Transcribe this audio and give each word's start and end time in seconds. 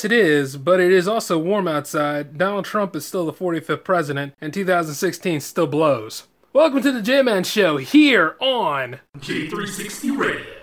Yes, 0.00 0.04
it 0.06 0.12
is, 0.12 0.56
but 0.56 0.80
it 0.80 0.92
is 0.92 1.06
also 1.06 1.38
warm 1.38 1.68
outside. 1.68 2.38
Donald 2.38 2.64
Trump 2.64 2.96
is 2.96 3.04
still 3.04 3.26
the 3.26 3.34
45th 3.34 3.84
president, 3.84 4.32
and 4.40 4.50
2016 4.50 5.40
still 5.40 5.66
blows. 5.66 6.26
Welcome 6.54 6.80
to 6.84 6.90
the 6.90 7.02
J 7.02 7.20
Man 7.20 7.44
Show 7.44 7.76
here 7.76 8.34
on 8.40 9.00
J360 9.18 10.16
Radio. 10.16 10.59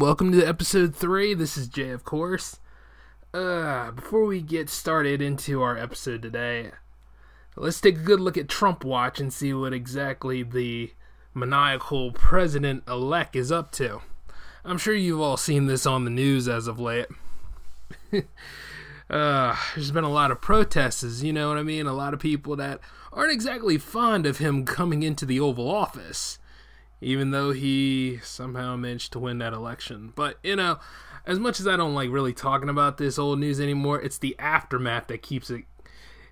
Welcome 0.00 0.32
to 0.32 0.42
episode 0.42 0.96
3. 0.96 1.34
This 1.34 1.58
is 1.58 1.68
Jay, 1.68 1.90
of 1.90 2.04
course. 2.04 2.58
Uh, 3.34 3.90
before 3.90 4.24
we 4.24 4.40
get 4.40 4.70
started 4.70 5.20
into 5.20 5.60
our 5.60 5.76
episode 5.76 6.22
today, 6.22 6.70
let's 7.54 7.82
take 7.82 7.96
a 7.96 8.02
good 8.02 8.18
look 8.18 8.38
at 8.38 8.48
Trump 8.48 8.82
Watch 8.82 9.20
and 9.20 9.30
see 9.30 9.52
what 9.52 9.74
exactly 9.74 10.42
the 10.42 10.94
maniacal 11.34 12.12
president 12.12 12.82
elect 12.88 13.36
is 13.36 13.52
up 13.52 13.72
to. 13.72 14.00
I'm 14.64 14.78
sure 14.78 14.94
you've 14.94 15.20
all 15.20 15.36
seen 15.36 15.66
this 15.66 15.84
on 15.84 16.06
the 16.06 16.10
news 16.10 16.48
as 16.48 16.66
of 16.66 16.80
late. 16.80 17.08
uh, 19.10 19.56
there's 19.74 19.90
been 19.90 20.04
a 20.04 20.08
lot 20.08 20.30
of 20.30 20.40
protests, 20.40 21.22
you 21.22 21.34
know 21.34 21.50
what 21.50 21.58
I 21.58 21.62
mean? 21.62 21.86
A 21.86 21.92
lot 21.92 22.14
of 22.14 22.20
people 22.20 22.56
that 22.56 22.80
aren't 23.12 23.32
exactly 23.32 23.76
fond 23.76 24.24
of 24.24 24.38
him 24.38 24.64
coming 24.64 25.02
into 25.02 25.26
the 25.26 25.40
Oval 25.40 25.70
Office 25.70 26.38
even 27.00 27.30
though 27.30 27.52
he 27.52 28.18
somehow 28.22 28.76
managed 28.76 29.12
to 29.12 29.18
win 29.18 29.38
that 29.38 29.52
election. 29.52 30.12
But, 30.14 30.38
you 30.42 30.56
know, 30.56 30.78
as 31.26 31.38
much 31.38 31.60
as 31.60 31.66
I 31.66 31.76
don't 31.76 31.94
like 31.94 32.10
really 32.10 32.32
talking 32.32 32.68
about 32.68 32.98
this 32.98 33.18
old 33.18 33.38
news 33.38 33.60
anymore, 33.60 34.00
it's 34.00 34.18
the 34.18 34.36
aftermath 34.38 35.06
that 35.08 35.22
keeps 35.22 35.50
it, 35.50 35.64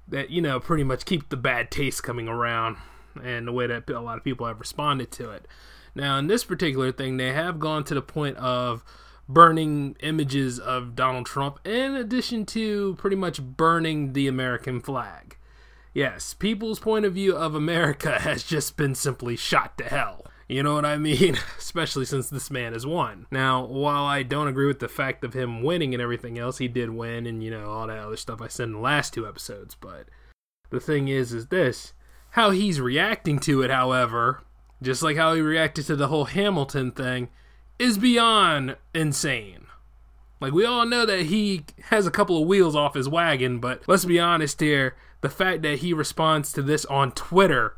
that, 0.06 0.30
you 0.30 0.42
know, 0.42 0.60
pretty 0.60 0.84
much 0.84 1.05
keep 1.05 1.28
the 1.28 1.36
bad 1.36 1.70
taste 1.70 2.02
coming 2.02 2.28
around 2.28 2.77
and 3.22 3.47
the 3.47 3.52
way 3.52 3.66
that 3.66 3.88
a 3.91 4.00
lot 4.00 4.19
of 4.19 4.25
people 4.25 4.47
have 4.47 4.60
responded 4.60 5.10
to 5.12 5.31
it. 5.31 5.47
Now, 5.94 6.19
in 6.19 6.26
this 6.26 6.44
particular 6.44 6.93
thing, 6.93 7.16
they 7.16 7.32
have 7.32 7.59
gone 7.59 7.84
to 7.84 7.94
the 7.94 8.03
point 8.03 8.37
of 8.37 8.84
burning 9.28 9.97
images 10.00 10.59
of 10.59 10.94
Donald 10.94 11.26
Trump 11.26 11.59
in 11.66 11.94
addition 11.94 12.47
to 12.47 12.94
pretty 12.97 13.16
much 13.16 13.43
burning 13.43 14.12
the 14.12 14.26
American 14.26 14.81
flag. 14.81 15.37
Yes, 15.93 16.34
people's 16.34 16.78
point 16.78 17.04
of 17.04 17.14
view 17.14 17.34
of 17.37 17.54
America 17.54 18.19
has 18.20 18.43
just 18.43 18.76
been 18.76 18.94
simply 18.94 19.37
shot 19.37 19.76
to 19.78 19.84
hell. 19.84 20.25
You 20.48 20.62
know 20.62 20.75
what 20.75 20.86
I 20.86 20.97
mean? 20.97 21.36
Especially 21.59 22.06
since 22.06 22.31
this 22.31 22.50
man 22.50 22.72
has 22.72 22.86
won. 22.86 23.26
Now, 23.31 23.64
while 23.66 24.04
I 24.04 24.22
don't 24.22 24.48
agree 24.48 24.66
with 24.66 24.81
the 24.81 24.88
fact 24.88 25.22
of 25.22 25.34
him 25.34 25.62
winning 25.62 25.92
and 25.94 26.03
everything 26.03 26.38
else, 26.38 26.59
he 26.59 26.69
did 26.69 26.91
win 26.91 27.26
and, 27.26 27.42
you 27.42 27.50
know, 27.50 27.70
all 27.70 27.86
that 27.86 27.98
other 27.98 28.16
stuff 28.16 28.41
I 28.41 28.48
said 28.48 28.69
in 28.69 28.72
the 28.72 28.78
last 28.78 29.12
two 29.12 29.28
episodes. 29.28 29.75
But 29.75 30.08
the 30.70 30.81
thing 30.81 31.08
is, 31.08 31.32
is 31.34 31.48
this 31.48 31.92
how 32.31 32.50
he's 32.50 32.81
reacting 32.81 33.38
to 33.41 33.62
it, 33.62 33.70
however, 33.70 34.42
just 34.82 35.03
like 35.03 35.16
how 35.16 35.34
he 35.34 35.41
reacted 35.41 35.87
to 35.87 35.97
the 35.97 36.08
whole 36.08 36.26
Hamilton 36.26 36.92
thing, 36.92 37.28
is 37.78 37.98
beyond 37.98 38.76
insane. 38.94 39.66
Like, 40.41 40.53
we 40.53 40.64
all 40.64 40.87
know 40.87 41.04
that 41.04 41.26
he 41.26 41.64
has 41.84 42.06
a 42.06 42.12
couple 42.12 42.41
of 42.41 42.48
wheels 42.48 42.76
off 42.76 42.94
his 42.94 43.08
wagon, 43.08 43.58
but 43.58 43.82
let's 43.87 44.04
be 44.04 44.20
honest 44.20 44.60
here 44.60 44.97
the 45.20 45.28
fact 45.28 45.62
that 45.62 45.81
he 45.81 45.92
responds 45.92 46.53
to 46.53 46.62
this 46.62 46.84
on 46.87 47.10
Twitter, 47.12 47.75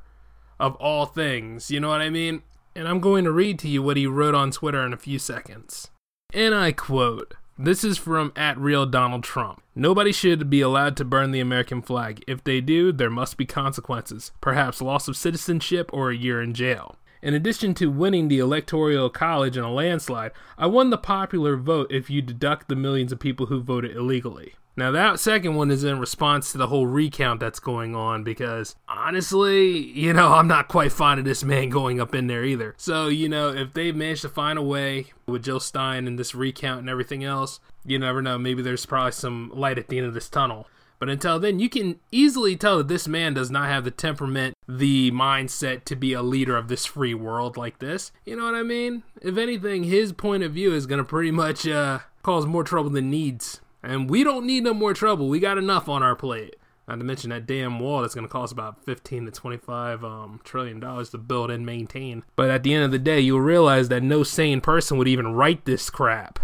of 0.58 0.76
all 0.76 1.06
things, 1.06 1.70
you 1.70 1.80
know 1.80 1.88
what 1.88 2.02
I 2.02 2.10
mean? 2.10 2.42
And 2.74 2.86
I'm 2.86 3.00
going 3.00 3.24
to 3.24 3.32
read 3.32 3.58
to 3.60 3.68
you 3.68 3.82
what 3.82 3.96
he 3.96 4.06
wrote 4.06 4.34
on 4.34 4.50
Twitter 4.50 4.84
in 4.84 4.92
a 4.92 4.98
few 4.98 5.18
seconds. 5.18 5.90
And 6.32 6.54
I 6.54 6.72
quote 6.72 7.34
This 7.58 7.84
is 7.84 7.98
from 7.98 8.32
at 8.36 8.58
real 8.58 8.86
Donald 8.86 9.24
Trump. 9.24 9.62
Nobody 9.74 10.12
should 10.12 10.48
be 10.48 10.60
allowed 10.60 10.96
to 10.98 11.04
burn 11.04 11.30
the 11.30 11.40
American 11.40 11.82
flag. 11.82 12.22
If 12.26 12.44
they 12.44 12.60
do, 12.60 12.92
there 12.92 13.10
must 13.10 13.36
be 13.36 13.46
consequences, 13.46 14.32
perhaps 14.40 14.82
loss 14.82 15.08
of 15.08 15.16
citizenship 15.16 15.90
or 15.92 16.10
a 16.10 16.16
year 16.16 16.40
in 16.40 16.54
jail. 16.54 16.96
In 17.22 17.34
addition 17.34 17.74
to 17.74 17.90
winning 17.90 18.28
the 18.28 18.38
Electoral 18.38 19.10
College 19.10 19.58
in 19.58 19.64
a 19.64 19.72
landslide, 19.72 20.32
I 20.56 20.66
won 20.66 20.88
the 20.88 20.96
popular 20.96 21.56
vote 21.56 21.92
if 21.92 22.08
you 22.08 22.22
deduct 22.22 22.68
the 22.68 22.76
millions 22.76 23.12
of 23.12 23.20
people 23.20 23.46
who 23.46 23.60
voted 23.60 23.94
illegally. 23.94 24.54
Now, 24.80 24.92
that 24.92 25.20
second 25.20 25.56
one 25.56 25.70
is 25.70 25.84
in 25.84 25.98
response 25.98 26.52
to 26.52 26.58
the 26.58 26.68
whole 26.68 26.86
recount 26.86 27.38
that's 27.38 27.60
going 27.60 27.94
on 27.94 28.24
because 28.24 28.76
honestly, 28.88 29.76
you 29.76 30.14
know, 30.14 30.32
I'm 30.32 30.48
not 30.48 30.68
quite 30.68 30.90
fond 30.90 31.18
of 31.18 31.26
this 31.26 31.44
man 31.44 31.68
going 31.68 32.00
up 32.00 32.14
in 32.14 32.28
there 32.28 32.46
either. 32.46 32.74
So, 32.78 33.08
you 33.08 33.28
know, 33.28 33.50
if 33.50 33.74
they 33.74 33.92
manage 33.92 34.22
to 34.22 34.30
find 34.30 34.58
a 34.58 34.62
way 34.62 35.12
with 35.26 35.44
Jill 35.44 35.60
Stein 35.60 36.06
and 36.06 36.18
this 36.18 36.34
recount 36.34 36.80
and 36.80 36.88
everything 36.88 37.22
else, 37.22 37.60
you 37.84 37.98
never 37.98 38.22
know. 38.22 38.38
Maybe 38.38 38.62
there's 38.62 38.86
probably 38.86 39.12
some 39.12 39.52
light 39.54 39.76
at 39.76 39.88
the 39.88 39.98
end 39.98 40.06
of 40.06 40.14
this 40.14 40.30
tunnel. 40.30 40.66
But 40.98 41.10
until 41.10 41.38
then, 41.38 41.58
you 41.60 41.68
can 41.68 42.00
easily 42.10 42.56
tell 42.56 42.78
that 42.78 42.88
this 42.88 43.06
man 43.06 43.34
does 43.34 43.50
not 43.50 43.68
have 43.68 43.84
the 43.84 43.90
temperament, 43.90 44.54
the 44.66 45.10
mindset 45.10 45.84
to 45.84 45.94
be 45.94 46.14
a 46.14 46.22
leader 46.22 46.56
of 46.56 46.68
this 46.68 46.86
free 46.86 47.12
world 47.12 47.58
like 47.58 47.80
this. 47.80 48.12
You 48.24 48.34
know 48.34 48.46
what 48.46 48.54
I 48.54 48.62
mean? 48.62 49.02
If 49.20 49.36
anything, 49.36 49.84
his 49.84 50.14
point 50.14 50.42
of 50.42 50.54
view 50.54 50.72
is 50.72 50.86
going 50.86 51.00
to 51.00 51.04
pretty 51.04 51.32
much 51.32 51.68
uh, 51.68 51.98
cause 52.22 52.46
more 52.46 52.64
trouble 52.64 52.88
than 52.88 53.10
needs. 53.10 53.60
And 53.82 54.10
we 54.10 54.24
don't 54.24 54.46
need 54.46 54.64
no 54.64 54.74
more 54.74 54.94
trouble. 54.94 55.28
We 55.28 55.40
got 55.40 55.58
enough 55.58 55.88
on 55.88 56.02
our 56.02 56.16
plate. 56.16 56.56
Not 56.86 56.98
to 56.98 57.04
mention 57.04 57.30
that 57.30 57.46
damn 57.46 57.78
wall 57.78 58.02
that's 58.02 58.14
going 58.14 58.26
to 58.26 58.32
cost 58.32 58.52
about 58.52 58.84
15 58.84 59.26
to 59.26 59.30
25 59.30 60.04
um, 60.04 60.40
trillion 60.42 60.80
dollars 60.80 61.10
to 61.10 61.18
build 61.18 61.50
and 61.50 61.64
maintain. 61.64 62.24
But 62.34 62.50
at 62.50 62.64
the 62.64 62.74
end 62.74 62.84
of 62.84 62.90
the 62.90 62.98
day, 62.98 63.20
you'll 63.20 63.40
realize 63.40 63.88
that 63.90 64.02
no 64.02 64.24
sane 64.24 64.60
person 64.60 64.98
would 64.98 65.06
even 65.06 65.32
write 65.34 65.66
this 65.66 65.88
crap. 65.88 66.40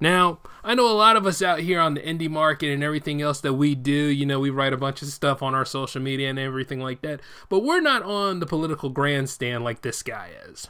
Now, 0.00 0.38
I 0.62 0.74
know 0.74 0.88
a 0.88 0.94
lot 0.94 1.16
of 1.16 1.26
us 1.26 1.42
out 1.42 1.58
here 1.60 1.80
on 1.80 1.94
the 1.94 2.00
indie 2.00 2.30
market 2.30 2.72
and 2.72 2.84
everything 2.84 3.20
else 3.20 3.40
that 3.40 3.54
we 3.54 3.74
do, 3.74 3.92
you 3.92 4.24
know, 4.24 4.38
we 4.38 4.50
write 4.50 4.72
a 4.72 4.76
bunch 4.76 5.02
of 5.02 5.08
stuff 5.08 5.42
on 5.42 5.54
our 5.54 5.64
social 5.64 6.00
media 6.00 6.30
and 6.30 6.38
everything 6.38 6.80
like 6.80 7.02
that, 7.02 7.20
but 7.48 7.64
we're 7.64 7.80
not 7.80 8.02
on 8.04 8.38
the 8.38 8.46
political 8.46 8.90
grandstand 8.90 9.64
like 9.64 9.82
this 9.82 10.04
guy 10.04 10.30
is. 10.48 10.68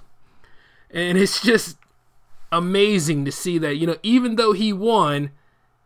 And 0.91 1.19
it's 1.19 1.43
just 1.43 1.77
amazing 2.51 3.27
to 3.27 3.33
see 3.33 3.59
that, 3.59 3.77
you 3.77 3.87
know, 3.87 3.99
even 4.03 4.37
though 4.37 4.53
he 4.53 4.73
won, 4.73 5.33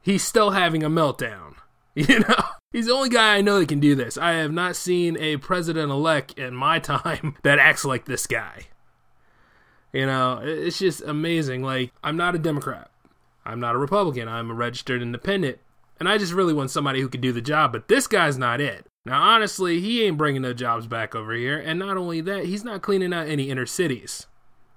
he's 0.02 0.22
still 0.22 0.50
having 0.50 0.82
a 0.82 0.90
meltdown. 0.90 1.54
You 1.94 2.20
know, 2.20 2.42
he's 2.72 2.86
the 2.86 2.94
only 2.94 3.10
guy 3.10 3.36
I 3.36 3.42
know 3.42 3.60
that 3.60 3.68
can 3.68 3.78
do 3.78 3.94
this. 3.94 4.16
I 4.16 4.32
have 4.32 4.50
not 4.50 4.76
seen 4.76 5.18
a 5.18 5.36
president 5.36 5.90
elect 5.90 6.38
in 6.38 6.54
my 6.54 6.78
time 6.78 7.36
that 7.42 7.58
acts 7.58 7.84
like 7.84 8.06
this 8.06 8.26
guy. 8.26 8.68
You 9.92 10.06
know, 10.06 10.40
it's 10.42 10.78
just 10.78 11.02
amazing. 11.02 11.62
Like, 11.62 11.92
I'm 12.02 12.16
not 12.16 12.34
a 12.34 12.38
Democrat, 12.38 12.90
I'm 13.44 13.60
not 13.60 13.74
a 13.74 13.78
Republican, 13.78 14.26
I'm 14.26 14.50
a 14.50 14.54
registered 14.54 15.02
independent, 15.02 15.58
and 16.00 16.08
I 16.08 16.16
just 16.16 16.32
really 16.32 16.54
want 16.54 16.70
somebody 16.70 17.02
who 17.02 17.10
can 17.10 17.20
do 17.20 17.30
the 17.30 17.42
job, 17.42 17.72
but 17.72 17.88
this 17.88 18.06
guy's 18.06 18.38
not 18.38 18.58
it. 18.58 18.86
Now, 19.04 19.20
honestly, 19.20 19.80
he 19.80 20.02
ain't 20.04 20.16
bringing 20.16 20.40
no 20.40 20.54
jobs 20.54 20.86
back 20.86 21.14
over 21.14 21.34
here, 21.34 21.58
and 21.58 21.78
not 21.78 21.98
only 21.98 22.22
that, 22.22 22.46
he's 22.46 22.64
not 22.64 22.80
cleaning 22.80 23.12
out 23.12 23.28
any 23.28 23.50
inner 23.50 23.66
cities. 23.66 24.28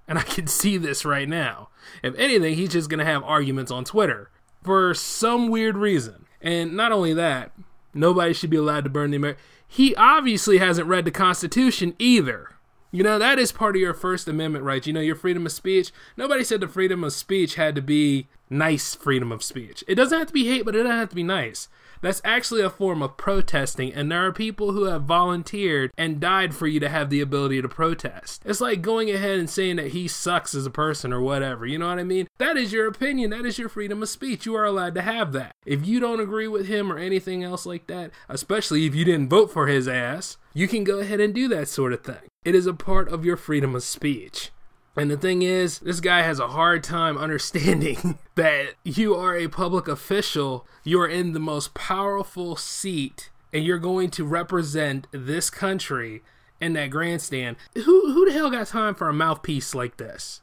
And 0.05 0.19
I 0.19 0.23
can 0.23 0.47
see 0.47 0.75
this 0.75 1.05
right 1.05 1.29
now. 1.29 1.69
If 2.03 2.13
anything, 2.15 2.55
he's 2.55 2.73
just 2.73 2.89
gonna 2.89 3.05
have 3.05 3.23
arguments 3.23 3.71
on 3.71 3.85
Twitter 3.85 4.31
for 4.65 4.93
some 4.95 5.49
weird 5.49 5.77
reason. 5.77 6.25
And 6.41 6.75
not 6.75 6.91
only 6.91 7.13
that, 7.13 7.51
nobody 7.93 8.33
should 8.33 8.49
be 8.49 8.57
allowed 8.57 8.83
to 8.83 8.89
burn 8.89 9.11
the 9.11 9.17
American. 9.17 9.43
He 9.67 9.95
obviously 9.95 10.57
hasn't 10.57 10.87
read 10.87 11.05
the 11.05 11.11
Constitution 11.11 11.95
either. 11.99 12.49
You 12.91 13.03
know, 13.03 13.19
that 13.19 13.37
is 13.37 13.51
part 13.51 13.75
of 13.75 13.81
your 13.81 13.93
First 13.93 14.27
Amendment 14.27 14.65
rights. 14.65 14.87
You 14.87 14.93
know, 14.93 15.01
your 15.01 15.15
freedom 15.15 15.45
of 15.45 15.51
speech. 15.51 15.91
Nobody 16.17 16.43
said 16.43 16.61
the 16.61 16.67
freedom 16.67 17.03
of 17.03 17.13
speech 17.13 17.55
had 17.55 17.75
to 17.75 17.81
be 17.81 18.27
nice 18.49 18.95
freedom 18.95 19.31
of 19.31 19.43
speech. 19.43 19.83
It 19.87 19.95
doesn't 19.95 20.17
have 20.17 20.27
to 20.27 20.33
be 20.33 20.47
hate, 20.47 20.65
but 20.65 20.75
it 20.75 20.83
doesn't 20.83 20.97
have 20.97 21.09
to 21.09 21.15
be 21.15 21.23
nice. 21.23 21.67
That's 22.01 22.21
actually 22.23 22.61
a 22.61 22.69
form 22.69 23.01
of 23.01 23.17
protesting, 23.17 23.93
and 23.93 24.11
there 24.11 24.25
are 24.25 24.31
people 24.31 24.73
who 24.73 24.83
have 24.83 25.03
volunteered 25.03 25.91
and 25.97 26.19
died 26.19 26.53
for 26.53 26.67
you 26.67 26.79
to 26.81 26.89
have 26.89 27.09
the 27.09 27.21
ability 27.21 27.61
to 27.61 27.69
protest. 27.69 28.43
It's 28.45 28.61
like 28.61 28.81
going 28.81 29.09
ahead 29.09 29.39
and 29.39 29.49
saying 29.49 29.77
that 29.77 29.87
he 29.87 30.07
sucks 30.07 30.53
as 30.53 30.65
a 30.65 30.71
person 30.71 31.11
or 31.11 31.21
whatever, 31.21 31.65
you 31.65 31.79
know 31.79 31.87
what 31.87 31.99
I 31.99 32.03
mean? 32.03 32.27
That 32.37 32.57
is 32.57 32.71
your 32.71 32.87
opinion, 32.87 33.31
that 33.31 33.45
is 33.45 33.57
your 33.57 33.69
freedom 33.69 34.03
of 34.03 34.09
speech. 34.09 34.45
You 34.45 34.55
are 34.55 34.65
allowed 34.65 34.93
to 34.95 35.01
have 35.01 35.31
that. 35.31 35.55
If 35.65 35.87
you 35.87 35.99
don't 35.99 36.19
agree 36.19 36.47
with 36.47 36.67
him 36.67 36.91
or 36.91 36.97
anything 36.97 37.43
else 37.43 37.65
like 37.65 37.87
that, 37.87 38.11
especially 38.29 38.85
if 38.85 38.93
you 38.93 39.05
didn't 39.05 39.29
vote 39.29 39.51
for 39.51 39.67
his 39.67 39.87
ass, 39.87 40.37
you 40.53 40.67
can 40.67 40.83
go 40.83 40.99
ahead 40.99 41.19
and 41.19 41.33
do 41.33 41.47
that 41.47 41.67
sort 41.67 41.93
of 41.93 42.03
thing. 42.03 42.29
It 42.43 42.53
is 42.53 42.67
a 42.67 42.73
part 42.73 43.09
of 43.09 43.25
your 43.25 43.37
freedom 43.37 43.73
of 43.73 43.83
speech. 43.83 44.51
And 44.97 45.11
the 45.11 45.17
thing 45.17 45.41
is, 45.41 45.79
this 45.79 45.99
guy 45.99 46.21
has 46.21 46.39
a 46.39 46.49
hard 46.49 46.83
time 46.83 47.17
understanding 47.17 48.17
that 48.35 48.75
you 48.83 49.15
are 49.15 49.35
a 49.35 49.47
public 49.47 49.87
official, 49.87 50.65
you 50.83 50.99
are 51.01 51.07
in 51.07 51.33
the 51.33 51.39
most 51.39 51.73
powerful 51.73 52.55
seat, 52.55 53.29
and 53.53 53.63
you're 53.65 53.79
going 53.79 54.09
to 54.11 54.25
represent 54.25 55.07
this 55.11 55.49
country 55.49 56.23
in 56.61 56.73
that 56.73 56.89
grandstand. 56.89 57.57
Who 57.75 58.13
who 58.13 58.25
the 58.25 58.33
hell 58.33 58.49
got 58.49 58.67
time 58.67 58.95
for 58.95 59.09
a 59.09 59.13
mouthpiece 59.13 59.75
like 59.75 59.97
this? 59.97 60.41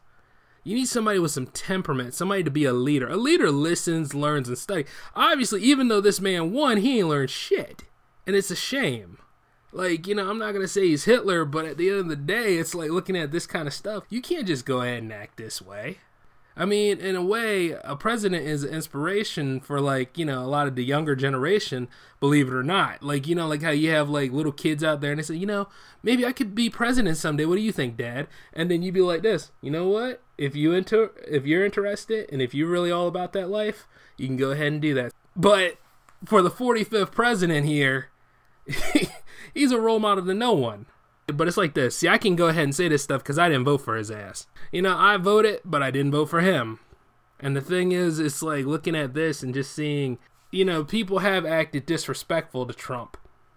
You 0.65 0.77
need 0.77 0.87
somebody 0.87 1.19
with 1.19 1.33
some 1.33 1.47
temperament, 1.47 2.15
somebody 2.15 2.45
to 2.45 2.51
be 2.51 2.65
a 2.65 2.73
leader. 2.73 3.09
A 3.09 3.17
leader 3.17 3.51
listens, 3.51 4.15
learns, 4.15 4.49
and 4.49 4.57
studies. 4.57 4.87
Obviously, 5.17 5.61
even 5.63 5.89
though 5.89 6.01
this 6.01 6.21
man 6.21 6.53
won, 6.53 6.77
he 6.77 6.99
ain't 6.99 7.09
learned 7.09 7.31
shit. 7.31 7.83
And 8.27 8.37
it's 8.37 8.51
a 8.51 8.57
shame. 8.57 9.19
Like, 9.73 10.07
you 10.07 10.15
know, 10.15 10.29
I'm 10.29 10.39
not 10.39 10.53
going 10.53 10.63
to 10.63 10.69
say 10.69 10.89
he's 10.89 11.05
Hitler, 11.05 11.45
but 11.45 11.65
at 11.65 11.79
the 11.79 11.89
end 11.89 12.01
of 12.01 12.09
the 12.09 12.17
day, 12.17 12.57
it's 12.57 12.75
like 12.75 12.91
looking 12.91 13.17
at 13.17 13.33
this 13.33 13.47
kind 13.47 13.67
of 13.67 13.73
stuff. 13.73 14.05
You 14.11 14.21
can't 14.21 14.47
just 14.47 14.67
go 14.67 14.83
ahead 14.83 15.03
and 15.03 15.13
act 15.13 15.39
this 15.39 15.63
way. 15.63 15.99
I 16.55 16.67
mean, 16.67 16.99
in 16.99 17.17
a 17.17 17.25
way, 17.25 17.71
a 17.71 17.97
president 17.97 18.47
is 18.47 18.63
an 18.63 18.75
inspiration 18.75 19.59
for, 19.61 19.81
like, 19.81 20.19
you 20.19 20.27
know, 20.27 20.41
a 20.41 20.45
lot 20.45 20.67
of 20.67 20.75
the 20.75 20.85
younger 20.85 21.17
generation, 21.17 21.89
believe 22.21 22.49
it 22.49 22.53
or 22.55 22.63
not. 22.63 23.03
Like, 23.03 23.27
you 23.27 23.35
know, 23.35 23.49
like 23.49 23.63
how 23.63 23.71
you 23.71 23.91
have, 23.91 24.11
like, 24.11 24.33
little 24.33 24.53
kids 24.53 24.85
out 24.85 25.01
there 25.01 25.13
and 25.13 25.19
they 25.19 25.23
say, 25.23 25.37
you 25.37 25.47
know, 25.47 25.69
maybe 26.03 26.27
I 26.27 26.33
could 26.33 26.55
be 26.55 26.69
president 26.69 27.17
someday. 27.17 27.47
What 27.47 27.57
do 27.57 27.63
you 27.63 27.73
think, 27.73 27.97
Dad? 27.97 28.27
And 28.53 28.71
then 28.71 28.83
you'd 28.83 28.93
be 28.93 29.01
like 29.01 29.23
this, 29.23 29.51
you 29.63 29.71
know 29.71 29.89
what? 29.89 30.21
If 30.37 30.55
you 30.55 30.73
inter- 30.73 31.13
if 31.27 31.47
you're 31.47 31.65
interested 31.65 32.29
and 32.31 32.43
if 32.43 32.53
you're 32.53 32.69
really 32.69 32.91
all 32.91 33.09
about 33.09 33.33
that 33.33 33.49
life, 33.49 33.87
you 34.19 34.27
can 34.27 34.37
go 34.37 34.51
ahead 34.51 34.73
and 34.73 34.83
do 34.83 34.93
that. 34.93 35.13
But 35.35 35.79
for 36.27 36.43
the 36.43 36.51
45th 36.51 37.13
president 37.13 37.67
here, 37.67 38.11
he's 39.55 39.73
a 39.73 39.81
role 39.81 39.99
model 39.99 40.25
to 40.25 40.35
no 40.35 40.53
one. 40.53 40.87
But 41.27 41.49
it's 41.49 41.57
like 41.57 41.75
this. 41.75 41.97
See, 41.97 42.09
I 42.09 42.19
can 42.19 42.37
go 42.37 42.49
ahead 42.49 42.65
and 42.65 42.75
say 42.75 42.89
this 42.89 43.05
stuff 43.05 43.23
because 43.23 43.39
I 43.39 43.49
didn't 43.49 43.65
vote 43.65 43.79
for 43.79 43.97
his 43.97 44.11
ass. 44.11 44.47
You 44.73 44.83
know, 44.83 44.97
I 44.97 45.17
voted, 45.17 45.61
but 45.65 45.83
I 45.83 45.91
didn't 45.91 46.13
vote 46.13 46.27
for 46.27 46.41
him. 46.41 46.81
And 47.41 47.57
the 47.57 47.61
thing 47.61 47.93
is, 47.93 48.19
it's 48.19 48.43
like 48.43 48.67
looking 48.67 48.97
at 48.97 49.15
this 49.15 49.43
and 49.43 49.55
just 49.55 49.73
seeing, 49.73 50.19
you 50.51 50.65
know, 50.65 50.85
people 50.85 51.21
have 51.21 51.47
acted 51.47 51.87
disrespectful 51.87 52.67
to 52.67 52.75
Trump. 52.75 53.17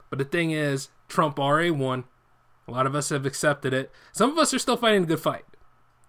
But 0.09 0.19
the 0.19 0.25
thing 0.25 0.51
is, 0.51 0.89
Trump 1.07 1.39
already 1.39 1.71
won. 1.71 2.05
A 2.67 2.71
lot 2.71 2.87
of 2.87 2.95
us 2.95 3.09
have 3.09 3.25
accepted 3.25 3.73
it. 3.73 3.91
Some 4.11 4.31
of 4.31 4.37
us 4.37 4.53
are 4.53 4.59
still 4.59 4.77
fighting 4.77 5.03
a 5.03 5.07
good 5.07 5.19
fight. 5.19 5.45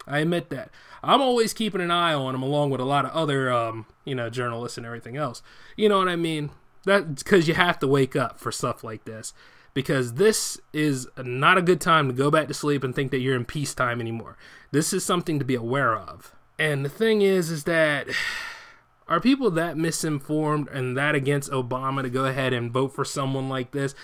I 0.06 0.20
admit 0.20 0.50
that. 0.50 0.70
I'm 1.02 1.20
always 1.20 1.52
keeping 1.52 1.80
an 1.80 1.90
eye 1.90 2.14
on 2.14 2.34
him 2.34 2.42
along 2.42 2.70
with 2.70 2.80
a 2.80 2.84
lot 2.84 3.04
of 3.04 3.10
other, 3.10 3.52
um, 3.52 3.86
you 4.04 4.14
know, 4.14 4.30
journalists 4.30 4.78
and 4.78 4.86
everything 4.86 5.16
else. 5.16 5.42
You 5.76 5.88
know 5.88 5.98
what 5.98 6.08
I 6.08 6.16
mean? 6.16 6.50
That's 6.84 7.22
because 7.22 7.48
you 7.48 7.54
have 7.54 7.78
to 7.80 7.88
wake 7.88 8.14
up 8.14 8.38
for 8.38 8.52
stuff 8.52 8.84
like 8.84 9.04
this 9.04 9.34
because 9.76 10.14
this 10.14 10.58
is 10.72 11.06
not 11.22 11.58
a 11.58 11.62
good 11.62 11.82
time 11.82 12.08
to 12.08 12.14
go 12.14 12.30
back 12.30 12.48
to 12.48 12.54
sleep 12.54 12.82
and 12.82 12.94
think 12.94 13.10
that 13.10 13.18
you're 13.18 13.36
in 13.36 13.44
peacetime 13.44 14.00
anymore. 14.00 14.38
This 14.70 14.94
is 14.94 15.04
something 15.04 15.38
to 15.38 15.44
be 15.44 15.54
aware 15.54 15.94
of. 15.94 16.34
And 16.58 16.82
the 16.82 16.88
thing 16.88 17.20
is, 17.20 17.50
is 17.50 17.64
that 17.64 18.08
are 19.06 19.20
people 19.20 19.50
that 19.50 19.76
misinformed 19.76 20.68
and 20.68 20.96
that 20.96 21.14
against 21.14 21.50
Obama 21.50 22.00
to 22.00 22.08
go 22.08 22.24
ahead 22.24 22.54
and 22.54 22.72
vote 22.72 22.94
for 22.94 23.04
someone 23.04 23.50
like 23.50 23.72
this? 23.72 23.94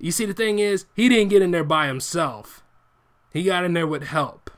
You 0.00 0.10
see, 0.10 0.24
the 0.24 0.34
thing 0.34 0.58
is, 0.58 0.86
he 0.96 1.08
didn't 1.08 1.28
get 1.28 1.42
in 1.42 1.52
there 1.52 1.62
by 1.62 1.86
himself. 1.86 2.64
He 3.32 3.44
got 3.44 3.64
in 3.64 3.72
there 3.72 3.86
with 3.86 4.02
help. 4.02 4.50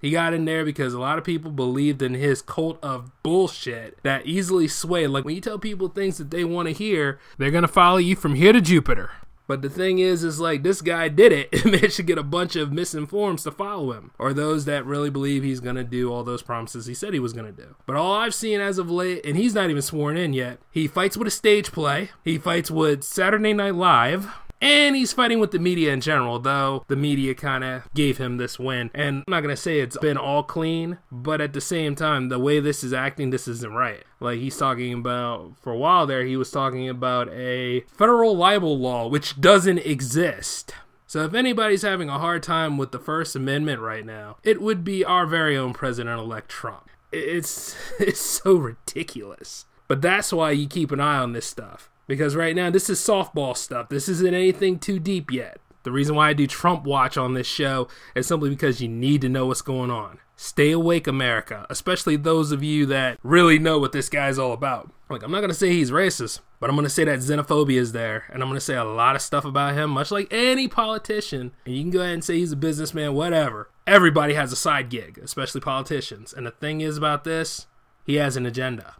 He 0.00 0.12
got 0.12 0.32
in 0.32 0.44
there 0.44 0.64
because 0.64 0.94
a 0.94 1.00
lot 1.00 1.18
of 1.18 1.24
people 1.24 1.50
believed 1.50 2.00
in 2.00 2.14
his 2.14 2.42
cult 2.42 2.78
of 2.80 3.10
bullshit 3.24 3.98
that 4.04 4.24
easily 4.24 4.68
sway. 4.68 5.08
Like 5.08 5.24
when 5.24 5.34
you 5.34 5.40
tell 5.40 5.58
people 5.58 5.88
things 5.88 6.18
that 6.18 6.30
they 6.30 6.44
want 6.44 6.68
to 6.68 6.72
hear, 6.72 7.18
they're 7.38 7.50
going 7.50 7.62
to 7.62 7.68
follow 7.68 7.98
you 7.98 8.14
from 8.14 8.36
here 8.36 8.52
to 8.52 8.60
Jupiter. 8.60 9.10
But 9.50 9.62
the 9.62 9.68
thing 9.68 9.98
is, 9.98 10.22
is 10.22 10.38
like 10.38 10.62
this 10.62 10.80
guy 10.80 11.08
did 11.08 11.32
it. 11.32 11.48
And 11.64 11.92
to 11.92 12.02
get 12.04 12.18
a 12.18 12.22
bunch 12.22 12.54
of 12.54 12.70
misinforms 12.70 13.42
to 13.42 13.50
follow 13.50 13.92
him, 13.92 14.12
or 14.16 14.32
those 14.32 14.64
that 14.66 14.86
really 14.86 15.10
believe 15.10 15.42
he's 15.42 15.58
gonna 15.58 15.82
do 15.82 16.12
all 16.12 16.22
those 16.22 16.40
promises 16.42 16.86
he 16.86 16.94
said 16.94 17.14
he 17.14 17.18
was 17.18 17.32
gonna 17.32 17.50
do. 17.50 17.74
But 17.84 17.96
all 17.96 18.12
I've 18.12 18.34
seen 18.34 18.60
as 18.60 18.78
of 18.78 18.90
late, 18.90 19.26
and 19.26 19.36
he's 19.36 19.54
not 19.54 19.68
even 19.68 19.82
sworn 19.82 20.16
in 20.16 20.34
yet, 20.34 20.60
he 20.70 20.86
fights 20.86 21.16
with 21.16 21.26
a 21.26 21.32
stage 21.32 21.72
play, 21.72 22.10
he 22.24 22.38
fights 22.38 22.70
with 22.70 23.02
Saturday 23.02 23.52
Night 23.52 23.74
Live, 23.74 24.28
and 24.60 24.94
he's 24.94 25.12
fighting 25.12 25.40
with 25.40 25.52
the 25.52 25.58
media 25.58 25.92
in 25.92 26.00
general, 26.00 26.38
though 26.38 26.84
the 26.88 26.96
media 26.96 27.34
kind 27.34 27.64
of 27.64 27.92
gave 27.94 28.18
him 28.18 28.36
this 28.36 28.58
win. 28.58 28.90
And 28.94 29.18
I'm 29.26 29.30
not 29.30 29.40
going 29.40 29.54
to 29.54 29.60
say 29.60 29.80
it's 29.80 29.96
been 29.98 30.18
all 30.18 30.42
clean, 30.42 30.98
but 31.10 31.40
at 31.40 31.52
the 31.52 31.60
same 31.60 31.94
time, 31.94 32.28
the 32.28 32.38
way 32.38 32.60
this 32.60 32.84
is 32.84 32.92
acting, 32.92 33.30
this 33.30 33.48
isn't 33.48 33.72
right. 33.72 34.04
Like 34.20 34.38
he's 34.38 34.56
talking 34.56 34.92
about, 34.92 35.56
for 35.60 35.72
a 35.72 35.78
while 35.78 36.06
there, 36.06 36.24
he 36.24 36.36
was 36.36 36.50
talking 36.50 36.88
about 36.88 37.28
a 37.30 37.80
federal 37.96 38.36
libel 38.36 38.78
law, 38.78 39.08
which 39.08 39.40
doesn't 39.40 39.78
exist. 39.78 40.74
So 41.06 41.24
if 41.24 41.34
anybody's 41.34 41.82
having 41.82 42.08
a 42.08 42.18
hard 42.18 42.42
time 42.42 42.76
with 42.76 42.92
the 42.92 42.98
First 42.98 43.34
Amendment 43.34 43.80
right 43.80 44.04
now, 44.04 44.36
it 44.44 44.60
would 44.60 44.84
be 44.84 45.04
our 45.04 45.26
very 45.26 45.56
own 45.56 45.72
President-elect 45.72 46.48
Trump. 46.48 46.88
It's 47.10 47.74
it's 47.98 48.20
so 48.20 48.54
ridiculous. 48.54 49.64
But 49.88 50.02
that's 50.02 50.32
why 50.32 50.52
you 50.52 50.68
keep 50.68 50.92
an 50.92 51.00
eye 51.00 51.18
on 51.18 51.32
this 51.32 51.46
stuff 51.46 51.90
because 52.10 52.34
right 52.34 52.56
now 52.56 52.68
this 52.68 52.90
is 52.90 52.98
softball 52.98 53.56
stuff. 53.56 53.88
This 53.88 54.08
isn't 54.08 54.34
anything 54.34 54.80
too 54.80 54.98
deep 54.98 55.30
yet. 55.30 55.60
The 55.84 55.92
reason 55.92 56.16
why 56.16 56.30
I 56.30 56.32
do 56.32 56.48
Trump 56.48 56.82
Watch 56.82 57.16
on 57.16 57.34
this 57.34 57.46
show 57.46 57.86
is 58.16 58.26
simply 58.26 58.50
because 58.50 58.82
you 58.82 58.88
need 58.88 59.20
to 59.20 59.28
know 59.28 59.46
what's 59.46 59.62
going 59.62 59.92
on. 59.92 60.18
Stay 60.34 60.72
awake, 60.72 61.06
America, 61.06 61.68
especially 61.70 62.16
those 62.16 62.50
of 62.50 62.64
you 62.64 62.84
that 62.86 63.20
really 63.22 63.60
know 63.60 63.78
what 63.78 63.92
this 63.92 64.08
guy's 64.08 64.40
all 64.40 64.52
about. 64.52 64.90
Like, 65.08 65.22
I'm 65.22 65.30
not 65.30 65.38
going 65.38 65.50
to 65.50 65.54
say 65.54 65.70
he's 65.70 65.92
racist, 65.92 66.40
but 66.58 66.68
I'm 66.68 66.74
going 66.74 66.82
to 66.82 66.90
say 66.90 67.04
that 67.04 67.20
xenophobia 67.20 67.78
is 67.78 67.92
there, 67.92 68.24
and 68.32 68.42
I'm 68.42 68.48
going 68.48 68.58
to 68.58 68.64
say 68.64 68.74
a 68.74 68.82
lot 68.82 69.14
of 69.14 69.22
stuff 69.22 69.44
about 69.44 69.74
him, 69.74 69.90
much 69.90 70.10
like 70.10 70.26
any 70.32 70.66
politician. 70.66 71.52
And 71.64 71.76
you 71.76 71.82
can 71.84 71.92
go 71.92 72.00
ahead 72.00 72.14
and 72.14 72.24
say 72.24 72.38
he's 72.38 72.50
a 72.50 72.56
businessman, 72.56 73.14
whatever. 73.14 73.70
Everybody 73.86 74.34
has 74.34 74.52
a 74.52 74.56
side 74.56 74.90
gig, 74.90 75.20
especially 75.22 75.60
politicians. 75.60 76.32
And 76.32 76.44
the 76.44 76.50
thing 76.50 76.80
is 76.80 76.96
about 76.96 77.22
this, 77.22 77.68
he 78.04 78.16
has 78.16 78.36
an 78.36 78.46
agenda 78.46 78.96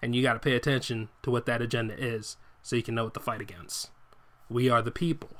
and 0.00 0.14
you 0.14 0.22
got 0.22 0.34
to 0.34 0.38
pay 0.38 0.54
attention 0.54 1.08
to 1.22 1.30
what 1.30 1.46
that 1.46 1.62
agenda 1.62 1.94
is 1.98 2.36
so 2.62 2.76
you 2.76 2.82
can 2.82 2.94
know 2.94 3.04
what 3.04 3.14
to 3.14 3.20
fight 3.20 3.40
against. 3.40 3.90
We 4.48 4.70
are 4.70 4.82
the 4.82 4.90
people. 4.90 5.30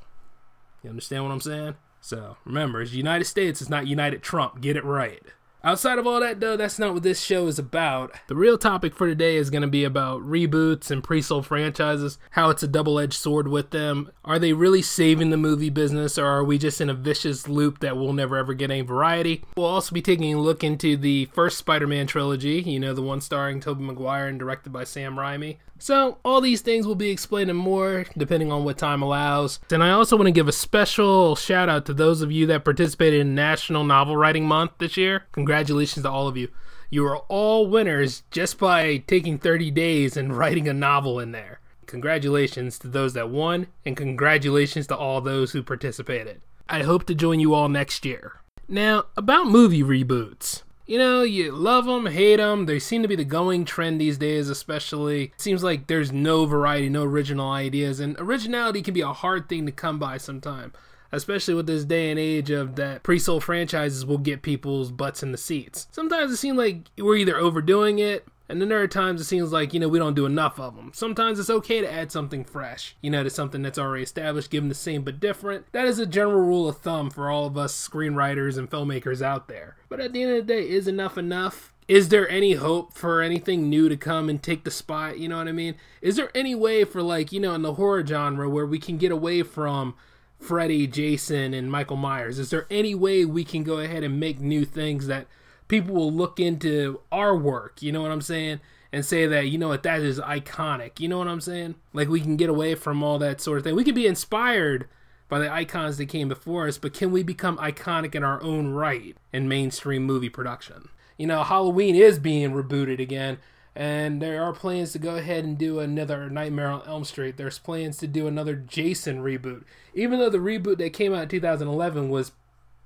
You 0.83 0.91
understand 0.91 1.25
what 1.25 1.33
I'm 1.33 1.41
saying? 1.41 1.75
So 2.01 2.37
remember, 2.45 2.81
it's 2.81 2.93
United 2.93 3.25
States, 3.25 3.61
it's 3.61 3.71
not 3.71 3.87
United 3.87 4.23
Trump. 4.23 4.61
Get 4.61 4.77
it 4.77 4.85
right. 4.85 5.23
Outside 5.69 5.99
of 5.99 6.07
all 6.07 6.21
that, 6.21 6.41
though, 6.41 6.57
that's 6.57 6.79
not 6.79 6.95
what 6.95 7.03
this 7.03 7.21
show 7.21 7.47
is 7.47 7.59
about. 7.59 8.15
The 8.29 8.35
real 8.35 8.57
topic 8.57 8.95
for 8.95 9.07
today 9.07 9.37
is 9.37 9.51
going 9.51 9.61
to 9.61 9.69
be 9.69 9.85
about 9.85 10.23
reboots 10.23 10.91
and 10.91 11.05
pre 11.05 11.21
sold 11.21 11.45
franchises, 11.45 12.17
how 12.31 12.49
it's 12.49 12.63
a 12.63 12.67
double 12.67 12.99
edged 12.99 13.13
sword 13.13 13.49
with 13.49 13.69
them. 13.69 14.11
Are 14.25 14.39
they 14.39 14.55
really 14.55 14.81
saving 14.81 15.29
the 15.29 15.37
movie 15.37 15.69
business, 15.69 16.17
or 16.17 16.25
are 16.25 16.43
we 16.43 16.57
just 16.57 16.81
in 16.81 16.89
a 16.89 16.95
vicious 16.95 17.49
loop 17.49 17.81
that 17.81 17.99
we'll 17.99 18.15
never 18.15 18.39
ever 18.39 18.55
get 18.55 18.71
any 18.71 18.81
variety? 18.81 19.45
We'll 19.59 19.67
also 19.67 19.93
be 19.93 20.01
taking 20.01 20.33
a 20.33 20.41
look 20.41 20.65
into 20.65 20.97
the 20.97 21.27
first 21.35 21.59
Spider 21.59 21.87
Man 21.87 22.07
trilogy, 22.07 22.63
you 22.63 22.81
know, 22.81 22.95
the 22.95 23.03
one 23.03 23.21
starring 23.21 23.61
Tobey 23.61 23.85
Maguire 23.85 24.27
and 24.27 24.39
directed 24.39 24.73
by 24.73 24.85
Sam 24.85 25.17
Raimi. 25.17 25.59
So, 25.79 26.19
all 26.25 26.41
these 26.41 26.61
things 26.61 26.87
will 26.87 26.95
be 26.95 27.11
explained 27.11 27.55
more 27.55 28.05
depending 28.17 28.51
on 28.51 28.65
what 28.65 28.79
time 28.79 29.03
allows. 29.03 29.61
And 29.71 29.83
I 29.83 29.91
also 29.91 30.17
want 30.17 30.27
to 30.27 30.33
give 30.33 30.49
a 30.49 30.53
special 30.53 31.37
shout 31.37 31.69
out 31.69 31.87
to 31.87 31.95
those 31.95 32.21
of 32.21 32.33
you 32.33 32.47
that 32.47 32.65
participated 32.65 33.21
in 33.21 33.35
National 33.35 33.85
Novel 33.85 34.17
Writing 34.17 34.47
Month 34.47 34.73
this 34.79 34.97
year. 34.97 35.25
Congratulations 35.33 36.03
to 36.03 36.11
all 36.11 36.29
of 36.29 36.37
you. 36.37 36.49
You 36.91 37.07
are 37.07 37.19
all 37.29 37.67
winners 37.67 38.23
just 38.31 38.59
by 38.59 38.99
taking 39.07 39.39
30 39.39 39.71
days 39.71 40.17
and 40.17 40.37
writing 40.37 40.69
a 40.69 40.73
novel 40.73 41.21
in 41.21 41.33
there. 41.33 41.61
Congratulations 41.87 42.79
to 42.81 42.89
those 42.89 43.15
that 43.15 43.31
won, 43.31 43.67
and 43.85 43.97
congratulations 43.97 44.87
to 44.89 44.97
all 44.97 45.21
those 45.21 45.53
who 45.53 45.63
participated. 45.63 46.41
I 46.69 46.83
hope 46.83 47.05
to 47.07 47.15
join 47.15 47.41
you 47.41 47.55
all 47.55 47.69
next 47.69 48.05
year. 48.05 48.41
Now, 48.69 49.05
about 49.17 49.47
movie 49.47 49.83
reboots 49.83 50.63
you 50.89 50.99
know, 50.99 51.23
you 51.23 51.53
love 51.53 51.85
them, 51.85 52.07
hate 52.07 52.37
them. 52.37 52.65
They 52.65 52.79
seem 52.79 53.03
to 53.03 53.09
be 53.09 53.15
the 53.15 53.25
going 53.25 53.67
trend 53.67 54.01
these 54.01 54.17
days, 54.17 54.49
especially. 54.49 55.25
It 55.25 55.41
seems 55.41 55.63
like 55.63 55.87
there's 55.87 56.11
no 56.11 56.47
variety, 56.47 56.89
no 56.89 57.05
original 57.05 57.51
ideas, 57.51 58.01
and 58.01 58.17
originality 58.19 58.81
can 58.81 58.95
be 58.95 59.03
a 59.03 59.13
hard 59.13 59.49
thing 59.49 59.67
to 59.67 59.73
come 59.73 59.99
by 59.99 60.17
sometimes. 60.17 60.73
Especially 61.13 61.55
with 61.55 61.67
this 61.67 61.85
day 61.85 62.11
and 62.11 62.19
age 62.19 62.51
of 62.51 62.77
that 62.77 63.03
pre-sold 63.03 63.45
franchises 63.45 64.05
will 64.05 64.19
get 64.19 64.43
people's 64.43 64.91
butts 64.91 65.23
in 65.23 65.33
the 65.33 65.39
seats. 65.39 65.89
Sometimes 65.91 66.33
it 66.33 66.37
seems 66.37 66.59
like 66.59 66.83
we're 66.99 67.17
either 67.17 67.37
overdoing 67.37 67.99
it 67.99 68.27
and 68.49 68.61
then 68.61 68.69
there 68.69 68.83
are 68.83 68.89
times 68.89 69.21
it 69.21 69.25
seems 69.25 69.53
like, 69.53 69.75
you 69.75 69.81
know, 69.81 69.89
we 69.89 69.99
don't 69.99 70.15
do 70.15 70.27
enough 70.27 70.59
of 70.59 70.77
them. 70.77 70.91
Sometimes 70.95 71.39
it's 71.39 71.51
okay 71.51 71.81
to 71.81 71.93
add 71.93 72.11
something 72.11 72.45
fresh, 72.45 72.97
you 73.03 73.11
know, 73.11 73.23
to 73.23 73.31
something 73.31 73.63
that's 73.63 73.79
already 73.79 74.03
established, 74.03 74.51
give 74.51 74.63
them 74.63 74.69
the 74.69 74.75
same 74.75 75.03
but 75.03 75.21
different. 75.21 75.71
That 75.73 75.87
is 75.87 75.99
a 75.99 76.07
general 76.07 76.41
rule 76.41 76.69
of 76.69 76.79
thumb 76.79 77.11
for 77.11 77.31
all 77.31 77.47
of 77.47 77.59
us 77.59 77.75
screenwriters 77.75 78.57
and 78.57 78.71
filmmakers 78.71 79.23
out 79.23 79.49
there. 79.49 79.77
But 79.89 80.01
at 80.01 80.13
the 80.13 80.23
end 80.23 80.33
of 80.33 80.47
the 80.47 80.55
day, 80.55 80.69
is 80.69 80.89
enough 80.89 81.19
enough? 81.19 81.73
is 81.89 82.11
there 82.11 82.29
any 82.29 82.53
hope 82.53 82.93
for 82.93 83.23
anything 83.23 83.71
new 83.71 83.89
to 83.89 83.97
come 83.97 84.29
and 84.29 84.43
take 84.43 84.63
the 84.63 84.71
spot? 84.71 85.19
You 85.19 85.27
know 85.27 85.39
what 85.39 85.49
I 85.49 85.53
mean? 85.53 85.75
Is 86.03 86.17
there 86.17 86.31
any 86.35 86.55
way 86.55 86.85
for 86.85 87.03
like, 87.03 87.33
you 87.33 87.41
know, 87.41 87.55
in 87.55 87.63
the 87.63 87.75
horror 87.75 88.07
genre 88.07 88.49
where 88.49 88.67
we 88.67 88.79
can 88.79 88.99
get 88.99 89.11
away 89.11 89.43
from 89.43 89.95
Freddy, 90.39 90.87
Jason, 90.87 91.55
and 91.55 91.73
Michael 91.73 91.97
Myers? 91.97 92.39
Is 92.39 92.51
there 92.51 92.67
any 92.71 92.95
way 92.95 93.25
we 93.25 93.43
can 93.43 93.65
go 93.65 93.79
ahead 93.79 94.05
and 94.05 94.21
make 94.21 94.39
new 94.39 94.67
things 94.67 95.07
that 95.07 95.27
people 95.69 95.95
will 95.95 96.13
look 96.13 96.41
into 96.41 97.01
our 97.13 97.37
work? 97.37 97.83
You 97.83 97.93
know 97.93 98.03
what 98.03 98.11
I'm 98.11 98.23
saying? 98.23 98.61
And 98.91 99.05
say 99.05 99.27
that, 99.27 99.49
you 99.49 99.59
know 99.59 99.69
what, 99.69 99.83
that 99.83 100.01
is 100.01 100.19
iconic. 100.19 100.99
You 100.99 101.09
know 101.09 101.19
what 101.19 101.29
I'm 101.29 101.43
saying? 101.43 101.75
Like 101.93 102.09
we 102.09 102.21
can 102.21 102.37
get 102.37 102.49
away 102.49 102.75
from 102.75 103.03
all 103.03 103.19
that 103.19 103.41
sort 103.41 103.59
of 103.59 103.65
thing. 103.65 103.77
We 103.77 103.85
can 103.85 103.95
be 103.95 104.07
inspired 104.07 104.89
by 105.29 105.39
the 105.39 105.53
icons 105.53 105.99
that 105.99 106.07
came 106.07 106.29
before 106.29 106.67
us, 106.67 106.79
but 106.79 106.95
can 106.95 107.13
we 107.13 107.23
become 107.23 107.59
iconic 107.59 108.15
in 108.15 108.25
our 108.25 108.43
own 108.43 108.69
right 108.69 109.17
in 109.33 109.47
mainstream 109.47 110.05
movie 110.05 110.31
production? 110.31 110.89
You 111.19 111.27
know, 111.27 111.43
Halloween 111.43 111.95
is 111.95 112.19
being 112.19 112.53
rebooted 112.53 112.99
again, 112.99 113.39
and 113.77 114.23
there 114.23 114.43
are 114.43 114.53
plans 114.53 114.93
to 114.93 114.99
go 114.99 115.17
ahead 115.17 115.45
and 115.45 115.59
do 115.59 115.81
another 115.81 116.31
Nightmare 116.31 116.71
on 116.71 116.83
Elm 116.87 117.05
Street. 117.05 117.37
There's 117.37 117.59
plans 117.59 117.99
to 117.99 118.07
do 118.07 118.27
another 118.27 118.55
Jason 118.55 119.23
reboot. 119.23 119.65
Even 119.95 120.19
though 120.19 120.31
the 120.31 120.39
reboot 120.39 120.79
that 120.79 120.93
came 120.93 121.13
out 121.13 121.25
in 121.25 121.29
2011 121.29 122.09
was 122.09 122.33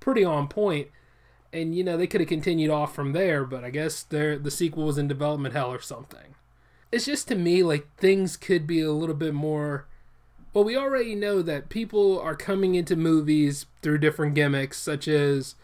pretty 0.00 0.24
on 0.24 0.48
point, 0.48 0.88
and 1.52 1.74
you 1.74 1.84
know, 1.84 1.96
they 1.96 2.06
could 2.06 2.20
have 2.20 2.28
continued 2.28 2.70
off 2.70 2.94
from 2.94 3.12
there, 3.12 3.44
but 3.44 3.64
I 3.64 3.70
guess 3.70 4.02
the 4.02 4.40
sequel 4.50 4.84
was 4.84 4.98
in 4.98 5.08
development 5.08 5.54
hell 5.54 5.72
or 5.72 5.80
something. 5.80 6.34
It's 6.90 7.06
just 7.06 7.28
to 7.28 7.34
me 7.34 7.62
like 7.62 7.94
things 7.96 8.36
could 8.36 8.66
be 8.66 8.80
a 8.80 8.92
little 8.92 9.14
bit 9.14 9.34
more 9.34 9.86
well, 10.54 10.64
we 10.64 10.76
already 10.76 11.14
know 11.14 11.40
that 11.40 11.70
people 11.70 12.20
are 12.20 12.36
coming 12.36 12.74
into 12.74 12.94
movies 12.94 13.64
through 13.80 13.98
different 13.98 14.34
gimmicks, 14.34 14.76
such 14.76 15.08
as 15.08 15.54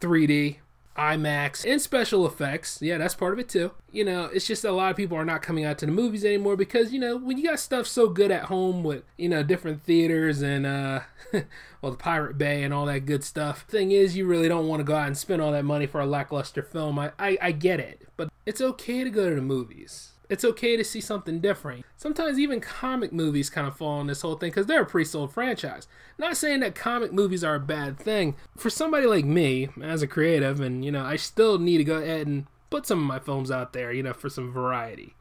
3D, 0.00 0.56
IMAX, 0.96 1.70
and 1.70 1.80
special 1.80 2.26
effects. 2.26 2.80
Yeah, 2.82 2.98
that's 2.98 3.14
part 3.14 3.32
of 3.32 3.38
it 3.38 3.48
too. 3.48 3.72
You 3.90 4.04
know, 4.04 4.26
it's 4.26 4.46
just 4.46 4.64
a 4.64 4.72
lot 4.72 4.90
of 4.90 4.96
people 4.96 5.16
are 5.16 5.24
not 5.24 5.42
coming 5.42 5.64
out 5.64 5.78
to 5.78 5.86
the 5.86 5.92
movies 5.92 6.24
anymore 6.24 6.56
because, 6.56 6.92
you 6.92 7.00
know, 7.00 7.16
when 7.16 7.38
you 7.38 7.48
got 7.48 7.60
stuff 7.60 7.86
so 7.86 8.08
good 8.08 8.30
at 8.30 8.44
home 8.44 8.82
with, 8.82 9.04
you 9.16 9.28
know, 9.28 9.42
different 9.42 9.82
theaters 9.82 10.42
and, 10.42 10.66
uh, 10.66 11.00
well, 11.80 11.92
the 11.92 11.98
Pirate 11.98 12.38
Bay 12.38 12.62
and 12.62 12.74
all 12.74 12.86
that 12.86 13.06
good 13.06 13.24
stuff. 13.24 13.62
Thing 13.62 13.90
is, 13.90 14.16
you 14.16 14.26
really 14.26 14.48
don't 14.48 14.68
want 14.68 14.80
to 14.80 14.84
go 14.84 14.94
out 14.94 15.06
and 15.06 15.16
spend 15.16 15.40
all 15.40 15.52
that 15.52 15.64
money 15.64 15.86
for 15.86 16.00
a 16.00 16.06
lackluster 16.06 16.62
film. 16.62 16.98
I, 16.98 17.12
I, 17.18 17.38
I 17.40 17.52
get 17.52 17.80
it, 17.80 18.08
but 18.16 18.30
it's 18.44 18.60
okay 18.60 19.04
to 19.04 19.10
go 19.10 19.28
to 19.28 19.36
the 19.36 19.42
movies 19.42 20.12
it's 20.32 20.46
okay 20.46 20.78
to 20.78 20.82
see 20.82 21.02
something 21.02 21.40
different. 21.40 21.84
Sometimes 21.98 22.38
even 22.38 22.58
comic 22.58 23.12
movies 23.12 23.50
kind 23.50 23.66
of 23.66 23.76
fall 23.76 23.98
on 23.98 24.06
this 24.06 24.22
whole 24.22 24.36
thing 24.36 24.48
because 24.48 24.64
they're 24.64 24.80
a 24.80 24.86
pre-sold 24.86 25.30
franchise. 25.30 25.86
Not 26.16 26.38
saying 26.38 26.60
that 26.60 26.74
comic 26.74 27.12
movies 27.12 27.44
are 27.44 27.56
a 27.56 27.60
bad 27.60 27.98
thing. 27.98 28.36
For 28.56 28.70
somebody 28.70 29.04
like 29.06 29.26
me, 29.26 29.68
as 29.82 30.00
a 30.00 30.06
creative, 30.06 30.58
and 30.58 30.82
you 30.86 30.90
know, 30.90 31.04
I 31.04 31.16
still 31.16 31.58
need 31.58 31.76
to 31.78 31.84
go 31.84 31.96
ahead 31.96 32.26
and 32.26 32.46
put 32.70 32.86
some 32.86 32.98
of 32.98 33.04
my 33.04 33.18
films 33.18 33.50
out 33.50 33.74
there, 33.74 33.92
you 33.92 34.02
know, 34.02 34.14
for 34.14 34.30
some 34.30 34.50
variety. 34.50 35.16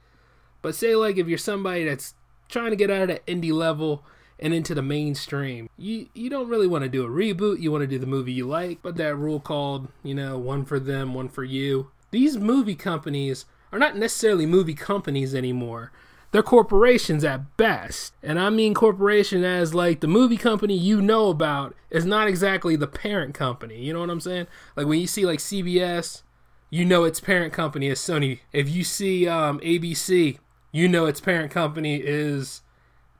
But 0.62 0.76
say 0.76 0.96
like 0.96 1.18
if 1.18 1.28
you're 1.28 1.38
somebody 1.38 1.84
that's 1.84 2.14
trying 2.48 2.70
to 2.70 2.78
get 2.78 2.90
out 2.90 3.02
of 3.02 3.08
that 3.10 3.28
indie 3.28 3.52
level 3.52 4.06
and 4.40 4.54
into 4.54 4.74
the 4.74 4.82
mainstream. 4.82 5.70
You 5.78 6.08
you 6.14 6.30
don't 6.30 6.48
really 6.48 6.68
want 6.68 6.86
to 6.86 6.90
do 6.90 7.06
a 7.06 7.10
reboot. 7.10 7.60
You 7.60 7.70
want 7.70 7.82
to 7.82 7.88
do 7.88 8.00
the 8.00 8.08
movie 8.08 8.32
you 8.32 8.48
like, 8.48 8.82
but 8.82 8.96
that 8.96 9.18
rule 9.18 9.42
called, 9.42 9.90
you 10.04 10.16
know, 10.16 10.38
one 10.38 10.64
for 10.64 10.80
them, 10.80 11.14
one 11.14 11.28
for 11.28 11.44
you. 11.44 11.92
These 12.12 12.38
movie 12.38 12.76
companies 12.76 13.44
are 13.72 13.80
not 13.80 13.98
necessarily 13.98 14.46
movie 14.46 14.74
companies 14.74 15.34
anymore. 15.34 15.92
They're 16.32 16.44
corporations 16.44 17.24
at 17.24 17.58
best. 17.58 18.14
And 18.24 18.40
I 18.40 18.50
mean 18.50 18.74
corporation 18.74 19.44
as 19.44 19.74
like 19.74 20.00
the 20.00 20.08
movie 20.08 20.38
company 20.38 20.78
you 20.78 21.02
know 21.02 21.30
about 21.30 21.76
is 21.90 22.06
not 22.06 22.28
exactly 22.28 22.76
the 22.76 22.88
parent 22.88 23.34
company. 23.34 23.84
You 23.84 23.94
know 23.94 24.00
what 24.00 24.10
I'm 24.10 24.22
saying? 24.22 24.48
Like 24.76 24.88
when 24.88 25.00
you 25.00 25.08
see 25.08 25.26
like 25.26 25.40
CBS, 25.40 26.24
you 26.70 26.86
know 26.86 27.04
its 27.04 27.20
parent 27.20 27.52
company 27.52 27.88
is 27.88 28.00
Sony. 28.00 28.40
If 28.54 28.70
you 28.70 28.84
see 28.84 29.28
um, 29.28 29.60
ABC, 29.60 30.40
you 30.72 30.88
know 30.88 31.06
its 31.06 31.20
parent 31.20 31.52
company 31.52 31.98
is 31.98 32.62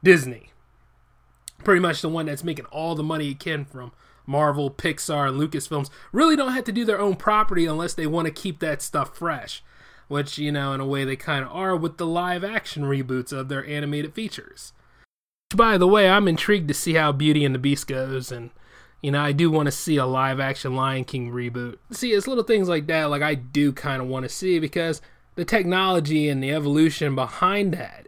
Disney. 0.02 0.52
Pretty 1.66 1.82
much 1.82 2.02
the 2.02 2.10
one 2.10 2.26
that's 2.26 2.46
making 2.46 2.66
all 2.66 2.96
the 2.96 3.04
money 3.04 3.32
it 3.32 3.40
can 3.40 3.66
from 3.66 3.92
Marvel, 4.26 4.72
Pixar, 4.72 5.28
and 5.28 5.40
Lucasfilms. 5.40 5.90
Really 6.14 6.38
don't 6.38 6.54
have 6.54 6.64
to 6.64 6.72
do 6.72 6.86
their 6.86 7.00
own 7.00 7.18
property 7.18 7.66
unless 7.66 7.94
they 7.94 8.08
want 8.08 8.26
to 8.28 8.32
keep 8.32 8.60
that 8.60 8.82
stuff 8.82 9.16
fresh 9.16 9.62
which, 10.12 10.38
you 10.38 10.52
know, 10.52 10.74
in 10.74 10.80
a 10.80 10.86
way 10.86 11.04
they 11.04 11.16
kind 11.16 11.44
of 11.44 11.52
are 11.52 11.76
with 11.76 11.98
the 11.98 12.06
live 12.06 12.44
action 12.44 12.84
reboots 12.84 13.32
of 13.32 13.48
their 13.48 13.66
animated 13.66 14.14
features. 14.14 14.74
Which, 15.50 15.58
by 15.58 15.78
the 15.78 15.88
way, 15.88 16.10
I'm 16.10 16.28
intrigued 16.28 16.68
to 16.68 16.74
see 16.74 16.94
how 16.94 17.12
Beauty 17.12 17.46
and 17.46 17.56
the 17.56 17.60
Beast 17.60 17.88
goes, 17.88 18.32
and, 18.32 18.52
you 19.02 19.12
know, 19.12 19.22
I 19.22 19.32
do 19.32 19.50
want 19.50 19.68
to 19.68 19.72
see 19.72 19.96
a 19.96 20.06
live 20.06 20.40
action 20.40 20.76
Lion 20.76 21.06
King 21.06 21.32
reboot. 21.32 21.78
See, 21.92 22.12
it's 22.12 22.28
little 22.28 22.44
things 22.44 22.68
like 22.68 22.88
that, 22.88 23.06
like, 23.06 23.22
I 23.22 23.36
do 23.36 23.72
kind 23.72 24.02
of 24.02 24.08
want 24.08 24.24
to 24.24 24.30
see 24.30 24.60
because 24.60 25.02
the 25.36 25.46
technology 25.46 26.28
and 26.28 26.44
the 26.44 26.52
evolution 26.52 27.16
behind 27.16 27.74
that 27.74 28.08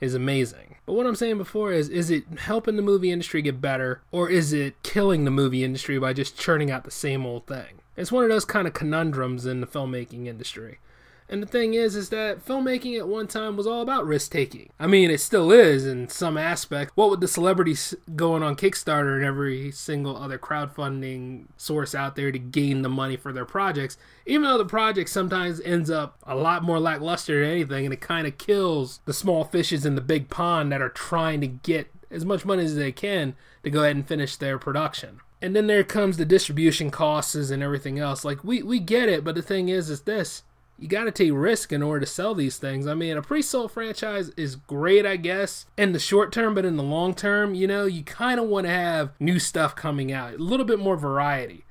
is 0.00 0.14
amazing. 0.14 0.76
But 0.84 0.94
what 0.94 1.06
I'm 1.06 1.16
saying 1.16 1.38
before 1.38 1.72
is, 1.72 1.88
is 1.88 2.10
it 2.10 2.24
helping 2.38 2.76
the 2.76 2.82
movie 2.82 3.10
industry 3.10 3.40
get 3.40 3.60
better, 3.60 4.02
or 4.10 4.28
is 4.28 4.52
it 4.52 4.82
killing 4.82 5.24
the 5.24 5.30
movie 5.30 5.64
industry 5.64 5.98
by 5.98 6.12
just 6.12 6.38
churning 6.38 6.70
out 6.70 6.84
the 6.84 6.90
same 6.90 7.24
old 7.24 7.46
thing? 7.46 7.80
It's 7.96 8.12
one 8.12 8.24
of 8.24 8.30
those 8.30 8.44
kind 8.44 8.66
of 8.66 8.74
conundrums 8.74 9.46
in 9.46 9.60
the 9.60 9.66
filmmaking 9.66 10.26
industry. 10.26 10.78
And 11.28 11.42
the 11.42 11.46
thing 11.46 11.74
is, 11.74 11.96
is 11.96 12.10
that 12.10 12.44
filmmaking 12.44 12.96
at 12.98 13.08
one 13.08 13.26
time 13.26 13.56
was 13.56 13.66
all 13.66 13.82
about 13.82 14.06
risk 14.06 14.30
taking. 14.30 14.70
I 14.78 14.86
mean, 14.86 15.10
it 15.10 15.20
still 15.20 15.50
is 15.50 15.84
in 15.84 16.08
some 16.08 16.38
aspect. 16.38 16.92
What 16.94 17.10
with 17.10 17.20
the 17.20 17.28
celebrities 17.28 17.94
going 18.14 18.42
on 18.42 18.54
Kickstarter 18.54 19.16
and 19.16 19.24
every 19.24 19.72
single 19.72 20.16
other 20.16 20.38
crowdfunding 20.38 21.46
source 21.56 21.94
out 21.94 22.14
there 22.14 22.30
to 22.30 22.38
gain 22.38 22.82
the 22.82 22.88
money 22.88 23.16
for 23.16 23.32
their 23.32 23.44
projects, 23.44 23.98
even 24.24 24.42
though 24.42 24.58
the 24.58 24.64
project 24.64 25.10
sometimes 25.10 25.60
ends 25.62 25.90
up 25.90 26.16
a 26.24 26.36
lot 26.36 26.62
more 26.62 26.78
lackluster 26.78 27.40
than 27.40 27.50
anything, 27.50 27.84
and 27.84 27.94
it 27.94 28.00
kind 28.00 28.26
of 28.26 28.38
kills 28.38 29.00
the 29.04 29.12
small 29.12 29.44
fishes 29.44 29.84
in 29.84 29.96
the 29.96 30.00
big 30.00 30.30
pond 30.30 30.70
that 30.70 30.82
are 30.82 30.88
trying 30.88 31.40
to 31.40 31.48
get 31.48 31.88
as 32.10 32.24
much 32.24 32.44
money 32.44 32.64
as 32.64 32.76
they 32.76 32.92
can 32.92 33.34
to 33.64 33.70
go 33.70 33.82
ahead 33.82 33.96
and 33.96 34.06
finish 34.06 34.36
their 34.36 34.58
production. 34.58 35.20
And 35.42 35.54
then 35.54 35.66
there 35.66 35.84
comes 35.84 36.16
the 36.16 36.24
distribution 36.24 36.90
costs 36.90 37.34
and 37.34 37.62
everything 37.62 37.98
else. 37.98 38.24
Like 38.24 38.42
we 38.42 38.62
we 38.62 38.78
get 38.78 39.08
it, 39.08 39.22
but 39.24 39.34
the 39.34 39.42
thing 39.42 39.68
is, 39.68 39.90
is 39.90 40.02
this 40.02 40.42
you 40.78 40.88
got 40.88 41.04
to 41.04 41.10
take 41.10 41.32
risk 41.32 41.72
in 41.72 41.82
order 41.82 42.00
to 42.00 42.06
sell 42.06 42.34
these 42.34 42.58
things. 42.58 42.86
I 42.86 42.94
mean, 42.94 43.16
a 43.16 43.22
pre-sold 43.22 43.72
franchise 43.72 44.30
is 44.36 44.56
great, 44.56 45.06
I 45.06 45.16
guess, 45.16 45.66
in 45.76 45.92
the 45.92 45.98
short 45.98 46.32
term, 46.32 46.54
but 46.54 46.66
in 46.66 46.76
the 46.76 46.82
long 46.82 47.14
term, 47.14 47.54
you 47.54 47.66
know, 47.66 47.86
you 47.86 48.02
kind 48.02 48.38
of 48.38 48.46
want 48.46 48.66
to 48.66 48.72
have 48.72 49.12
new 49.18 49.38
stuff 49.38 49.74
coming 49.74 50.12
out, 50.12 50.34
a 50.34 50.38
little 50.38 50.66
bit 50.66 50.78
more 50.78 50.96
variety. 50.96 51.64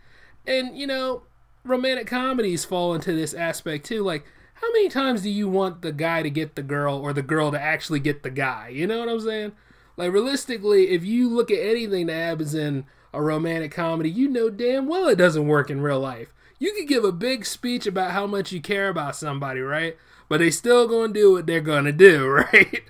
And, 0.47 0.77
you 0.77 0.87
know, 0.87 1.23
romantic 1.63 2.07
comedies 2.07 2.65
fall 2.65 2.95
into 2.95 3.13
this 3.13 3.33
aspect 3.33 3.85
too. 3.85 4.03
Like, 4.03 4.25
how 4.55 4.71
many 4.71 4.89
times 4.89 5.21
do 5.21 5.29
you 5.29 5.47
want 5.47 5.81
the 5.81 5.91
guy 5.91 6.23
to 6.23 6.29
get 6.29 6.55
the 6.55 6.63
girl 6.63 6.97
or 6.97 7.13
the 7.13 7.21
girl 7.21 7.51
to 7.51 7.61
actually 7.61 7.99
get 7.99 8.23
the 8.23 8.31
guy? 8.31 8.69
You 8.69 8.87
know 8.87 8.99
what 8.99 9.09
I'm 9.09 9.19
saying? 9.19 9.51
Like, 9.97 10.11
realistically, 10.11 10.89
if 10.89 11.05
you 11.05 11.29
look 11.29 11.51
at 11.51 11.59
anything 11.59 12.07
that 12.07 12.13
happens 12.13 12.55
in 12.55 12.85
a 13.13 13.21
romantic 13.21 13.71
comedy, 13.71 14.09
you 14.09 14.27
know 14.27 14.49
damn 14.49 14.87
well 14.87 15.07
it 15.07 15.15
doesn't 15.15 15.47
work 15.47 15.69
in 15.69 15.81
real 15.81 15.99
life 15.99 16.33
you 16.59 16.73
could 16.73 16.87
give 16.87 17.03
a 17.03 17.11
big 17.11 17.45
speech 17.45 17.85
about 17.85 18.11
how 18.11 18.27
much 18.27 18.51
you 18.51 18.61
care 18.61 18.89
about 18.89 19.15
somebody, 19.15 19.59
right? 19.59 19.97
But 20.29 20.39
they 20.39 20.51
still 20.51 20.87
gonna 20.87 21.13
do 21.13 21.33
what 21.33 21.45
they're 21.45 21.61
gonna 21.61 21.91
do, 21.91 22.27
right? 22.53 22.83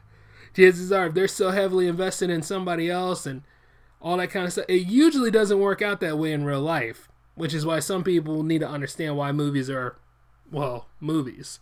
Chances 0.56 0.92
are, 0.92 1.08
if 1.08 1.14
they're 1.14 1.28
so 1.28 1.52
heavily 1.52 1.88
invested 1.88 2.30
in 2.30 2.42
somebody 2.42 2.90
else 2.90 3.26
and 3.26 3.44
all 4.02 4.18
that 4.18 4.30
kind 4.30 4.46
of 4.46 4.54
stuff, 4.54 4.66
it 4.70 4.88
usually 4.88 5.32
doesn't 5.32 5.60
work 5.60 5.82
out 5.82 6.00
that 6.00 6.18
way 6.18 6.32
in 6.32 6.46
real 6.46 6.62
life. 6.62 7.10
Which 7.36 7.54
is 7.54 7.66
why 7.66 7.80
some 7.80 8.06
people 8.06 8.44
need 8.44 8.60
to 8.60 8.68
understand 8.68 9.18
why 9.18 9.34
movies 9.34 9.70
are, 9.70 9.98
well, 10.50 10.88
movies. 11.02 11.60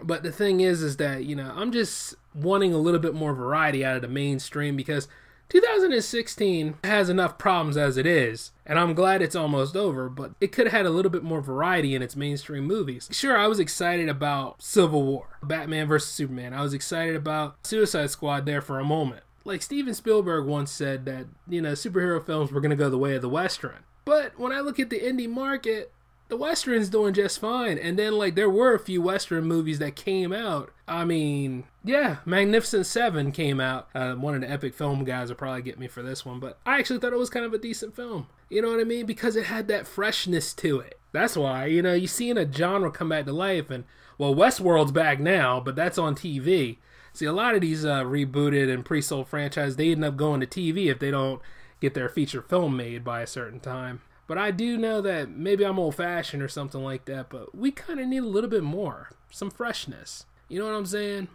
But 0.00 0.22
the 0.22 0.30
thing 0.30 0.60
is, 0.60 0.84
is 0.84 0.98
that 0.98 1.24
you 1.24 1.34
know, 1.34 1.52
I'm 1.56 1.72
just 1.72 2.14
wanting 2.32 2.72
a 2.72 2.78
little 2.78 3.00
bit 3.00 3.14
more 3.14 3.34
variety 3.34 3.84
out 3.84 3.96
of 3.96 4.02
the 4.02 4.08
mainstream 4.08 4.76
because 4.76 5.08
2016 5.48 6.76
has 6.84 7.08
enough 7.08 7.38
problems 7.38 7.76
as 7.76 7.96
it 7.96 8.06
is, 8.06 8.52
and 8.66 8.78
I'm 8.78 8.94
glad 8.94 9.22
it's 9.22 9.36
almost 9.36 9.76
over, 9.76 10.08
but 10.08 10.32
it 10.40 10.52
could 10.52 10.66
have 10.66 10.72
had 10.72 10.86
a 10.86 10.90
little 10.90 11.10
bit 11.10 11.22
more 11.22 11.40
variety 11.40 11.94
in 11.94 12.02
its 12.02 12.16
mainstream 12.16 12.64
movies. 12.64 13.08
Sure, 13.12 13.36
I 13.36 13.46
was 13.46 13.60
excited 13.60 14.08
about 14.08 14.62
Civil 14.62 15.02
War, 15.02 15.38
Batman 15.42 15.86
vs. 15.86 16.10
Superman. 16.10 16.54
I 16.54 16.62
was 16.62 16.74
excited 16.74 17.14
about 17.14 17.56
Suicide 17.66 18.10
Squad 18.10 18.46
there 18.46 18.62
for 18.62 18.80
a 18.80 18.84
moment. 18.84 19.22
Like 19.44 19.62
Steven 19.62 19.94
Spielberg 19.94 20.46
once 20.46 20.70
said 20.70 21.04
that, 21.04 21.26
you 21.48 21.60
know, 21.60 21.72
superhero 21.72 22.24
films 22.24 22.50
were 22.50 22.60
going 22.60 22.70
to 22.70 22.76
go 22.76 22.88
the 22.88 22.98
way 22.98 23.14
of 23.14 23.22
the 23.22 23.28
Western. 23.28 23.84
But 24.04 24.38
when 24.38 24.52
I 24.52 24.60
look 24.60 24.78
at 24.78 24.90
the 24.90 25.00
indie 25.00 25.28
market, 25.28 25.92
the 26.28 26.36
western's 26.36 26.88
doing 26.88 27.14
just 27.14 27.38
fine. 27.38 27.78
And 27.78 27.98
then 27.98 28.14
like 28.14 28.34
there 28.34 28.50
were 28.50 28.74
a 28.74 28.78
few 28.78 29.02
western 29.02 29.44
movies 29.44 29.78
that 29.78 29.96
came 29.96 30.32
out. 30.32 30.70
I 30.86 31.04
mean 31.04 31.64
yeah 31.84 32.18
magnificent 32.24 32.86
seven 32.86 33.32
came 33.32 33.60
out. 33.60 33.88
Uh, 33.94 34.14
one 34.14 34.34
of 34.34 34.40
the 34.40 34.50
epic 34.50 34.74
film 34.74 35.04
guys 35.04 35.28
will 35.28 35.36
probably 35.36 35.62
get 35.62 35.78
me 35.78 35.86
for 35.86 36.02
this 36.02 36.24
one 36.24 36.40
but 36.40 36.58
i 36.66 36.78
actually 36.78 36.98
thought 36.98 37.12
it 37.12 37.18
was 37.18 37.30
kind 37.30 37.46
of 37.46 37.52
a 37.54 37.58
decent 37.58 37.94
film. 37.94 38.26
You 38.48 38.62
know 38.62 38.70
what 38.70 38.80
i 38.80 38.84
mean? 38.84 39.06
Because 39.06 39.36
it 39.36 39.46
had 39.46 39.68
that 39.68 39.86
freshness 39.86 40.52
to 40.54 40.80
it. 40.80 40.98
That's 41.12 41.36
why 41.36 41.66
you 41.66 41.82
know 41.82 41.94
you 41.94 42.06
seeing 42.06 42.38
a 42.38 42.50
genre 42.50 42.90
come 42.90 43.10
back 43.10 43.26
to 43.26 43.32
life 43.32 43.70
and 43.70 43.84
well 44.18 44.34
westworld's 44.34 44.92
back 44.92 45.20
now 45.20 45.60
but 45.60 45.76
that's 45.76 45.98
on 45.98 46.14
tv 46.14 46.78
see 47.12 47.26
a 47.26 47.32
lot 47.32 47.54
of 47.54 47.60
these 47.60 47.84
uh, 47.84 48.02
rebooted 48.02 48.72
and 48.72 48.84
pre-sold 48.84 49.28
franchises 49.28 49.76
they 49.76 49.90
end 49.90 50.04
up 50.04 50.16
going 50.16 50.40
to 50.40 50.46
tv 50.46 50.86
if 50.86 50.98
they 50.98 51.10
don't 51.10 51.40
get 51.80 51.94
their 51.94 52.08
feature 52.08 52.42
film 52.42 52.76
made 52.76 53.04
by 53.04 53.20
a 53.20 53.26
certain 53.26 53.60
time 53.60 54.00
But 54.26 54.38
I 54.38 54.50
do 54.50 54.78
know 54.78 55.00
that 55.02 55.30
maybe 55.30 55.64
I'm 55.64 55.78
old 55.78 55.96
fashioned 55.96 56.42
or 56.42 56.48
something 56.48 56.82
like 56.82 57.04
that, 57.06 57.28
but 57.28 57.54
we 57.54 57.70
kind 57.70 58.00
of 58.00 58.06
need 58.06 58.22
a 58.22 58.26
little 58.26 58.48
bit 58.48 58.62
more. 58.62 59.10
Some 59.30 59.50
freshness. 59.50 60.24
You 60.48 60.58
know 60.58 60.66
what 60.66 60.74
I'm 60.74 60.86
saying? 60.86 61.28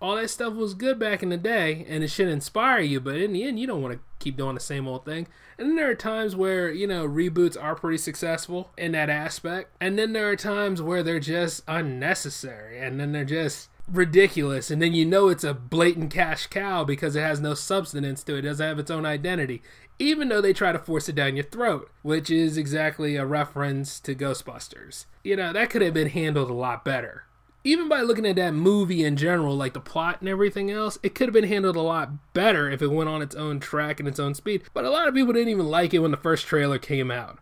All 0.00 0.16
that 0.16 0.28
stuff 0.30 0.54
was 0.54 0.74
good 0.74 0.98
back 0.98 1.22
in 1.22 1.30
the 1.30 1.36
day 1.36 1.86
and 1.88 2.04
it 2.04 2.08
should 2.08 2.28
inspire 2.28 2.80
you, 2.80 3.00
but 3.00 3.16
in 3.16 3.32
the 3.32 3.44
end, 3.44 3.58
you 3.58 3.66
don't 3.66 3.82
want 3.82 3.94
to 3.94 4.00
keep 4.18 4.36
doing 4.36 4.54
the 4.54 4.60
same 4.60 4.86
old 4.86 5.04
thing. 5.04 5.26
And 5.58 5.68
then 5.68 5.76
there 5.76 5.90
are 5.90 5.94
times 5.94 6.36
where, 6.36 6.70
you 6.70 6.86
know, 6.86 7.06
reboots 7.06 7.60
are 7.60 7.74
pretty 7.74 7.98
successful 7.98 8.70
in 8.76 8.92
that 8.92 9.08
aspect. 9.08 9.70
And 9.80 9.98
then 9.98 10.12
there 10.12 10.28
are 10.28 10.36
times 10.36 10.82
where 10.82 11.02
they're 11.02 11.20
just 11.20 11.62
unnecessary 11.66 12.78
and 12.80 13.00
then 13.00 13.12
they're 13.12 13.24
just 13.24 13.68
ridiculous 13.92 14.70
and 14.70 14.80
then 14.80 14.94
you 14.94 15.04
know 15.04 15.28
it's 15.28 15.44
a 15.44 15.52
blatant 15.52 16.10
cash 16.10 16.46
cow 16.46 16.84
because 16.84 17.14
it 17.14 17.20
has 17.20 17.38
no 17.38 17.52
substance 17.52 18.22
to 18.22 18.34
it, 18.34 18.38
it 18.38 18.48
doesn't 18.48 18.66
have 18.66 18.78
its 18.78 18.90
own 18.90 19.04
identity 19.04 19.62
even 19.98 20.28
though 20.28 20.40
they 20.40 20.54
try 20.54 20.72
to 20.72 20.78
force 20.78 21.06
it 21.06 21.14
down 21.14 21.36
your 21.36 21.44
throat 21.44 21.90
which 22.00 22.30
is 22.30 22.56
exactly 22.56 23.14
a 23.16 23.26
reference 23.26 24.00
to 24.00 24.14
ghostbusters 24.14 25.04
you 25.22 25.36
know 25.36 25.52
that 25.52 25.68
could 25.68 25.82
have 25.82 25.92
been 25.92 26.08
handled 26.08 26.48
a 26.48 26.54
lot 26.54 26.82
better 26.82 27.24
even 27.64 27.88
by 27.88 28.02
looking 28.02 28.26
at 28.26 28.36
that 28.36 28.52
movie 28.52 29.02
in 29.02 29.16
general 29.16 29.56
like 29.56 29.72
the 29.72 29.80
plot 29.80 30.18
and 30.20 30.28
everything 30.28 30.70
else 30.70 30.98
it 31.02 31.14
could 31.14 31.28
have 31.28 31.34
been 31.34 31.48
handled 31.48 31.76
a 31.76 31.80
lot 31.80 32.32
better 32.32 32.70
if 32.70 32.82
it 32.82 32.88
went 32.88 33.08
on 33.08 33.22
its 33.22 33.34
own 33.34 33.58
track 33.58 33.98
and 33.98 34.08
its 34.08 34.20
own 34.20 34.34
speed 34.34 34.62
but 34.72 34.84
a 34.84 34.90
lot 34.90 35.08
of 35.08 35.14
people 35.14 35.32
didn't 35.32 35.48
even 35.48 35.66
like 35.66 35.92
it 35.92 36.00
when 36.00 36.10
the 36.10 36.16
first 36.16 36.46
trailer 36.46 36.78
came 36.78 37.10
out 37.10 37.38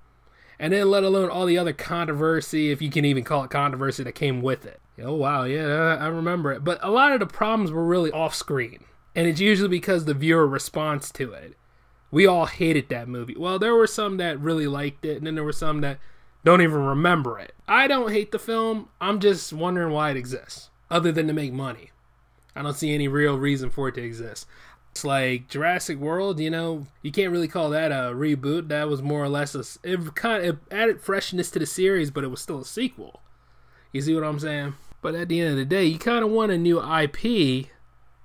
and 0.59 0.73
then 0.73 0.91
let 0.91 1.03
alone 1.03 1.29
all 1.29 1.47
the 1.47 1.59
other 1.59 1.73
controversy 1.73 2.71
if 2.71 2.81
you 2.81 2.91
can 2.91 3.05
even 3.05 3.25
call 3.25 3.45
it 3.45 3.51
controversy 3.51 4.03
that 4.03 4.13
came 4.13 4.41
with 4.41 4.65
it 4.65 4.81
Oh 5.01 5.15
wow, 5.15 5.45
yeah, 5.45 5.97
I 5.99 6.07
remember 6.09 6.53
it. 6.53 6.65
But 6.65 6.79
a 6.83 6.91
lot 6.91 7.13
of 7.13 7.21
the 7.21 7.27
problems 7.27 7.73
were 7.73 7.85
really 7.85 8.11
off 8.13 8.35
screen, 8.35 8.85
and 9.15 9.27
it's 9.27 9.41
usually 9.41 9.69
because 9.69 10.05
the 10.05 10.15
viewer 10.15 10.47
responds 10.47 11.11
to 11.13 11.33
it. 11.33 11.57
We 12.11 12.27
all 12.27 12.45
hated 12.45 12.91
that 12.91 13.09
movie. 13.09 13.37
Well, 13.37 13.59
there 13.59 13.75
were 13.75 13.87
some 13.87 14.19
that 14.19 14.39
really 14.39 14.67
liked 14.67 15.05
it, 15.05 15.17
and 15.17 15.27
then 15.27 15.35
there 15.35 15.45
were 15.45 15.53
some 15.53 15.81
that 15.81 15.99
don't 16.45 16.63
even 16.63 16.85
remember 16.85 17.39
it. 17.39 17.55
I 17.69 17.87
don't 17.87 18.13
hate 18.13 18.33
the 18.33 18.39
film. 18.39 18.89
I'm 19.01 19.21
just 19.21 19.53
wondering 19.53 19.93
why 19.93 20.11
it 20.11 20.17
exists, 20.17 20.71
other 20.91 21.13
than 21.13 21.27
to 21.29 21.33
make 21.33 21.53
money. 21.53 21.91
I 22.55 22.63
don't 22.63 22.77
see 22.77 22.95
any 22.95 23.09
real 23.09 23.39
reason 23.39 23.71
for 23.71 23.89
it 23.89 23.95
to 23.95 24.03
exist. 24.03 24.47
It's 24.91 25.05
like 25.05 25.49
Jurassic 25.49 25.99
World, 25.99 26.39
you 26.39 26.51
know, 26.51 26.87
you 27.01 27.11
can't 27.11 27.33
really 27.33 27.49
call 27.49 27.71
that 27.71 27.91
a 27.91 28.13
reboot. 28.15 28.69
That 28.69 28.89
was 28.89 29.01
more 29.01 29.25
or 29.25 29.29
less 29.29 29.55
a, 29.55 29.65
it 29.83 30.15
kind 30.15 30.45
of 30.45 30.57
it 30.57 30.59
added 30.71 31.01
freshness 31.01 31.51
to 31.53 31.59
the 31.59 31.65
series, 31.65 32.11
but 32.11 32.25
it 32.25 32.29
was 32.29 32.43
still 32.43 32.61
a 32.61 32.65
sequel. 32.65 33.23
You 33.91 34.03
see 34.03 34.15
what 34.15 34.25
I'm 34.25 34.39
saying? 34.39 34.75
But 35.01 35.15
at 35.15 35.29
the 35.29 35.41
end 35.41 35.51
of 35.51 35.57
the 35.57 35.65
day, 35.65 35.87
you 35.87 35.99
kind 35.99 36.23
of 36.23 36.31
want 36.31 36.53
a 36.53 36.59
new 36.59 36.79
IP, 36.79 37.25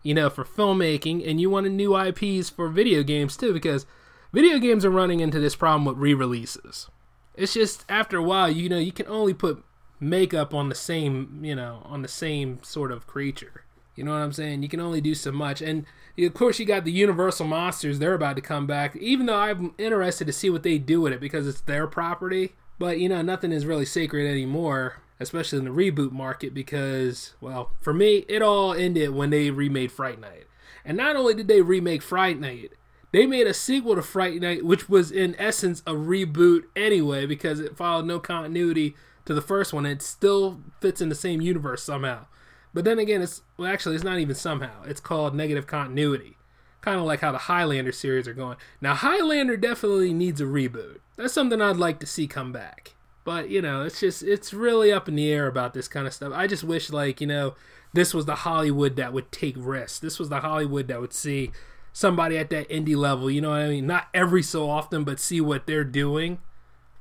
you 0.04 0.14
know, 0.14 0.30
for 0.30 0.44
filmmaking, 0.44 1.28
and 1.28 1.40
you 1.40 1.50
want 1.50 1.68
a 1.68 1.70
new 1.70 1.98
IPs 1.98 2.50
for 2.50 2.68
video 2.68 3.02
games 3.02 3.38
too, 3.38 3.54
because 3.54 3.86
video 4.34 4.60
games 4.60 4.84
are 4.84 4.92
running 4.92 5.22
into 5.22 5.40
this 5.40 5.56
problem 5.56 5.86
with 5.86 5.98
re-releases. 5.98 6.90
It's 7.38 7.54
just 7.54 7.86
after 7.88 8.18
a 8.18 8.24
while, 8.24 8.50
you 8.50 8.68
know, 8.68 8.80
you 8.80 8.92
can 8.92 9.08
only 9.08 9.34
put 9.34 9.64
makeup 10.00 10.54
on 10.54 10.70
the 10.70 10.76
same, 10.76 11.40
you 11.44 11.56
know, 11.56 11.82
on 11.86 12.02
the 12.02 12.08
same 12.08 12.62
sort 12.64 12.92
of 12.92 13.08
creature. 13.08 13.64
You 13.96 14.04
know 14.04 14.12
what 14.12 14.18
I'm 14.18 14.34
saying? 14.34 14.62
You 14.62 14.70
can 14.70 14.80
only 14.80 15.02
do 15.02 15.16
so 15.16 15.32
much, 15.32 15.62
and 15.62 15.86
of 16.20 16.34
course, 16.34 16.60
you 16.60 16.66
got 16.66 16.84
the 16.84 16.92
Universal 16.92 17.48
monsters. 17.48 17.98
They're 17.98 18.14
about 18.14 18.36
to 18.36 18.42
come 18.42 18.68
back. 18.68 18.96
Even 18.98 19.28
though 19.28 19.38
I'm 19.38 19.74
interested 19.78 20.26
to 20.28 20.34
see 20.34 20.50
what 20.50 20.64
they 20.64 20.78
do 20.78 21.02
with 21.02 21.14
it 21.14 21.20
because 21.20 21.48
it's 21.48 21.62
their 21.62 21.88
property, 21.88 22.54
but 22.78 23.00
you 23.00 23.10
know, 23.10 23.22
nothing 23.22 23.52
is 23.52 23.66
really 23.66 23.86
sacred 23.86 24.30
anymore 24.30 24.98
especially 25.20 25.60
in 25.60 25.66
the 25.66 25.72
reboot 25.72 26.12
market, 26.12 26.54
because, 26.54 27.34
well, 27.42 27.72
for 27.82 27.94
me, 27.94 28.26
it 28.28 28.42
all 28.42 28.74
ended 28.74 29.10
when 29.12 29.30
they 29.30 29.50
remade 29.50 29.92
Fright 29.92 30.20
Night. 30.20 30.46
And 30.86 30.98
not 30.98 31.16
only 31.16 31.34
did 31.34 31.48
they 31.48 31.62
remake 31.62 32.02
Fright 32.02 32.40
Night, 32.40 32.72
they 33.12 33.26
made 33.26 33.48
a 33.48 33.54
sequel 33.54 33.96
to 33.96 34.02
Fright 34.02 34.40
Night, 34.42 34.66
which 34.66 34.90
was 34.90 35.12
in 35.12 35.36
essence 35.40 35.82
a 35.88 35.94
reboot 35.94 36.64
anyway, 36.76 37.26
because 37.26 37.60
it 37.60 37.78
followed 37.78 38.06
no 38.06 38.20
continuity 38.20 38.96
to 39.26 39.34
the 39.34 39.42
first 39.42 39.74
one. 39.74 39.86
It 39.86 40.02
still 40.02 40.62
fits 40.82 41.02
in 41.02 41.10
the 41.10 41.16
same 41.16 41.42
universe 41.42 41.84
somehow. 41.84 42.26
But 42.74 42.86
then 42.86 43.00
again, 43.00 43.22
it's 43.22 43.42
well, 43.58 43.72
actually, 43.72 43.96
it's 43.96 44.04
not 44.04 44.20
even 44.20 44.36
somehow. 44.36 44.84
It's 44.84 45.00
called 45.00 45.34
negative 45.34 45.68
continuity, 45.68 46.38
kind 46.82 47.00
of 47.00 47.06
like 47.06 47.22
how 47.22 47.32
the 47.32 47.38
Highlander 47.40 47.92
series 47.92 48.28
are 48.28 48.34
going. 48.34 48.58
Now, 48.82 48.94
Highlander 48.94 49.58
definitely 49.58 50.14
needs 50.14 50.42
a 50.42 50.46
reboot. 50.46 51.00
That's 51.16 51.34
something 51.34 51.62
I'd 51.62 51.78
like 51.78 52.00
to 52.02 52.06
see 52.06 52.28
come 52.28 52.52
back. 52.52 52.94
But 53.24 53.50
you 53.50 53.62
know, 53.62 53.84
it's 53.84 54.00
just 54.00 54.22
it's 54.24 54.54
really 54.54 54.92
up 54.92 55.10
in 55.10 55.16
the 55.16 55.32
air 55.32 55.48
about 55.48 55.74
this 55.74 55.88
kind 55.88 56.08
of 56.08 56.14
stuff. 56.14 56.34
I 56.36 56.48
just 56.48 56.64
wish 56.64 56.90
like 56.90 57.20
you 57.20 57.28
know 57.28 57.56
this 57.94 58.14
was 58.14 58.26
the 58.26 58.36
Hollywood 58.36 58.96
that 58.98 59.12
would 59.12 59.32
take 59.32 59.56
risks. 59.58 60.00
This 60.00 60.20
was 60.20 60.30
the 60.30 60.42
Hollywood 60.42 60.88
that 60.88 61.02
would 61.02 61.14
see 61.14 61.52
somebody 61.98 62.38
at 62.38 62.52
that 62.52 62.70
indie 62.70 62.96
level. 62.96 63.32
You 63.32 63.42
know 63.42 63.50
what 63.50 63.62
I 63.62 63.70
mean? 63.70 63.88
Not 63.88 64.08
every 64.14 64.44
so 64.44 64.70
often, 64.70 65.04
but 65.04 65.20
see 65.20 65.42
what 65.42 65.66
they're 65.66 65.84
doing, 65.84 66.38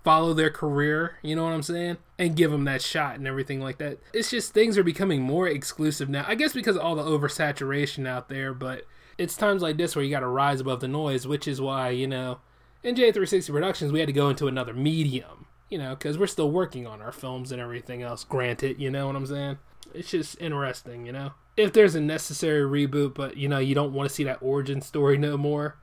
follow 0.03 0.33
their 0.33 0.49
career. 0.49 1.19
You 1.21 1.37
know 1.37 1.45
what 1.45 1.53
I'm 1.53 1.63
saying? 1.63 1.99
And 2.19 2.35
give 2.35 2.51
them 2.51 2.65
that 2.65 2.81
shot 2.81 3.17
and 3.17 3.29
everything 3.29 3.61
like 3.61 3.77
that. 3.77 3.99
It's 4.15 4.31
just 4.31 4.55
things 4.55 4.79
are 4.79 4.83
becoming 4.83 5.21
more 5.21 5.47
exclusive 5.47 6.09
now. 6.09 6.25
I 6.27 6.35
guess 6.35 6.55
because 6.55 6.77
of 6.77 6.83
all 6.83 6.95
the 6.95 7.03
oversaturation 7.03 8.09
out 8.09 8.31
there, 8.31 8.55
but 8.55 8.87
it's 9.19 9.37
times 9.37 9.61
like 9.61 9.77
this 9.77 9.95
where 9.95 10.03
you 10.03 10.11
got 10.11 10.21
to 10.21 10.29
rise 10.29 10.61
above 10.61 10.81
the 10.81 10.89
noise, 10.89 11.27
which 11.27 11.47
is 11.47 11.61
why 11.61 11.91
you 11.91 12.07
know 12.07 12.39
in 12.83 12.95
J360 12.95 13.53
Productions 13.53 13.93
we 13.93 14.01
had 14.01 14.07
to 14.07 14.15
go 14.15 14.31
into 14.31 14.49
another 14.49 14.73
medium 14.73 15.47
you 15.69 15.79
know, 15.79 15.97
because 15.97 16.17
we're 16.17 16.29
still 16.29 16.51
working 16.51 16.87
on 16.87 17.03
our 17.03 17.11
films 17.11 17.51
and 17.51 17.61
everything 17.61 18.03
else. 18.03 18.23
Granted, 18.23 18.81
you 18.81 18.89
know 18.91 19.09
what 19.09 19.17
I'm 19.17 19.27
saying? 19.27 19.59
It's 19.93 20.11
just 20.11 20.41
interesting, 20.41 21.07
you 21.07 21.13
know. 21.13 21.33
If 21.57 21.73
there's 21.73 21.95
a 21.95 22.01
necessary 22.01 22.87
reboot, 22.87 23.15
but 23.15 23.37
you 23.37 23.49
know 23.49 23.59
you 23.59 23.75
don't 23.75 23.93
want 23.93 24.09
to 24.09 24.15
see 24.15 24.25
that 24.25 24.39
origin 24.41 24.81
story 24.81 25.17
no 25.17 25.37
more. 25.37 25.77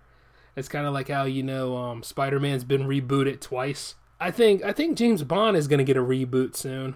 It's 0.55 0.67
kind 0.67 0.85
of 0.85 0.93
like 0.93 1.09
how 1.09 1.23
you 1.23 1.41
know 1.41 1.75
um, 1.75 2.03
Spider-Man's 2.03 2.63
been 2.63 2.83
rebooted 2.83 3.41
twice. 3.41 3.95
I 4.19 4.29
think 4.31 4.63
I 4.63 4.71
think 4.71 4.97
James 4.97 5.23
Bond 5.23 5.57
is 5.57 5.67
gonna 5.67 5.83
get 5.83 5.97
a 5.97 6.01
reboot 6.01 6.55
soon, 6.55 6.95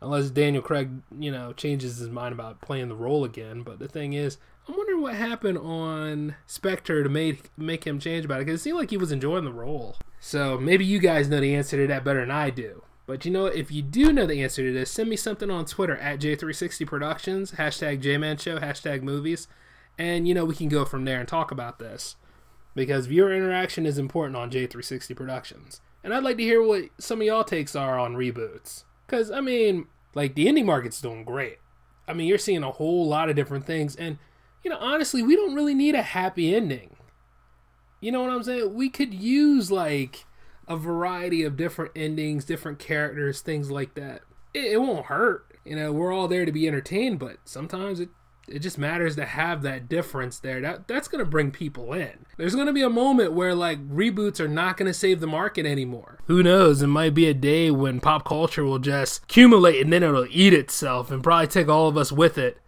unless 0.00 0.30
Daniel 0.30 0.62
Craig 0.62 0.90
you 1.18 1.32
know 1.32 1.52
changes 1.52 1.98
his 1.98 2.08
mind 2.08 2.32
about 2.32 2.60
playing 2.60 2.88
the 2.88 2.94
role 2.94 3.24
again. 3.24 3.62
But 3.62 3.80
the 3.80 3.88
thing 3.88 4.12
is, 4.12 4.38
I'm 4.68 4.76
wondering 4.76 5.02
what 5.02 5.14
happened 5.14 5.58
on 5.58 6.36
Spectre 6.46 7.02
to 7.02 7.08
make 7.08 7.50
make 7.58 7.84
him 7.84 7.98
change 7.98 8.24
about 8.24 8.40
it 8.40 8.46
because 8.46 8.60
it 8.60 8.62
seemed 8.62 8.78
like 8.78 8.90
he 8.90 8.96
was 8.96 9.12
enjoying 9.12 9.44
the 9.44 9.52
role. 9.52 9.96
So 10.20 10.56
maybe 10.58 10.84
you 10.84 11.00
guys 11.00 11.28
know 11.28 11.40
the 11.40 11.54
answer 11.54 11.76
to 11.76 11.86
that 11.88 12.04
better 12.04 12.20
than 12.20 12.30
I 12.30 12.50
do. 12.50 12.82
But 13.06 13.24
you 13.24 13.30
know? 13.30 13.46
If 13.46 13.70
you 13.70 13.82
do 13.82 14.12
know 14.12 14.26
the 14.26 14.42
answer 14.42 14.62
to 14.62 14.72
this, 14.72 14.90
send 14.90 15.10
me 15.10 15.16
something 15.16 15.50
on 15.50 15.66
Twitter 15.66 15.96
at 15.96 16.20
J360 16.20 16.86
Productions, 16.86 17.52
hashtag 17.52 18.02
JMan 18.02 18.40
Show, 18.40 18.58
hashtag 18.58 19.02
movies, 19.02 19.46
and 19.98 20.26
you 20.26 20.34
know 20.34 20.44
we 20.44 20.54
can 20.54 20.68
go 20.68 20.84
from 20.84 21.04
there 21.04 21.20
and 21.20 21.28
talk 21.28 21.50
about 21.50 21.78
this. 21.78 22.16
Because 22.74 23.06
viewer 23.06 23.32
interaction 23.32 23.86
is 23.86 23.98
important 23.98 24.36
on 24.36 24.50
J360 24.50 25.14
Productions. 25.14 25.80
And 26.02 26.12
I'd 26.12 26.24
like 26.24 26.36
to 26.38 26.42
hear 26.42 26.62
what 26.62 26.84
some 26.98 27.20
of 27.20 27.26
y'all 27.26 27.44
takes 27.44 27.76
are 27.76 27.98
on 27.98 28.14
reboots. 28.14 28.84
Because, 29.06 29.30
I 29.30 29.40
mean, 29.40 29.86
like, 30.14 30.34
the 30.34 30.46
indie 30.46 30.64
market's 30.64 31.00
doing 31.00 31.24
great. 31.24 31.58
I 32.08 32.12
mean, 32.12 32.26
you're 32.26 32.36
seeing 32.36 32.62
a 32.62 32.72
whole 32.72 33.06
lot 33.06 33.30
of 33.30 33.36
different 33.36 33.64
things. 33.64 33.94
And, 33.96 34.18
you 34.62 34.70
know, 34.70 34.76
honestly, 34.78 35.22
we 35.22 35.36
don't 35.36 35.54
really 35.54 35.74
need 35.74 35.94
a 35.94 36.02
happy 36.02 36.54
ending. 36.54 36.96
You 38.00 38.12
know 38.12 38.22
what 38.22 38.30
I'm 38.30 38.42
saying? 38.42 38.74
We 38.74 38.90
could 38.90 39.14
use 39.14 39.70
like 39.70 40.26
a 40.68 40.76
variety 40.76 41.42
of 41.42 41.56
different 41.56 41.92
endings, 41.96 42.44
different 42.44 42.78
characters, 42.78 43.40
things 43.40 43.70
like 43.70 43.94
that. 43.94 44.22
It, 44.52 44.72
it 44.72 44.80
won't 44.80 45.06
hurt. 45.06 45.58
You 45.64 45.76
know, 45.76 45.92
we're 45.92 46.12
all 46.12 46.28
there 46.28 46.44
to 46.44 46.52
be 46.52 46.68
entertained, 46.68 47.18
but 47.18 47.38
sometimes 47.44 48.00
it 48.00 48.10
it 48.46 48.58
just 48.58 48.76
matters 48.76 49.16
to 49.16 49.24
have 49.24 49.62
that 49.62 49.88
difference 49.88 50.38
there. 50.38 50.60
That 50.60 50.86
that's 50.86 51.08
gonna 51.08 51.24
bring 51.24 51.50
people 51.50 51.92
in. 51.92 52.26
There's 52.36 52.54
gonna 52.54 52.72
be 52.72 52.82
a 52.82 52.90
moment 52.90 53.32
where 53.32 53.54
like 53.54 53.86
reboots 53.88 54.40
are 54.40 54.48
not 54.48 54.76
gonna 54.76 54.94
save 54.94 55.20
the 55.20 55.26
market 55.26 55.66
anymore. 55.66 56.18
Who 56.26 56.42
knows? 56.42 56.82
It 56.82 56.88
might 56.88 57.14
be 57.14 57.26
a 57.26 57.34
day 57.34 57.70
when 57.70 58.00
pop 58.00 58.24
culture 58.24 58.64
will 58.64 58.78
just 58.78 59.24
accumulate 59.24 59.80
and 59.80 59.92
then 59.92 60.02
it'll 60.02 60.26
eat 60.30 60.52
itself 60.52 61.10
and 61.10 61.22
probably 61.22 61.46
take 61.46 61.68
all 61.68 61.88
of 61.88 61.96
us 61.96 62.12
with 62.12 62.36
it. 62.36 62.58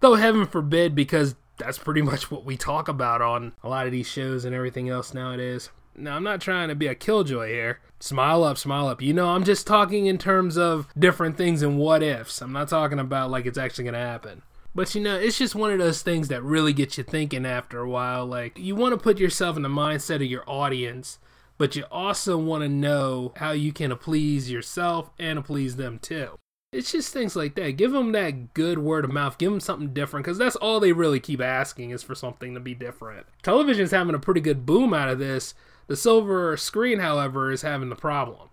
Though 0.00 0.14
heaven 0.14 0.46
forbid, 0.46 0.94
because 0.94 1.34
that's 1.58 1.78
pretty 1.78 2.02
much 2.10 2.30
what 2.30 2.44
we 2.44 2.56
talk 2.56 2.88
about 2.88 3.20
on 3.20 3.52
a 3.62 3.68
lot 3.68 3.86
of 3.86 3.92
these 3.92 4.08
shows 4.08 4.44
and 4.44 4.54
everything 4.54 4.88
else 4.88 5.12
nowadays. 5.12 5.70
Now, 5.96 6.16
I'm 6.16 6.24
not 6.24 6.40
trying 6.40 6.68
to 6.68 6.74
be 6.74 6.86
a 6.86 6.94
killjoy 6.94 7.48
here. 7.48 7.80
Smile 8.00 8.44
up, 8.44 8.58
smile 8.58 8.88
up. 8.88 9.00
You 9.00 9.14
know, 9.14 9.28
I'm 9.28 9.44
just 9.44 9.66
talking 9.66 10.06
in 10.06 10.18
terms 10.18 10.58
of 10.58 10.88
different 10.98 11.36
things 11.36 11.62
and 11.62 11.78
what 11.78 12.02
ifs. 12.02 12.42
I'm 12.42 12.52
not 12.52 12.68
talking 12.68 12.98
about 12.98 13.30
like 13.30 13.46
it's 13.46 13.58
actually 13.58 13.84
going 13.84 13.94
to 13.94 14.00
happen. 14.00 14.42
But 14.74 14.94
you 14.94 15.00
know, 15.00 15.16
it's 15.16 15.38
just 15.38 15.54
one 15.54 15.72
of 15.72 15.78
those 15.78 16.02
things 16.02 16.28
that 16.28 16.42
really 16.42 16.74
gets 16.74 16.98
you 16.98 17.04
thinking 17.04 17.46
after 17.46 17.80
a 17.80 17.88
while. 17.88 18.26
Like, 18.26 18.58
you 18.58 18.74
want 18.74 18.92
to 18.92 18.98
put 18.98 19.18
yourself 19.18 19.56
in 19.56 19.62
the 19.62 19.70
mindset 19.70 20.16
of 20.16 20.22
your 20.24 20.44
audience, 20.46 21.18
but 21.56 21.74
you 21.74 21.84
also 21.90 22.36
want 22.36 22.62
to 22.62 22.68
know 22.68 23.32
how 23.36 23.52
you 23.52 23.72
can 23.72 23.96
please 23.96 24.50
yourself 24.50 25.10
and 25.18 25.42
please 25.44 25.76
them 25.76 25.98
too 25.98 26.38
it's 26.76 26.92
just 26.92 27.12
things 27.12 27.34
like 27.34 27.54
that. 27.54 27.76
Give 27.76 27.92
them 27.92 28.12
that 28.12 28.54
good 28.54 28.78
word 28.78 29.04
of 29.04 29.12
mouth. 29.12 29.38
Give 29.38 29.50
them 29.50 29.60
something 29.60 29.94
different 29.94 30.24
because 30.24 30.38
that's 30.38 30.56
all 30.56 30.78
they 30.78 30.92
really 30.92 31.20
keep 31.20 31.40
asking 31.40 31.90
is 31.90 32.02
for 32.02 32.14
something 32.14 32.54
to 32.54 32.60
be 32.60 32.74
different. 32.74 33.26
Television's 33.42 33.90
having 33.90 34.14
a 34.14 34.20
pretty 34.20 34.40
good 34.40 34.66
boom 34.66 34.92
out 34.92 35.08
of 35.08 35.18
this. 35.18 35.54
The 35.86 35.96
silver 35.96 36.56
screen, 36.56 36.98
however, 36.98 37.50
is 37.50 37.62
having 37.62 37.88
the 37.88 37.96
problem. 37.96 38.48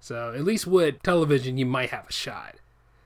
So 0.00 0.34
at 0.34 0.44
least 0.44 0.66
with 0.66 1.02
television, 1.02 1.56
you 1.56 1.66
might 1.66 1.90
have 1.90 2.08
a 2.08 2.12
shot 2.12 2.56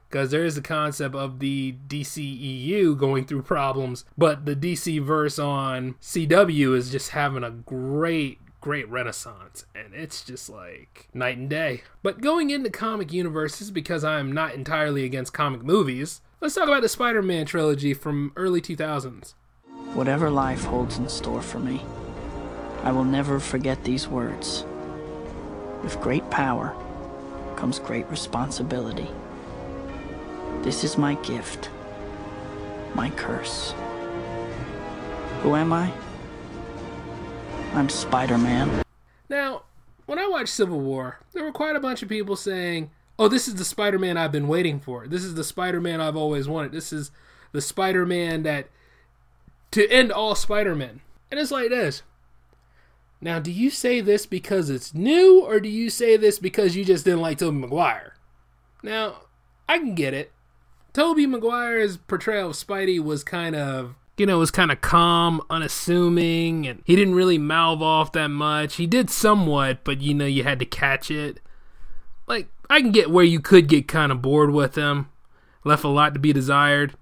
because 0.08 0.30
there 0.30 0.44
is 0.44 0.54
the 0.54 0.62
concept 0.62 1.14
of 1.14 1.38
the 1.38 1.76
DCEU 1.86 2.98
going 2.98 3.26
through 3.26 3.42
problems, 3.42 4.04
but 4.16 4.46
the 4.46 4.56
DC 4.56 5.02
verse 5.04 5.38
on 5.38 5.94
CW 6.00 6.74
is 6.74 6.90
just 6.90 7.10
having 7.10 7.44
a 7.44 7.50
great 7.50 8.38
great 8.60 8.88
renaissance, 8.90 9.64
and 9.74 9.94
it's 9.94 10.24
just 10.24 10.50
like 10.50 11.08
night 11.14 11.38
and 11.38 11.48
day. 11.48 11.82
But 12.02 12.20
going 12.20 12.50
into 12.50 12.70
comic 12.70 13.12
universes, 13.12 13.70
because 13.70 14.02
I'm 14.02 14.32
not 14.32 14.54
entirely 14.54 15.04
against 15.04 15.32
comic 15.32 15.62
movies, 15.62 16.20
let's 16.40 16.54
talk 16.54 16.66
about 16.66 16.82
the 16.82 16.88
Spider 16.88 17.22
Man 17.22 17.46
trilogy 17.46 17.94
from 17.94 18.32
early 18.34 18.60
2000s. 18.60 19.34
Whatever 19.94 20.28
life 20.28 20.64
holds 20.64 20.98
in 20.98 21.08
store 21.08 21.40
for 21.40 21.60
me, 21.60 21.82
I 22.88 22.90
will 22.90 23.04
never 23.04 23.38
forget 23.38 23.84
these 23.84 24.08
words. 24.08 24.64
With 25.82 26.00
great 26.00 26.30
power 26.30 26.74
comes 27.54 27.78
great 27.78 28.08
responsibility. 28.08 29.10
This 30.62 30.84
is 30.84 30.96
my 30.96 31.12
gift, 31.16 31.68
my 32.94 33.10
curse. 33.10 33.74
Who 35.42 35.54
am 35.54 35.70
I? 35.70 35.92
I'm 37.74 37.90
Spider 37.90 38.38
Man. 38.38 38.82
Now, 39.28 39.64
when 40.06 40.18
I 40.18 40.26
watched 40.26 40.48
Civil 40.48 40.80
War, 40.80 41.18
there 41.34 41.44
were 41.44 41.52
quite 41.52 41.76
a 41.76 41.80
bunch 41.80 42.02
of 42.02 42.08
people 42.08 42.36
saying, 42.36 42.90
Oh, 43.18 43.28
this 43.28 43.46
is 43.46 43.56
the 43.56 43.66
Spider 43.66 43.98
Man 43.98 44.16
I've 44.16 44.32
been 44.32 44.48
waiting 44.48 44.80
for. 44.80 45.06
This 45.06 45.24
is 45.24 45.34
the 45.34 45.44
Spider 45.44 45.82
Man 45.82 46.00
I've 46.00 46.16
always 46.16 46.48
wanted. 46.48 46.72
This 46.72 46.90
is 46.94 47.10
the 47.52 47.60
Spider 47.60 48.06
Man 48.06 48.44
that. 48.44 48.70
to 49.72 49.86
end 49.90 50.10
all 50.10 50.34
Spider 50.34 50.74
Men. 50.74 51.02
And 51.30 51.38
it's 51.38 51.50
like 51.50 51.68
this. 51.68 52.02
Now, 53.20 53.40
do 53.40 53.50
you 53.50 53.70
say 53.70 54.00
this 54.00 54.26
because 54.26 54.70
it's 54.70 54.94
new, 54.94 55.42
or 55.42 55.58
do 55.58 55.68
you 55.68 55.90
say 55.90 56.16
this 56.16 56.38
because 56.38 56.76
you 56.76 56.84
just 56.84 57.04
didn't 57.04 57.20
like 57.20 57.38
Tobey 57.38 57.58
Maguire? 57.58 58.14
Now, 58.82 59.22
I 59.68 59.78
can 59.78 59.94
get 59.94 60.14
it. 60.14 60.32
Tobey 60.92 61.26
Maguire's 61.26 61.96
portrayal 61.96 62.50
of 62.50 62.56
Spidey 62.56 63.02
was 63.02 63.24
kind 63.24 63.56
of, 63.56 63.94
you 64.16 64.26
know, 64.26 64.38
was 64.38 64.50
kind 64.50 64.70
of 64.70 64.80
calm, 64.80 65.40
unassuming, 65.50 66.66
and 66.66 66.82
he 66.84 66.96
didn't 66.96 67.14
really 67.14 67.38
mouth 67.38 67.80
off 67.80 68.12
that 68.12 68.28
much. 68.28 68.76
He 68.76 68.86
did 68.86 69.10
somewhat, 69.10 69.84
but 69.84 70.00
you 70.00 70.14
know, 70.14 70.26
you 70.26 70.44
had 70.44 70.60
to 70.60 70.64
catch 70.64 71.10
it. 71.10 71.40
Like, 72.26 72.48
I 72.70 72.80
can 72.80 72.92
get 72.92 73.10
where 73.10 73.24
you 73.24 73.40
could 73.40 73.68
get 73.68 73.88
kind 73.88 74.12
of 74.12 74.22
bored 74.22 74.50
with 74.50 74.76
him, 74.76 75.08
left 75.64 75.84
a 75.84 75.88
lot 75.88 76.14
to 76.14 76.20
be 76.20 76.32
desired. 76.32 76.94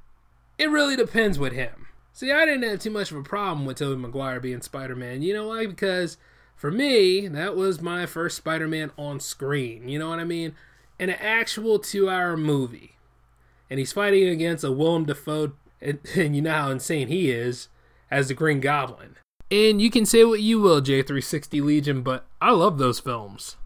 It 0.59 0.71
really 0.71 0.97
depends 0.97 1.39
with 1.39 1.53
him. 1.53 1.86
See, 2.17 2.33
I 2.33 2.47
didn't 2.47 2.63
have 2.63 2.81
too 2.81 2.89
much 2.89 3.11
of 3.11 3.19
a 3.19 3.23
problem 3.23 3.67
with 3.67 3.77
Tobey 3.77 4.01
Maguire 4.01 4.41
being 4.41 4.63
Spider 4.63 4.97
Man. 4.97 5.21
You 5.21 5.35
know 5.35 5.49
why? 5.49 5.67
Because 5.67 6.17
for 6.55 6.71
me, 6.71 7.29
that 7.29 7.55
was 7.55 7.83
my 7.83 8.07
first 8.07 8.39
Spider 8.39 8.67
Man 8.67 8.91
on 8.97 9.21
screen. 9.21 9.87
You 9.91 9.99
know 9.99 10.09
what 10.09 10.19
I 10.19 10.25
mean? 10.25 10.55
In 10.99 11.11
an 11.11 11.19
actual 11.21 11.79
two 11.79 12.09
hour 12.09 12.35
movie. 12.35 12.97
And 13.69 13.79
he's 13.79 13.93
fighting 13.93 14.29
against 14.29 14.65
a 14.65 14.73
Willem 14.73 15.05
Dafoe, 15.05 15.53
and, 15.79 15.99
and 16.17 16.35
you 16.35 16.41
know 16.41 16.53
how 16.53 16.71
insane 16.71 17.09
he 17.09 17.31
is, 17.31 17.69
as 18.11 18.29
the 18.29 18.35
Green 18.35 18.61
Goblin. 18.61 19.17
And 19.51 19.83
you 19.83 19.91
can 19.91 20.07
say 20.07 20.25
what 20.25 20.41
you 20.41 20.59
will, 20.59 20.81
J360 20.81 21.63
Legion, 21.63 22.01
but 22.01 22.25
I 22.41 22.53
love 22.53 22.79
those 22.79 22.99
films. 22.99 23.57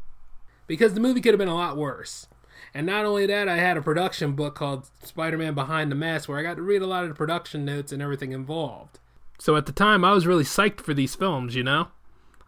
Because 0.66 0.94
the 0.94 1.00
movie 1.00 1.20
could 1.20 1.34
have 1.34 1.38
been 1.38 1.46
a 1.46 1.54
lot 1.54 1.76
worse. 1.76 2.26
And 2.72 2.86
not 2.86 3.04
only 3.04 3.26
that, 3.26 3.48
I 3.48 3.56
had 3.56 3.76
a 3.76 3.82
production 3.82 4.32
book 4.32 4.54
called 4.54 4.88
Spider 5.02 5.36
Man 5.38 5.54
Behind 5.54 5.90
the 5.90 5.96
Mask 5.96 6.28
where 6.28 6.38
I 6.38 6.42
got 6.42 6.56
to 6.56 6.62
read 6.62 6.82
a 6.82 6.86
lot 6.86 7.02
of 7.02 7.08
the 7.08 7.14
production 7.14 7.64
notes 7.64 7.92
and 7.92 8.00
everything 8.00 8.32
involved. 8.32 8.98
So 9.38 9.56
at 9.56 9.66
the 9.66 9.72
time, 9.72 10.04
I 10.04 10.12
was 10.12 10.26
really 10.26 10.44
psyched 10.44 10.80
for 10.80 10.94
these 10.94 11.14
films, 11.14 11.54
you 11.54 11.64
know? 11.64 11.88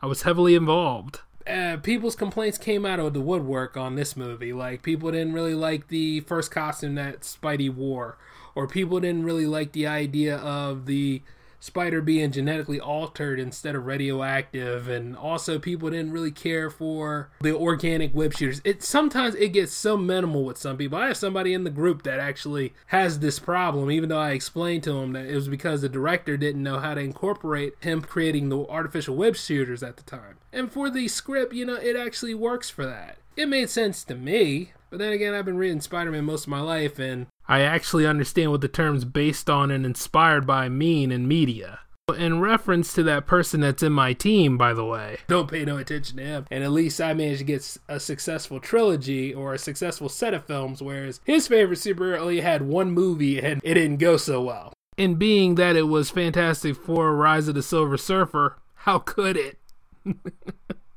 I 0.00 0.06
was 0.06 0.22
heavily 0.22 0.54
involved. 0.54 1.20
Uh, 1.46 1.76
people's 1.82 2.14
complaints 2.14 2.58
came 2.58 2.86
out 2.86 3.00
of 3.00 3.14
the 3.14 3.20
woodwork 3.20 3.76
on 3.76 3.96
this 3.96 4.16
movie. 4.16 4.52
Like, 4.52 4.82
people 4.82 5.10
didn't 5.10 5.32
really 5.32 5.54
like 5.54 5.88
the 5.88 6.20
first 6.20 6.50
costume 6.50 6.94
that 6.96 7.22
Spidey 7.22 7.74
wore, 7.74 8.18
or 8.54 8.68
people 8.68 9.00
didn't 9.00 9.24
really 9.24 9.46
like 9.46 9.72
the 9.72 9.86
idea 9.86 10.36
of 10.36 10.86
the 10.86 11.22
spider 11.62 12.02
being 12.02 12.32
genetically 12.32 12.80
altered 12.80 13.38
instead 13.38 13.76
of 13.76 13.86
radioactive 13.86 14.88
and 14.88 15.16
also 15.16 15.60
people 15.60 15.88
didn't 15.90 16.10
really 16.10 16.32
care 16.32 16.68
for 16.68 17.30
the 17.40 17.54
organic 17.54 18.12
web 18.12 18.34
shooters. 18.34 18.60
It 18.64 18.82
sometimes 18.82 19.36
it 19.36 19.50
gets 19.50 19.72
so 19.72 19.96
minimal 19.96 20.44
with 20.44 20.58
some 20.58 20.76
people. 20.76 20.98
I 20.98 21.06
have 21.06 21.16
somebody 21.16 21.54
in 21.54 21.62
the 21.62 21.70
group 21.70 22.02
that 22.02 22.18
actually 22.18 22.74
has 22.86 23.20
this 23.20 23.38
problem 23.38 23.92
even 23.92 24.08
though 24.08 24.18
i 24.18 24.32
explained 24.32 24.82
to 24.82 24.98
him 24.98 25.12
that 25.12 25.26
it 25.26 25.36
was 25.36 25.46
because 25.46 25.82
the 25.82 25.88
director 25.88 26.36
didn't 26.36 26.64
know 26.64 26.80
how 26.80 26.94
to 26.94 27.00
incorporate 27.00 27.74
him 27.78 28.02
creating 28.02 28.48
the 28.48 28.66
artificial 28.66 29.14
web 29.14 29.36
shooters 29.36 29.84
at 29.84 29.96
the 29.96 30.02
time. 30.02 30.38
And 30.52 30.70
for 30.70 30.90
the 30.90 31.06
script 31.06 31.54
you 31.54 31.64
know 31.64 31.76
it 31.76 31.94
actually 31.94 32.34
works 32.34 32.70
for 32.70 32.84
that 32.86 33.18
it 33.36 33.48
made 33.48 33.68
sense 33.68 34.04
to 34.04 34.14
me 34.14 34.72
but 34.90 34.98
then 34.98 35.12
again 35.12 35.34
i've 35.34 35.44
been 35.44 35.58
reading 35.58 35.80
spider-man 35.80 36.24
most 36.24 36.44
of 36.44 36.48
my 36.48 36.60
life 36.60 36.98
and 36.98 37.26
I 37.48 37.60
actually 37.60 38.06
understand 38.06 38.50
what 38.50 38.60
the 38.60 38.68
terms 38.68 39.04
based 39.04 39.50
on 39.50 39.70
and 39.70 39.84
inspired 39.84 40.46
by 40.46 40.68
mean 40.68 41.10
in 41.10 41.26
media. 41.26 41.80
In 42.16 42.40
reference 42.40 42.92
to 42.94 43.02
that 43.04 43.26
person 43.26 43.60
that's 43.60 43.82
in 43.82 43.92
my 43.92 44.12
team, 44.12 44.58
by 44.58 44.74
the 44.74 44.84
way, 44.84 45.18
don't 45.28 45.50
pay 45.50 45.64
no 45.64 45.76
attention 45.76 46.18
to 46.18 46.24
him. 46.24 46.46
And 46.50 46.62
at 46.62 46.72
least 46.72 47.00
I 47.00 47.14
managed 47.14 47.38
to 47.38 47.44
get 47.44 47.76
a 47.88 48.00
successful 48.00 48.60
trilogy 48.60 49.32
or 49.32 49.54
a 49.54 49.58
successful 49.58 50.08
set 50.08 50.34
of 50.34 50.44
films, 50.44 50.82
whereas 50.82 51.20
his 51.24 51.48
favorite 51.48 51.78
superhero 51.78 52.18
only 52.18 52.40
had 52.40 52.62
one 52.62 52.90
movie 52.90 53.38
and 53.38 53.60
it 53.64 53.74
didn't 53.74 53.98
go 53.98 54.16
so 54.16 54.42
well. 54.42 54.72
And 54.98 55.18
being 55.18 55.54
that 55.54 55.76
it 55.76 55.88
was 55.88 56.10
Fantastic 56.10 56.76
Four 56.76 57.14
Rise 57.14 57.48
of 57.48 57.54
the 57.54 57.62
Silver 57.62 57.96
Surfer, 57.96 58.58
how 58.74 58.98
could 58.98 59.36
it? 59.36 59.58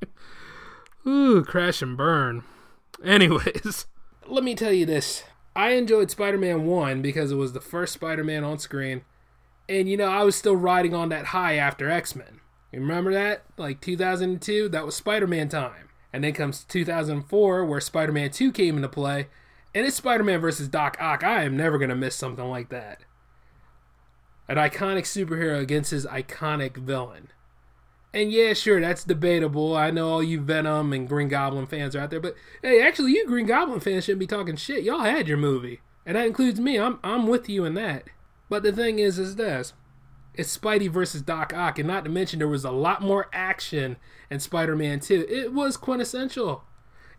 Ooh, 1.07 1.43
crash 1.43 1.81
and 1.81 1.95
burn. 1.95 2.43
Anyways, 3.03 3.85
let 4.27 4.43
me 4.43 4.55
tell 4.55 4.73
you 4.73 4.85
this. 4.85 5.23
I 5.55 5.71
enjoyed 5.71 6.11
Spider 6.11 6.37
Man 6.37 6.65
1 6.65 7.01
because 7.01 7.31
it 7.31 7.35
was 7.35 7.53
the 7.53 7.61
first 7.61 7.93
Spider 7.93 8.23
Man 8.23 8.43
on 8.43 8.59
screen. 8.59 9.03
And, 9.69 9.89
you 9.89 9.97
know, 9.97 10.09
I 10.09 10.23
was 10.23 10.35
still 10.35 10.55
riding 10.55 10.93
on 10.93 11.09
that 11.09 11.27
high 11.27 11.55
after 11.55 11.89
X 11.89 12.15
Men. 12.15 12.41
Remember 12.73 13.13
that? 13.13 13.43
Like 13.57 13.81
2002? 13.81 14.69
That 14.69 14.85
was 14.85 14.95
Spider 14.95 15.27
Man 15.27 15.47
time. 15.47 15.89
And 16.11 16.23
then 16.23 16.33
comes 16.33 16.63
2004, 16.63 17.65
where 17.65 17.81
Spider 17.81 18.11
Man 18.11 18.31
2 18.31 18.51
came 18.51 18.75
into 18.75 18.89
play. 18.89 19.27
And 19.73 19.85
it's 19.85 19.97
Spider 19.97 20.23
Man 20.23 20.39
versus 20.39 20.67
Doc 20.67 20.97
Ock. 20.99 21.23
I 21.23 21.43
am 21.43 21.57
never 21.57 21.77
going 21.77 21.89
to 21.89 21.95
miss 21.95 22.15
something 22.15 22.45
like 22.45 22.69
that. 22.69 23.01
An 24.47 24.57
iconic 24.57 25.03
superhero 25.03 25.59
against 25.59 25.91
his 25.91 26.05
iconic 26.05 26.77
villain. 26.77 27.29
And 28.15 28.31
yeah, 28.31 28.53
sure, 28.53 28.79
that's 28.79 29.03
debatable. 29.03 29.75
I 29.75 29.91
know 29.91 30.09
all 30.09 30.23
you 30.23 30.39
Venom 30.39 30.93
and 30.93 31.05
Green 31.05 31.27
Goblin 31.27 31.65
fans 31.65 31.97
are 31.97 31.99
out 31.99 32.11
there, 32.11 32.21
but 32.21 32.33
hey, 32.61 32.81
actually, 32.81 33.11
you 33.11 33.27
Green 33.27 33.45
Goblin 33.45 33.81
fans 33.81 34.05
shouldn't 34.05 34.21
be 34.21 34.25
talking 34.25 34.55
shit. 34.55 34.85
Y'all 34.85 35.01
had 35.01 35.27
your 35.27 35.35
movie, 35.35 35.81
and 36.05 36.15
that 36.15 36.25
includes 36.25 36.57
me. 36.57 36.79
I'm 36.79 36.97
I'm 37.03 37.27
with 37.27 37.49
you 37.49 37.65
in 37.65 37.73
that. 37.73 38.05
But 38.47 38.63
the 38.63 38.71
thing 38.71 38.99
is, 38.99 39.19
is 39.19 39.35
this: 39.35 39.73
it's 40.33 40.57
Spidey 40.57 40.89
versus 40.89 41.23
Doc 41.23 41.53
Ock, 41.53 41.77
and 41.77 41.89
not 41.89 42.05
to 42.05 42.09
mention 42.09 42.39
there 42.39 42.47
was 42.47 42.63
a 42.63 42.71
lot 42.71 43.01
more 43.01 43.27
action 43.33 43.97
in 44.29 44.39
Spider-Man 44.39 45.01
2. 45.01 45.25
It 45.27 45.51
was 45.51 45.75
quintessential. 45.75 46.63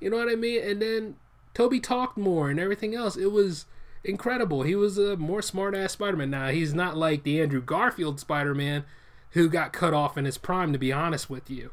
You 0.00 0.08
know 0.08 0.16
what 0.16 0.30
I 0.30 0.34
mean? 0.34 0.62
And 0.62 0.80
then 0.80 1.16
Tobey 1.52 1.78
talked 1.78 2.16
more 2.16 2.48
and 2.48 2.58
everything 2.58 2.94
else. 2.94 3.18
It 3.18 3.32
was 3.32 3.66
incredible. 4.02 4.62
He 4.62 4.74
was 4.74 4.96
a 4.96 5.16
more 5.18 5.42
smart-ass 5.42 5.92
Spider-Man. 5.92 6.30
Now 6.30 6.48
he's 6.48 6.72
not 6.72 6.96
like 6.96 7.22
the 7.22 7.38
Andrew 7.42 7.60
Garfield 7.60 8.18
Spider-Man 8.18 8.86
who 9.36 9.48
got 9.48 9.72
cut 9.72 9.94
off 9.94 10.18
in 10.18 10.24
his 10.24 10.38
prime 10.38 10.72
to 10.72 10.78
be 10.78 10.92
honest 10.92 11.30
with 11.30 11.50
you. 11.50 11.72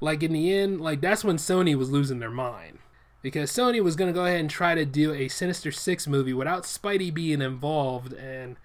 Like 0.00 0.22
in 0.22 0.32
the 0.32 0.52
end 0.52 0.80
like 0.80 1.00
that's 1.00 1.24
when 1.24 1.36
sony 1.36 1.74
was 1.74 1.90
losing 1.90 2.18
their 2.18 2.30
mind. 2.30 2.78
Because 3.20 3.50
sony 3.50 3.82
was 3.82 3.96
going 3.96 4.12
to 4.12 4.18
go 4.18 4.26
ahead 4.26 4.40
and 4.40 4.50
try 4.50 4.74
to 4.74 4.84
do 4.84 5.12
a 5.12 5.28
sinister 5.28 5.72
six 5.72 6.06
movie 6.06 6.32
without 6.32 6.62
spidey 6.62 7.12
being 7.12 7.42
involved 7.42 8.12
and 8.12 8.56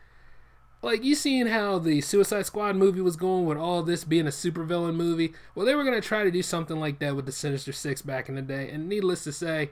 like 0.81 1.03
you 1.03 1.15
seen 1.15 1.47
how 1.47 1.79
the 1.79 2.01
suicide 2.01 2.45
squad 2.45 2.75
movie 2.75 3.01
was 3.01 3.15
going 3.15 3.45
with 3.45 3.57
all 3.57 3.81
this 3.81 4.03
being 4.03 4.27
a 4.27 4.31
supervillain 4.31 4.95
movie? 4.95 5.33
Well 5.55 5.65
they 5.65 5.75
were 5.75 5.83
going 5.83 5.99
to 5.99 6.07
try 6.07 6.23
to 6.23 6.31
do 6.31 6.43
something 6.43 6.79
like 6.79 6.99
that 6.99 7.15
with 7.15 7.25
the 7.25 7.31
sinister 7.31 7.71
six 7.71 8.01
back 8.01 8.29
in 8.29 8.35
the 8.35 8.41
day 8.41 8.69
and 8.69 8.89
needless 8.89 9.23
to 9.23 9.31
say 9.31 9.71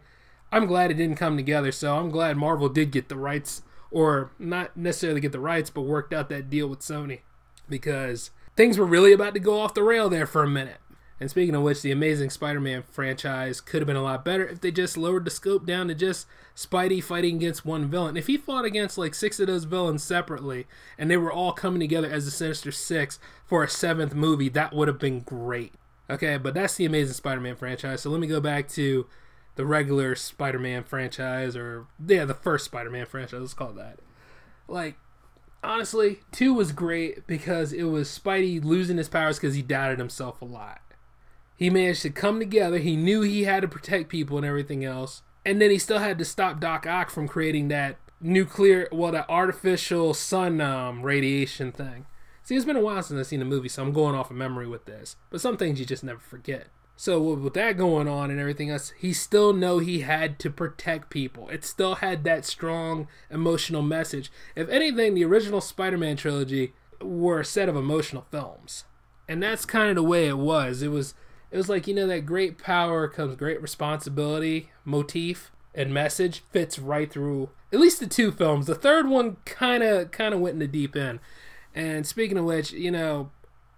i'm 0.51 0.65
glad 0.65 0.91
it 0.91 0.95
didn't 0.95 1.15
come 1.15 1.37
together 1.37 1.71
so 1.71 1.97
i'm 1.97 2.09
glad 2.09 2.35
marvel 2.35 2.67
did 2.67 2.91
get 2.91 3.07
the 3.07 3.15
rights 3.15 3.61
or 3.91 4.31
not 4.39 4.75
necessarily 4.75 5.19
get 5.19 5.33
the 5.33 5.39
rights 5.39 5.69
but 5.69 5.81
worked 5.81 6.13
out 6.13 6.29
that 6.29 6.49
deal 6.49 6.67
with 6.67 6.79
sony. 6.79 7.19
Because 7.69 8.31
things 8.55 8.77
were 8.77 8.85
really 8.85 9.13
about 9.13 9.33
to 9.33 9.39
go 9.39 9.59
off 9.59 9.73
the 9.73 9.83
rail 9.83 10.09
there 10.09 10.27
for 10.27 10.43
a 10.43 10.49
minute. 10.49 10.77
And 11.19 11.29
speaking 11.29 11.53
of 11.53 11.61
which, 11.61 11.83
the 11.83 11.91
Amazing 11.91 12.31
Spider 12.31 12.59
Man 12.59 12.81
franchise 12.81 13.61
could 13.61 13.81
have 13.81 13.87
been 13.87 13.95
a 13.95 14.01
lot 14.01 14.25
better 14.25 14.47
if 14.47 14.59
they 14.59 14.71
just 14.71 14.97
lowered 14.97 15.23
the 15.23 15.29
scope 15.29 15.67
down 15.67 15.87
to 15.87 15.93
just 15.93 16.25
Spidey 16.55 17.03
fighting 17.03 17.35
against 17.35 17.63
one 17.63 17.87
villain. 17.87 18.17
If 18.17 18.25
he 18.25 18.37
fought 18.37 18.65
against 18.65 18.97
like 18.97 19.13
six 19.13 19.39
of 19.39 19.45
those 19.45 19.65
villains 19.65 20.01
separately 20.01 20.65
and 20.97 21.11
they 21.11 21.17
were 21.17 21.31
all 21.31 21.51
coming 21.51 21.79
together 21.79 22.09
as 22.09 22.25
the 22.25 22.31
Sinister 22.31 22.71
Six 22.71 23.19
for 23.45 23.63
a 23.63 23.69
seventh 23.69 24.15
movie, 24.15 24.49
that 24.49 24.73
would 24.73 24.87
have 24.87 24.97
been 24.97 25.19
great. 25.19 25.75
Okay, 26.09 26.37
but 26.37 26.55
that's 26.55 26.75
the 26.75 26.85
Amazing 26.85 27.13
Spider 27.13 27.39
Man 27.39 27.55
franchise. 27.55 28.01
So 28.01 28.09
let 28.09 28.19
me 28.19 28.25
go 28.25 28.41
back 28.41 28.67
to 28.69 29.05
the 29.55 29.65
regular 29.65 30.15
Spider 30.15 30.57
Man 30.57 30.83
franchise, 30.83 31.55
or 31.55 31.85
yeah, 32.03 32.25
the 32.25 32.33
first 32.33 32.65
Spider 32.65 32.89
Man 32.89 33.05
franchise, 33.05 33.39
let's 33.39 33.53
call 33.53 33.73
that. 33.73 33.99
Like, 34.67 34.95
honestly, 35.63 36.19
two 36.31 36.53
was 36.53 36.71
great 36.71 37.27
because 37.27 37.73
it 37.73 37.83
was 37.83 38.07
Spidey 38.07 38.63
losing 38.63 38.97
his 38.97 39.09
powers 39.09 39.37
because 39.37 39.55
he 39.55 39.61
doubted 39.61 39.99
himself 39.99 40.41
a 40.41 40.45
lot. 40.45 40.81
He 41.55 41.69
managed 41.69 42.01
to 42.03 42.09
come 42.09 42.39
together. 42.39 42.79
He 42.79 42.95
knew 42.95 43.21
he 43.21 43.43
had 43.43 43.61
to 43.61 43.67
protect 43.67 44.09
people 44.09 44.37
and 44.37 44.45
everything 44.45 44.83
else, 44.83 45.21
and 45.45 45.61
then 45.61 45.69
he 45.69 45.77
still 45.77 45.99
had 45.99 46.17
to 46.17 46.25
stop 46.25 46.59
Doc 46.59 46.87
Ock 46.87 47.09
from 47.09 47.27
creating 47.27 47.67
that 47.67 47.97
nuclear, 48.19 48.87
well, 48.91 49.11
that 49.11 49.29
artificial 49.29 50.13
sun 50.13 50.61
um, 50.61 51.03
radiation 51.03 51.71
thing. 51.71 52.05
See, 52.43 52.55
it's 52.55 52.65
been 52.65 52.75
a 52.75 52.81
while 52.81 53.03
since 53.03 53.19
I've 53.19 53.27
seen 53.27 53.39
the 53.39 53.45
movie, 53.45 53.69
so 53.69 53.83
I'm 53.83 53.93
going 53.93 54.15
off 54.15 54.31
of 54.31 54.37
memory 54.37 54.67
with 54.67 54.85
this. 54.85 55.15
But 55.29 55.41
some 55.41 55.57
things 55.57 55.79
you 55.79 55.85
just 55.85 56.03
never 56.03 56.19
forget. 56.19 56.67
So 57.01 57.19
with 57.19 57.55
that 57.55 57.77
going 57.77 58.07
on 58.07 58.29
and 58.29 58.39
everything 58.39 58.69
else, 58.69 58.93
he 58.95 59.11
still 59.11 59.53
know 59.53 59.79
he 59.79 60.01
had 60.01 60.37
to 60.37 60.51
protect 60.51 61.09
people. 61.09 61.49
It 61.49 61.65
still 61.65 61.95
had 61.95 62.23
that 62.25 62.45
strong 62.45 63.07
emotional 63.31 63.81
message. 63.81 64.31
If 64.55 64.69
anything, 64.69 65.15
the 65.15 65.25
original 65.25 65.61
Spider-Man 65.61 66.15
trilogy 66.15 66.73
were 67.01 67.39
a 67.39 67.45
set 67.45 67.67
of 67.67 67.75
emotional 67.75 68.27
films, 68.29 68.83
and 69.27 69.41
that's 69.41 69.65
kind 69.65 69.89
of 69.89 69.95
the 69.95 70.03
way 70.03 70.27
it 70.27 70.37
was. 70.37 70.83
It 70.83 70.89
was 70.89 71.15
it 71.49 71.57
was 71.57 71.67
like 71.67 71.87
you 71.87 71.95
know 71.95 72.05
that 72.05 72.27
great 72.27 72.59
power 72.59 73.07
comes 73.07 73.35
great 73.35 73.59
responsibility 73.63 74.69
motif 74.85 75.51
and 75.73 75.91
message 75.91 76.43
fits 76.51 76.77
right 76.77 77.11
through 77.11 77.49
at 77.73 77.79
least 77.79 77.99
the 77.99 78.05
two 78.05 78.31
films. 78.31 78.67
The 78.67 78.75
third 78.75 79.07
one 79.07 79.37
kind 79.45 79.81
of 79.81 80.11
kind 80.11 80.35
of 80.35 80.39
went 80.39 80.53
in 80.53 80.59
the 80.59 80.67
deep 80.67 80.95
end. 80.95 81.19
And 81.73 82.05
speaking 82.05 82.37
of 82.37 82.45
which, 82.45 82.71
you 82.73 82.91
know, 82.91 83.31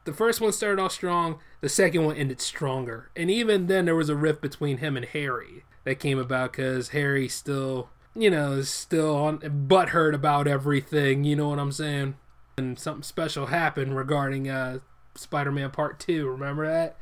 the 0.04 0.12
first 0.12 0.42
one 0.42 0.52
started 0.52 0.82
off 0.82 0.92
strong, 0.92 1.40
the 1.64 1.70
second 1.70 2.04
one 2.04 2.18
ended 2.18 2.42
stronger. 2.42 3.10
And 3.16 3.32
even 3.32 3.68
then, 3.68 3.86
there 3.86 3.96
was 3.96 4.10
a 4.10 4.18
rift 4.18 4.42
between 4.42 4.80
him 4.80 4.98
and 4.98 5.06
Harry 5.06 5.64
that 5.86 5.96
came 5.98 6.20
about 6.20 6.52
because 6.52 6.90
Harry 6.90 7.30
still, 7.30 7.88
you 8.14 8.30
know, 8.30 8.52
is 8.52 8.68
still 8.70 9.16
on 9.16 9.40
butthurt 9.40 10.14
about 10.14 10.46
everything. 10.46 11.24
You 11.24 11.38
know 11.38 11.48
what 11.48 11.60
I'm 11.60 11.72
saying? 11.72 12.16
And 12.58 12.78
something 12.78 13.04
special 13.04 13.46
happened 13.46 13.96
regarding 13.96 14.50
uh, 14.50 14.80
Spider-Man 15.16 15.72
Part 15.72 16.02
Two. 16.02 16.28
Remember 16.28 16.68
that? 16.68 16.98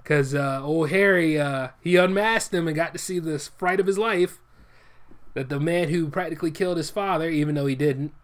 Because 0.00 0.32
uh, 0.32 0.60
old 0.62 0.90
Harry, 0.90 1.36
uh, 1.36 1.70
he 1.80 1.96
unmasked 1.96 2.54
him 2.54 2.68
and 2.68 2.76
got 2.76 2.92
to 2.92 3.00
see 3.00 3.18
the 3.18 3.40
fright 3.40 3.80
of 3.80 3.88
his 3.88 3.98
life. 3.98 4.38
That 5.34 5.48
the 5.48 5.58
man 5.58 5.88
who 5.88 6.08
practically 6.08 6.52
killed 6.52 6.76
his 6.76 6.88
father, 6.88 7.28
even 7.28 7.56
though 7.56 7.66
he 7.66 7.74
didn't, 7.74 8.14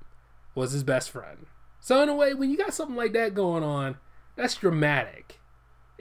was 0.55 0.71
his 0.71 0.85
best 0.85 1.11
friend. 1.11 1.47
So 1.81 2.01
in 2.01 2.09
a 2.09 2.15
way, 2.15 2.33
when 2.33 2.49
you 2.49 2.57
got 2.57 2.75
something 2.75 2.97
like 2.97 3.13
that 3.15 3.35
going 3.35 3.65
on, 3.65 3.97
that's 4.37 4.55
dramatic. 4.55 5.40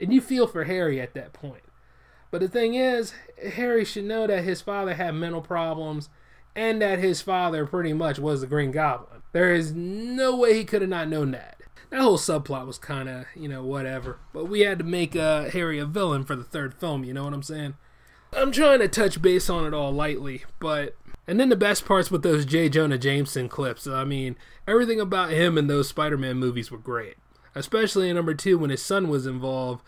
And 0.00 0.12
you 0.12 0.20
feel 0.20 0.46
for 0.46 0.64
Harry 0.64 1.00
at 1.00 1.14
that 1.14 1.32
point. 1.32 1.62
But 2.30 2.40
the 2.40 2.48
thing 2.48 2.74
is, 2.74 3.12
Harry 3.54 3.84
should 3.84 4.04
know 4.04 4.26
that 4.26 4.44
his 4.44 4.60
father 4.60 4.94
had 4.94 5.14
mental 5.14 5.42
problems 5.42 6.08
and 6.56 6.80
that 6.80 6.98
his 6.98 7.20
father 7.20 7.66
pretty 7.66 7.92
much 7.92 8.18
was 8.18 8.40
the 8.40 8.46
Green 8.46 8.70
Goblin. 8.70 9.22
There 9.32 9.54
is 9.54 9.72
no 9.72 10.36
way 10.36 10.54
he 10.54 10.64
could 10.64 10.82
have 10.82 10.90
not 10.90 11.08
known 11.08 11.32
that. 11.32 11.56
That 11.90 12.00
whole 12.00 12.18
subplot 12.18 12.66
was 12.66 12.78
kind 12.78 13.08
of, 13.08 13.26
you 13.34 13.48
know, 13.48 13.64
whatever. 13.64 14.18
But 14.32 14.46
we 14.46 14.60
had 14.60 14.78
to 14.78 14.84
make 14.84 15.16
uh, 15.16 15.50
Harry 15.50 15.78
a 15.78 15.86
villain 15.86 16.24
for 16.24 16.36
the 16.36 16.44
third 16.44 16.74
film, 16.74 17.04
you 17.04 17.12
know 17.12 17.24
what 17.24 17.34
I'm 17.34 17.42
saying? 17.42 17.74
I'm 18.32 18.52
trying 18.52 18.78
to 18.78 18.88
touch 18.88 19.20
base 19.20 19.50
on 19.50 19.66
it 19.66 19.74
all 19.74 19.92
lightly, 19.92 20.44
but 20.60 20.96
and 21.26 21.38
then 21.38 21.48
the 21.48 21.56
best 21.56 21.84
parts 21.84 22.10
with 22.10 22.22
those 22.22 22.44
J. 22.44 22.68
Jonah 22.68 22.98
Jameson 22.98 23.48
clips. 23.48 23.88
I 23.88 24.04
mean, 24.04 24.36
everything 24.68 25.00
about 25.00 25.30
him 25.30 25.58
in 25.58 25.66
those 25.66 25.88
Spider-Man 25.88 26.36
movies 26.36 26.70
were 26.70 26.78
great, 26.78 27.16
especially 27.54 28.08
in 28.08 28.16
number 28.16 28.34
two 28.34 28.58
when 28.58 28.70
his 28.70 28.82
son 28.82 29.08
was 29.08 29.26
involved. 29.26 29.84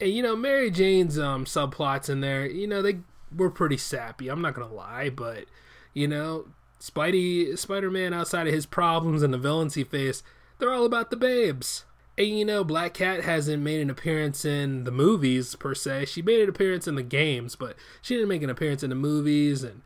And 0.00 0.10
you 0.10 0.22
know, 0.22 0.36
Mary 0.36 0.70
Jane's 0.70 1.18
um, 1.18 1.44
subplots 1.44 2.08
in 2.08 2.20
there, 2.20 2.46
you 2.46 2.66
know, 2.66 2.82
they 2.82 3.00
were 3.34 3.50
pretty 3.50 3.76
sappy. 3.76 4.28
I'm 4.28 4.42
not 4.42 4.54
gonna 4.54 4.72
lie, 4.72 5.10
but 5.10 5.44
you 5.92 6.08
know, 6.08 6.46
Spidey, 6.80 7.58
Spider-Man, 7.58 8.14
outside 8.14 8.46
of 8.46 8.54
his 8.54 8.66
problems 8.66 9.22
and 9.22 9.34
the 9.34 9.38
villains 9.38 9.74
he 9.74 9.84
faced, 9.84 10.24
they're 10.58 10.72
all 10.72 10.86
about 10.86 11.10
the 11.10 11.16
babes. 11.16 11.84
And 12.16 12.38
you 12.38 12.44
know, 12.44 12.64
Black 12.64 12.94
Cat 12.94 13.24
hasn't 13.24 13.62
made 13.62 13.80
an 13.80 13.90
appearance 13.90 14.44
in 14.44 14.84
the 14.84 14.90
movies 14.90 15.54
per 15.54 15.74
se. 15.74 16.06
She 16.06 16.22
made 16.22 16.40
an 16.40 16.48
appearance 16.48 16.86
in 16.86 16.94
the 16.94 17.02
games, 17.02 17.56
but 17.56 17.76
she 18.02 18.14
didn't 18.14 18.28
make 18.28 18.42
an 18.42 18.50
appearance 18.50 18.82
in 18.82 18.90
the 18.90 18.96
movies. 18.96 19.62
And 19.62 19.82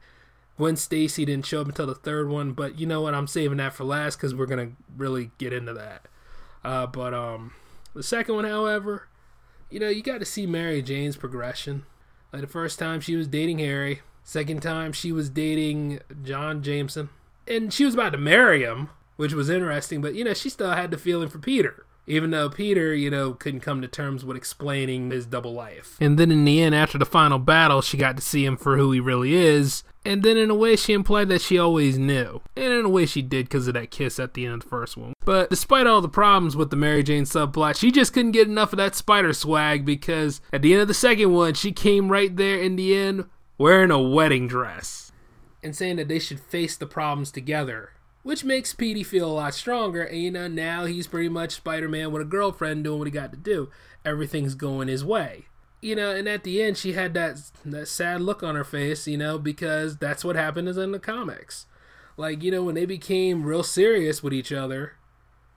Gwen 0.56 0.76
Stacy 0.76 1.24
didn't 1.24 1.46
show 1.46 1.60
up 1.60 1.68
until 1.68 1.86
the 1.86 1.94
third 1.94 2.28
one. 2.28 2.52
But 2.52 2.78
you 2.78 2.86
know 2.86 3.02
what? 3.02 3.14
I'm 3.14 3.26
saving 3.26 3.58
that 3.58 3.74
for 3.74 3.84
last 3.84 4.16
because 4.16 4.34
we're 4.34 4.46
gonna 4.46 4.72
really 4.96 5.30
get 5.38 5.52
into 5.52 5.74
that. 5.74 6.06
Uh, 6.64 6.86
but 6.86 7.12
um, 7.12 7.52
the 7.94 8.02
second 8.02 8.34
one, 8.34 8.44
however, 8.44 9.08
you 9.70 9.78
know, 9.78 9.88
you 9.88 10.02
got 10.02 10.18
to 10.18 10.24
see 10.24 10.46
Mary 10.46 10.82
Jane's 10.82 11.16
progression. 11.16 11.84
Like 12.32 12.42
the 12.42 12.48
first 12.48 12.78
time 12.78 13.00
she 13.00 13.16
was 13.16 13.28
dating 13.28 13.58
Harry, 13.58 14.00
second 14.22 14.62
time 14.62 14.92
she 14.92 15.12
was 15.12 15.30
dating 15.30 16.00
John 16.22 16.62
Jameson, 16.62 17.10
and 17.46 17.72
she 17.72 17.84
was 17.84 17.94
about 17.94 18.10
to 18.10 18.18
marry 18.18 18.62
him, 18.62 18.90
which 19.16 19.34
was 19.34 19.50
interesting. 19.50 20.00
But 20.00 20.14
you 20.14 20.24
know, 20.24 20.34
she 20.34 20.48
still 20.48 20.72
had 20.72 20.90
the 20.90 20.98
feeling 20.98 21.28
for 21.28 21.38
Peter 21.38 21.84
even 22.06 22.30
though 22.30 22.50
Peter, 22.50 22.94
you 22.94 23.10
know, 23.10 23.32
couldn't 23.32 23.60
come 23.60 23.80
to 23.80 23.88
terms 23.88 24.24
with 24.24 24.36
explaining 24.36 25.10
his 25.10 25.26
double 25.26 25.52
life. 25.52 25.96
And 26.00 26.18
then 26.18 26.30
in 26.30 26.44
the 26.44 26.60
end, 26.60 26.74
after 26.74 26.98
the 26.98 27.06
final 27.06 27.38
battle, 27.38 27.80
she 27.80 27.96
got 27.96 28.16
to 28.16 28.22
see 28.22 28.44
him 28.44 28.56
for 28.56 28.76
who 28.76 28.92
he 28.92 29.00
really 29.00 29.34
is. 29.34 29.82
And 30.06 30.22
then 30.22 30.36
in 30.36 30.50
a 30.50 30.54
way, 30.54 30.76
she 30.76 30.92
implied 30.92 31.28
that 31.30 31.40
she 31.40 31.58
always 31.58 31.96
knew. 31.96 32.42
And 32.56 32.72
in 32.72 32.84
a 32.84 32.90
way, 32.90 33.06
she 33.06 33.22
did 33.22 33.46
because 33.46 33.66
of 33.68 33.74
that 33.74 33.90
kiss 33.90 34.18
at 34.18 34.34
the 34.34 34.44
end 34.44 34.54
of 34.54 34.60
the 34.60 34.68
first 34.68 34.98
one. 34.98 35.14
But 35.24 35.48
despite 35.48 35.86
all 35.86 36.02
the 36.02 36.08
problems 36.10 36.56
with 36.56 36.68
the 36.68 36.76
Mary 36.76 37.02
Jane 37.02 37.24
subplot, 37.24 37.78
she 37.78 37.90
just 37.90 38.12
couldn't 38.12 38.32
get 38.32 38.46
enough 38.46 38.74
of 38.74 38.76
that 38.76 38.94
spider 38.94 39.32
swag 39.32 39.86
because 39.86 40.42
at 40.52 40.60
the 40.60 40.74
end 40.74 40.82
of 40.82 40.88
the 40.88 40.94
second 40.94 41.32
one, 41.32 41.54
she 41.54 41.72
came 41.72 42.12
right 42.12 42.36
there 42.36 42.60
in 42.60 42.76
the 42.76 42.94
end 42.94 43.24
wearing 43.56 43.90
a 43.90 44.00
wedding 44.00 44.46
dress 44.46 45.10
and 45.62 45.74
saying 45.74 45.96
that 45.96 46.08
they 46.08 46.18
should 46.18 46.40
face 46.40 46.76
the 46.76 46.86
problems 46.86 47.30
together 47.30 47.92
which 48.24 48.42
makes 48.42 48.74
Petey 48.74 49.04
feel 49.04 49.30
a 49.30 49.32
lot 49.32 49.54
stronger. 49.54 50.02
And 50.02 50.20
you 50.20 50.30
know, 50.32 50.48
now 50.48 50.86
he's 50.86 51.06
pretty 51.06 51.28
much 51.28 51.52
Spider 51.52 51.88
Man 51.88 52.10
with 52.10 52.22
a 52.22 52.24
girlfriend 52.24 52.82
doing 52.82 52.98
what 52.98 53.06
he 53.06 53.12
got 53.12 53.30
to 53.30 53.38
do. 53.38 53.70
Everything's 54.04 54.56
going 54.56 54.88
his 54.88 55.04
way. 55.04 55.44
You 55.80 55.94
know, 55.94 56.10
and 56.10 56.26
at 56.26 56.42
the 56.42 56.62
end, 56.62 56.78
she 56.78 56.94
had 56.94 57.14
that 57.14 57.38
that 57.64 57.86
sad 57.86 58.22
look 58.22 58.42
on 58.42 58.56
her 58.56 58.64
face. 58.64 59.06
You 59.06 59.18
know, 59.18 59.38
because 59.38 59.98
that's 59.98 60.24
what 60.24 60.34
happened 60.34 60.68
in 60.68 60.90
the 60.90 60.98
comics. 60.98 61.66
Like 62.16 62.42
you 62.42 62.50
know, 62.50 62.64
when 62.64 62.74
they 62.74 62.86
became 62.86 63.44
real 63.44 63.62
serious 63.62 64.22
with 64.22 64.32
each 64.32 64.50
other, 64.50 64.94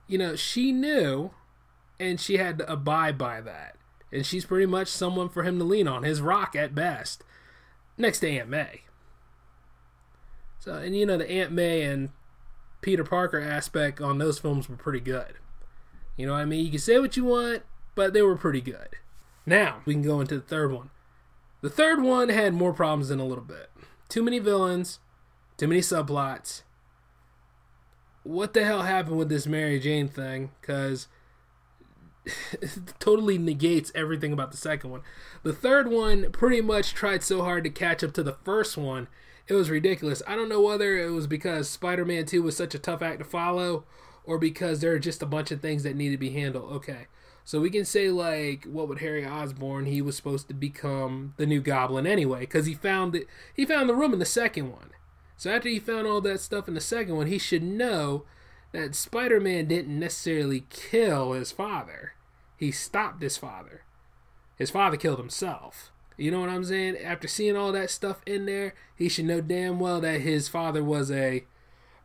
you 0.06 0.18
know, 0.18 0.36
she 0.36 0.70
knew, 0.70 1.30
and 1.98 2.20
she 2.20 2.36
had 2.36 2.58
to 2.58 2.70
abide 2.70 3.16
by 3.16 3.40
that. 3.40 3.76
And 4.12 4.24
she's 4.24 4.44
pretty 4.44 4.66
much 4.66 4.88
someone 4.88 5.30
for 5.30 5.42
him 5.42 5.58
to 5.58 5.64
lean 5.64 5.88
on, 5.88 6.02
his 6.02 6.20
rock 6.20 6.54
at 6.54 6.74
best, 6.74 7.24
next 7.96 8.20
to 8.20 8.28
Aunt 8.28 8.48
May. 8.48 8.82
So, 10.58 10.74
and 10.74 10.94
you 10.94 11.06
know, 11.06 11.16
the 11.16 11.30
Aunt 11.30 11.52
May 11.52 11.82
and 11.82 12.10
Peter 12.80 13.04
Parker 13.04 13.40
aspect 13.40 14.00
on 14.00 14.18
those 14.18 14.38
films 14.38 14.68
were 14.68 14.76
pretty 14.76 15.00
good. 15.00 15.34
You 16.16 16.26
know 16.26 16.32
what 16.32 16.40
I 16.40 16.44
mean? 16.44 16.64
You 16.64 16.70
can 16.70 16.80
say 16.80 16.98
what 16.98 17.16
you 17.16 17.24
want, 17.24 17.62
but 17.94 18.12
they 18.12 18.22
were 18.22 18.36
pretty 18.36 18.60
good. 18.60 18.88
Now, 19.46 19.80
we 19.84 19.94
can 19.94 20.02
go 20.02 20.20
into 20.20 20.36
the 20.36 20.42
third 20.42 20.72
one. 20.72 20.90
The 21.60 21.70
third 21.70 22.02
one 22.02 22.28
had 22.28 22.54
more 22.54 22.72
problems 22.72 23.08
than 23.08 23.18
a 23.18 23.24
little 23.24 23.44
bit. 23.44 23.70
Too 24.08 24.22
many 24.22 24.38
villains, 24.38 25.00
too 25.56 25.66
many 25.66 25.80
subplots. 25.80 26.62
What 28.22 28.52
the 28.52 28.64
hell 28.64 28.82
happened 28.82 29.18
with 29.18 29.28
this 29.28 29.46
Mary 29.46 29.80
Jane 29.80 30.08
thing? 30.08 30.50
Because 30.60 31.08
it 32.52 32.78
totally 32.98 33.38
negates 33.38 33.90
everything 33.94 34.32
about 34.32 34.50
the 34.50 34.56
second 34.56 34.90
one. 34.90 35.02
The 35.42 35.52
third 35.52 35.88
one 35.88 36.30
pretty 36.30 36.60
much 36.60 36.94
tried 36.94 37.22
so 37.22 37.42
hard 37.42 37.64
to 37.64 37.70
catch 37.70 38.04
up 38.04 38.12
to 38.14 38.22
the 38.22 38.36
first 38.44 38.76
one 38.76 39.08
it 39.48 39.54
was 39.54 39.70
ridiculous. 39.70 40.22
I 40.26 40.36
don't 40.36 40.48
know 40.48 40.60
whether 40.60 40.96
it 40.96 41.10
was 41.10 41.26
because 41.26 41.68
Spider 41.68 42.04
Man 42.04 42.26
2 42.26 42.42
was 42.42 42.56
such 42.56 42.74
a 42.74 42.78
tough 42.78 43.02
act 43.02 43.18
to 43.20 43.24
follow 43.24 43.84
or 44.24 44.38
because 44.38 44.80
there 44.80 44.92
are 44.92 44.98
just 44.98 45.22
a 45.22 45.26
bunch 45.26 45.50
of 45.50 45.60
things 45.60 45.82
that 45.82 45.96
need 45.96 46.10
to 46.10 46.18
be 46.18 46.30
handled. 46.30 46.70
Okay. 46.72 47.06
So 47.44 47.60
we 47.60 47.70
can 47.70 47.86
say 47.86 48.10
like 48.10 48.66
what 48.66 48.88
would 48.88 48.98
Harry 48.98 49.24
Osborn? 49.26 49.86
He 49.86 50.02
was 50.02 50.16
supposed 50.16 50.48
to 50.48 50.54
become 50.54 51.34
the 51.38 51.46
new 51.46 51.62
Goblin 51.62 52.06
anyway 52.06 52.40
because 52.40 52.66
he 52.66 52.74
found 52.74 53.14
it. 53.14 53.26
He 53.54 53.64
found 53.64 53.88
the 53.88 53.94
room 53.94 54.12
in 54.12 54.18
the 54.18 54.26
second 54.26 54.70
one. 54.70 54.90
So 55.38 55.50
after 55.50 55.68
he 55.68 55.78
found 55.78 56.06
all 56.06 56.20
that 56.20 56.40
stuff 56.40 56.68
in 56.68 56.74
the 56.74 56.80
second 56.80 57.16
one, 57.16 57.28
he 57.28 57.38
should 57.38 57.62
know 57.62 58.24
that 58.72 58.94
Spider-Man 58.94 59.66
didn't 59.66 59.98
necessarily 59.98 60.66
kill 60.68 61.32
his 61.32 61.52
father. 61.52 62.12
He 62.56 62.70
stopped 62.72 63.22
his 63.22 63.38
father. 63.38 63.82
His 64.56 64.70
father 64.70 64.96
killed 64.96 65.20
himself. 65.20 65.92
You 66.18 66.32
know 66.32 66.40
what 66.40 66.48
I'm 66.48 66.64
saying? 66.64 66.96
After 66.98 67.28
seeing 67.28 67.56
all 67.56 67.70
that 67.72 67.90
stuff 67.90 68.20
in 68.26 68.44
there, 68.44 68.74
he 68.94 69.08
should 69.08 69.24
know 69.24 69.40
damn 69.40 69.78
well 69.78 70.00
that 70.00 70.20
his 70.20 70.48
father 70.48 70.82
was 70.82 71.10
a 71.10 71.44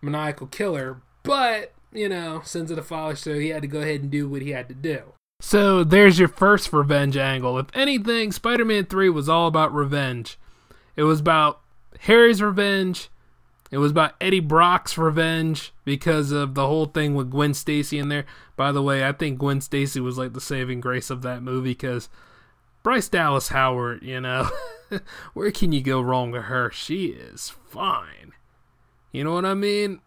maniacal 0.01 0.47
killer. 0.47 1.01
But, 1.23 1.73
you 1.91 2.07
know, 2.07 2.41
sins 2.45 2.69
of 2.69 2.77
the 2.77 2.83
father, 2.83 3.15
so 3.15 3.39
he 3.39 3.49
had 3.49 3.63
to 3.63 3.67
go 3.67 3.81
ahead 3.81 4.01
and 4.01 4.11
do 4.11 4.29
what 4.29 4.43
he 4.43 4.51
had 4.51 4.67
to 4.69 4.75
do. 4.75 5.13
So 5.41 5.83
there's 5.83 6.19
your 6.19 6.27
first 6.27 6.71
revenge 6.71 7.17
angle. 7.17 7.57
If 7.57 7.67
anything, 7.73 8.31
Spider 8.31 8.63
Man 8.63 8.85
3 8.85 9.09
was 9.09 9.27
all 9.27 9.47
about 9.47 9.73
revenge. 9.73 10.37
It 10.95 11.03
was 11.03 11.19
about 11.19 11.59
Harry's 12.01 12.41
revenge. 12.41 13.09
It 13.71 13.79
was 13.79 13.91
about 13.91 14.13
Eddie 14.21 14.39
Brock's 14.39 14.97
revenge 14.97 15.73
because 15.83 16.31
of 16.31 16.53
the 16.53 16.67
whole 16.67 16.85
thing 16.85 17.15
with 17.15 17.31
Gwen 17.31 17.55
Stacy 17.55 17.97
in 17.97 18.09
there. 18.09 18.25
By 18.55 18.71
the 18.71 18.83
way, 18.83 19.03
I 19.03 19.11
think 19.11 19.39
Gwen 19.39 19.61
Stacy 19.61 19.99
was 19.99 20.19
like 20.19 20.33
the 20.33 20.39
saving 20.39 20.79
grace 20.79 21.09
of 21.09 21.23
that 21.23 21.41
movie 21.41 21.71
because 21.71 22.07
Bryce 22.83 23.07
Dallas 23.07 23.47
Howard, 23.47 24.03
you 24.03 24.19
know, 24.19 24.49
where 25.33 25.51
can 25.51 25.71
you 25.71 25.81
go 25.81 26.01
wrong 26.01 26.31
with 26.31 26.43
her? 26.43 26.69
She 26.71 27.07
is 27.07 27.53
fine. 27.69 28.33
You 29.11 29.23
know 29.23 29.33
what 29.33 29.45
I 29.45 29.53
mean? 29.53 30.01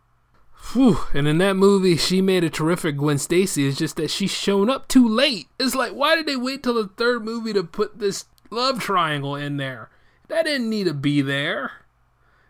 Whew. 0.73 0.99
And 1.15 1.27
in 1.27 1.39
that 1.39 1.55
movie, 1.55 1.97
she 1.97 2.21
made 2.21 2.45
a 2.45 2.51
terrific 2.51 2.97
Gwen 2.97 3.19
Stacy. 3.19 3.67
It's 3.67 3.79
just 3.79 3.97
that 3.97 4.11
she's 4.11 4.31
shown 4.31 4.69
up 4.69 4.89
too 4.89 5.09
late. 5.09 5.49
It's 5.59 5.75
like, 5.75 5.93
why 5.93 6.17
did 6.17 6.27
they 6.27 6.37
wait 6.37 6.63
till 6.63 6.75
the 6.75 6.89
third 6.89 7.25
movie 7.25 7.53
to 7.53 7.65
put 7.65 7.99
this 7.99 8.27
love 8.51 8.81
triangle 8.81 9.37
in 9.37 9.57
there? 9.57 9.89
That 10.29 10.45
didn't 10.45 10.69
need 10.69 10.85
to 10.85 10.95
be 10.95 11.23
there. 11.23 11.73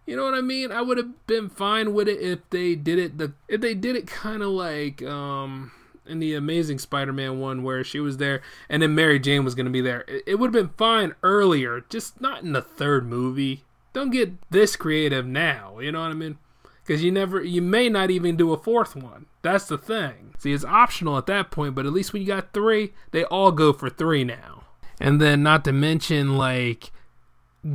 You 0.07 0.17
know 0.17 0.25
what 0.25 0.35
I 0.35 0.41
mean? 0.41 0.73
I 0.73 0.83
would 0.83 0.99
have 0.99 1.27
been 1.27 1.49
fine 1.51 1.93
with 1.93 2.09
it 2.09 2.21
if 2.21 2.39
they 2.51 2.75
did 2.75 2.99
it 2.99 3.19
the 3.19 3.33
if 3.49 3.61
they 3.61 3.75
did 3.75 3.97
it 3.97 4.07
kind 4.07 4.41
of 4.41 4.51
like 4.51 5.03
um 5.03 5.73
in 6.09 6.19
the 6.19 6.35
Amazing 6.35 6.79
Spider-Man 6.79 7.39
one 7.39 7.63
where 7.63 7.85
she 7.85 8.01
was 8.01 8.17
there, 8.17 8.43
and 8.69 8.83
then 8.83 8.95
Mary 8.95 9.19
Jane 9.19 9.45
was 9.45 9.55
going 9.55 9.67
to 9.67 9.73
be 9.73 9.81
there. 9.81 10.05
It, 10.09 10.23
it 10.27 10.35
would 10.37 10.55
have 10.55 10.63
been 10.65 10.77
fine 10.77 11.15
earlier, 11.23 11.85
just 11.89 12.21
not 12.21 12.43
in 12.43 12.53
the 12.53 12.63
third 12.63 13.07
movie. 13.07 13.65
Don't 13.93 14.11
get 14.11 14.33
this 14.51 14.77
creative 14.77 15.27
now. 15.27 15.79
You 15.79 15.93
know 15.93 16.01
what 16.01 16.11
I 16.11 16.15
mean? 16.15 16.39
Because 16.85 17.03
you 17.03 17.11
never, 17.11 17.43
you 17.43 17.63
may 17.63 17.89
not 17.89 18.11
even 18.11 18.37
do 18.37 18.53
a 18.53 18.59
fourth 18.59 18.95
one. 18.95 19.27
That's 19.43 19.67
the 19.67 19.79
thing. 19.79 20.35
See, 20.39 20.53
it's 20.53 20.65
optional 20.65 21.19
at 21.19 21.27
that 21.27 21.51
point, 21.51 21.75
but 21.75 21.87
at 21.87 21.93
least 21.93 22.13
when 22.13 22.23
you 22.23 22.29
got 22.29 22.53
three, 22.53 22.93
they 23.11 23.25
all 23.25 23.53
go 23.53 23.73
for 23.73 23.89
three 23.89 24.23
now. 24.23 24.65
And 25.01 25.21
then, 25.21 25.43
not 25.43 25.65
to 25.65 25.73
mention, 25.73 26.37
like 26.37 26.93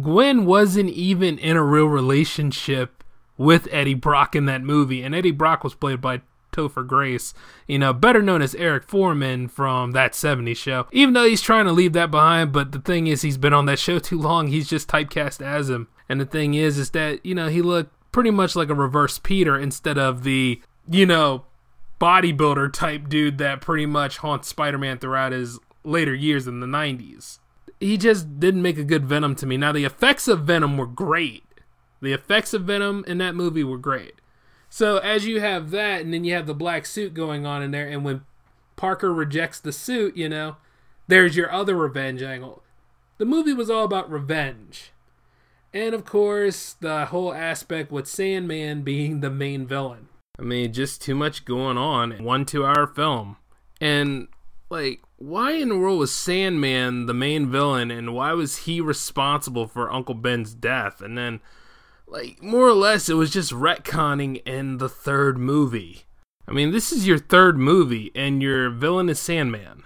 Gwen 0.01 0.45
wasn't 0.45 0.89
even 0.89 1.37
in 1.37 1.57
a 1.57 1.63
real 1.63 1.85
relationship 1.85 3.03
with 3.37 3.67
Eddie 3.71 3.95
Brock 3.95 4.35
in 4.35 4.45
that 4.45 4.61
movie, 4.61 5.01
and 5.01 5.15
Eddie 5.15 5.31
Brock 5.31 5.63
was 5.63 5.73
played 5.73 5.99
by 5.99 6.21
Topher 6.51 6.85
Grace, 6.85 7.33
you 7.67 7.79
know, 7.79 7.93
better 7.93 8.21
known 8.21 8.41
as 8.41 8.55
Eric 8.55 8.83
Forman 8.83 9.47
from 9.47 9.91
that 9.91 10.13
70s 10.13 10.57
show. 10.57 10.87
Even 10.91 11.13
though 11.13 11.27
he's 11.27 11.41
trying 11.41 11.65
to 11.65 11.71
leave 11.71 11.93
that 11.93 12.11
behind, 12.11 12.51
but 12.51 12.71
the 12.71 12.79
thing 12.79 13.07
is, 13.07 13.21
he's 13.21 13.37
been 13.37 13.53
on 13.53 13.65
that 13.65 13.79
show 13.79 13.99
too 13.99 14.19
long, 14.19 14.47
he's 14.47 14.69
just 14.69 14.87
typecast 14.87 15.41
as 15.41 15.69
him. 15.69 15.87
And 16.09 16.19
the 16.19 16.25
thing 16.25 16.53
is, 16.53 16.77
is 16.77 16.89
that, 16.91 17.25
you 17.25 17.33
know, 17.33 17.47
he 17.47 17.61
looked 17.61 17.93
pretty 18.11 18.31
much 18.31 18.55
like 18.55 18.69
a 18.69 18.75
reverse 18.75 19.17
Peter 19.19 19.57
instead 19.57 19.97
of 19.97 20.23
the, 20.23 20.61
you 20.89 21.05
know, 21.05 21.45
bodybuilder 21.99 22.73
type 22.73 23.07
dude 23.07 23.37
that 23.37 23.61
pretty 23.61 23.85
much 23.85 24.17
haunts 24.17 24.47
Spider 24.47 24.77
Man 24.77 24.97
throughout 24.97 25.31
his 25.31 25.59
later 25.83 26.13
years 26.13 26.47
in 26.47 26.59
the 26.59 26.67
90s. 26.67 27.39
He 27.79 27.97
just 27.97 28.39
didn't 28.39 28.61
make 28.61 28.77
a 28.77 28.83
good 28.83 29.05
Venom 29.05 29.35
to 29.35 29.45
me. 29.45 29.57
Now, 29.57 29.71
the 29.71 29.85
effects 29.85 30.27
of 30.27 30.43
Venom 30.43 30.77
were 30.77 30.87
great. 30.87 31.43
The 32.01 32.13
effects 32.13 32.53
of 32.53 32.63
Venom 32.63 33.03
in 33.07 33.19
that 33.19 33.35
movie 33.35 33.63
were 33.63 33.77
great. 33.77 34.20
So, 34.73 34.99
as 34.99 35.27
you 35.27 35.41
have 35.41 35.71
that, 35.71 35.99
and 35.99 36.13
then 36.13 36.23
you 36.23 36.33
have 36.33 36.47
the 36.47 36.53
black 36.53 36.85
suit 36.85 37.13
going 37.13 37.45
on 37.45 37.61
in 37.61 37.71
there, 37.71 37.89
and 37.89 38.05
when 38.05 38.21
Parker 38.77 39.13
rejects 39.13 39.59
the 39.59 39.73
suit, 39.73 40.15
you 40.15 40.29
know, 40.29 40.55
there's 41.09 41.35
your 41.35 41.51
other 41.51 41.75
revenge 41.75 42.23
angle. 42.23 42.63
The 43.17 43.25
movie 43.25 43.51
was 43.51 43.69
all 43.69 43.83
about 43.83 44.09
revenge. 44.09 44.93
And 45.73 45.93
of 45.93 46.05
course, 46.05 46.71
the 46.79 47.07
whole 47.07 47.33
aspect 47.33 47.91
with 47.91 48.07
Sandman 48.07 48.83
being 48.83 49.19
the 49.19 49.29
main 49.29 49.67
villain. 49.67 50.07
I 50.39 50.43
mean, 50.43 50.71
just 50.71 51.01
too 51.01 51.15
much 51.15 51.43
going 51.43 51.77
on 51.77 52.13
in 52.13 52.23
one 52.23 52.45
two 52.45 52.65
hour 52.65 52.87
film. 52.87 53.35
And, 53.81 54.29
like, 54.69 55.01
why 55.17 55.51
in 55.51 55.67
the 55.67 55.77
world 55.77 55.99
was 55.99 56.13
Sandman 56.13 57.07
the 57.07 57.13
main 57.13 57.51
villain 57.51 57.91
and 57.91 58.13
why 58.13 58.31
was 58.31 58.59
he 58.59 58.79
responsible 58.79 59.67
for 59.67 59.91
Uncle 59.91 60.15
Ben's 60.15 60.53
death? 60.53 61.01
And 61.01 61.17
then, 61.17 61.41
like, 62.11 62.43
more 62.43 62.67
or 62.67 62.73
less, 62.73 63.07
it 63.07 63.13
was 63.13 63.31
just 63.31 63.53
retconning 63.53 64.45
in 64.45 64.77
the 64.77 64.89
third 64.89 65.37
movie. 65.37 66.03
I 66.45 66.51
mean, 66.51 66.71
this 66.71 66.91
is 66.91 67.07
your 67.07 67.17
third 67.17 67.57
movie 67.57 68.11
and 68.13 68.43
your 68.43 68.69
villain 68.69 69.07
is 69.07 69.19
Sandman. 69.19 69.83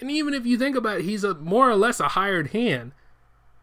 And 0.00 0.10
even 0.10 0.32
if 0.32 0.46
you 0.46 0.56
think 0.56 0.74
about 0.74 1.00
it, 1.00 1.04
he's 1.04 1.22
a 1.22 1.34
more 1.34 1.70
or 1.70 1.76
less 1.76 2.00
a 2.00 2.08
hired 2.08 2.48
hand. 2.48 2.92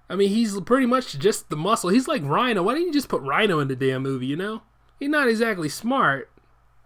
I 0.07 0.15
mean, 0.15 0.29
he's 0.29 0.59
pretty 0.61 0.85
much 0.85 1.17
just 1.17 1.49
the 1.49 1.55
muscle. 1.55 1.89
He's 1.89 2.07
like 2.07 2.21
Rhino. 2.23 2.61
Why 2.61 2.73
didn't 2.73 2.87
you 2.87 2.93
just 2.93 3.09
put 3.09 3.23
Rhino 3.23 3.59
in 3.59 3.67
the 3.67 3.75
damn 3.75 4.03
movie, 4.03 4.27
you 4.27 4.35
know? 4.35 4.61
He's 4.99 5.09
not 5.09 5.27
exactly 5.27 5.69
smart, 5.69 6.29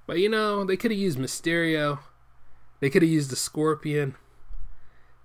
but 0.08 0.19
you 0.19 0.29
know, 0.29 0.63
they 0.63 0.77
could 0.77 0.91
have 0.91 0.99
used 0.99 1.19
Mysterio. 1.19 1.99
They 2.79 2.89
could 2.89 3.01
have 3.01 3.12
used 3.12 3.31
the 3.31 3.36
Scorpion. 3.36 4.15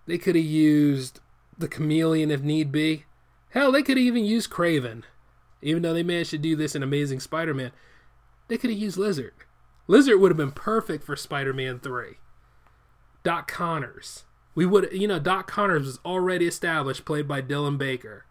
They 0.07 0.19
could 0.19 0.35
have 0.35 0.45
used 0.45 1.21
the 1.57 1.69
Chameleon 1.69 2.33
if 2.33 2.43
need 2.43 2.73
be. 2.73 3.05
Hell, 3.51 3.71
they 3.71 3.83
could 3.83 3.99
even 3.99 4.25
used 4.25 4.51
Kraven. 4.51 5.05
Even 5.63 5.83
though 5.83 5.95
they 5.95 6.03
managed 6.03 6.31
to 6.31 6.39
do 6.39 6.57
this 6.57 6.75
in 6.75 6.83
Amazing 6.83 7.21
Spider 7.21 7.55
Man, 7.55 7.73
they 8.49 8.57
could 8.57 8.71
have 8.71 8.79
used 8.79 8.97
Lizard. 8.97 9.35
Lizard 9.87 10.21
would 10.21 10.31
have 10.31 10.37
been 10.37 10.53
perfect 10.53 11.05
for 11.05 11.17
Spider 11.17 11.53
Man 11.53 11.79
3. 11.81 12.19
Doc 13.23 13.51
Connors. 13.51 14.25
We 14.55 14.67
would, 14.67 14.93
you 14.93 15.07
know, 15.07 15.19
Doc 15.19 15.47
Connors 15.47 15.87
was 15.87 16.01
already 16.05 16.47
established, 16.47 17.05
played 17.05 17.29
by 17.29 17.43
Dylan 17.43 17.79
Baker. 17.79 18.25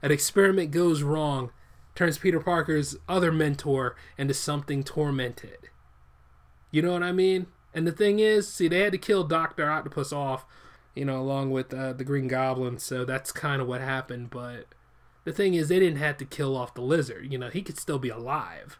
An 0.00 0.10
experiment 0.10 0.70
goes 0.70 1.02
wrong, 1.02 1.50
turns 1.94 2.18
Peter 2.18 2.40
Parker's 2.40 2.96
other 3.08 3.30
mentor 3.30 3.96
into 4.16 4.34
something 4.34 4.82
tormented. 4.82 5.70
You 6.70 6.82
know 6.82 6.92
what 6.92 7.02
I 7.02 7.12
mean? 7.12 7.46
And 7.74 7.86
the 7.86 7.92
thing 7.92 8.18
is, 8.18 8.48
see, 8.48 8.68
they 8.68 8.80
had 8.80 8.92
to 8.92 8.98
kill 8.98 9.24
Doctor 9.24 9.70
Octopus 9.70 10.12
off, 10.12 10.44
you 10.94 11.04
know, 11.04 11.20
along 11.20 11.50
with 11.50 11.72
uh, 11.72 11.92
the 11.92 12.04
Green 12.04 12.28
Goblin, 12.28 12.78
so 12.78 13.04
that's 13.04 13.32
kind 13.32 13.62
of 13.62 13.68
what 13.68 13.80
happened. 13.80 14.30
But 14.30 14.66
the 15.24 15.32
thing 15.32 15.54
is, 15.54 15.68
they 15.68 15.78
didn't 15.78 15.98
have 15.98 16.16
to 16.18 16.24
kill 16.24 16.56
off 16.56 16.74
the 16.74 16.80
Lizard. 16.80 17.32
You 17.32 17.38
know, 17.38 17.48
he 17.48 17.62
could 17.62 17.78
still 17.78 17.98
be 17.98 18.08
alive. 18.08 18.78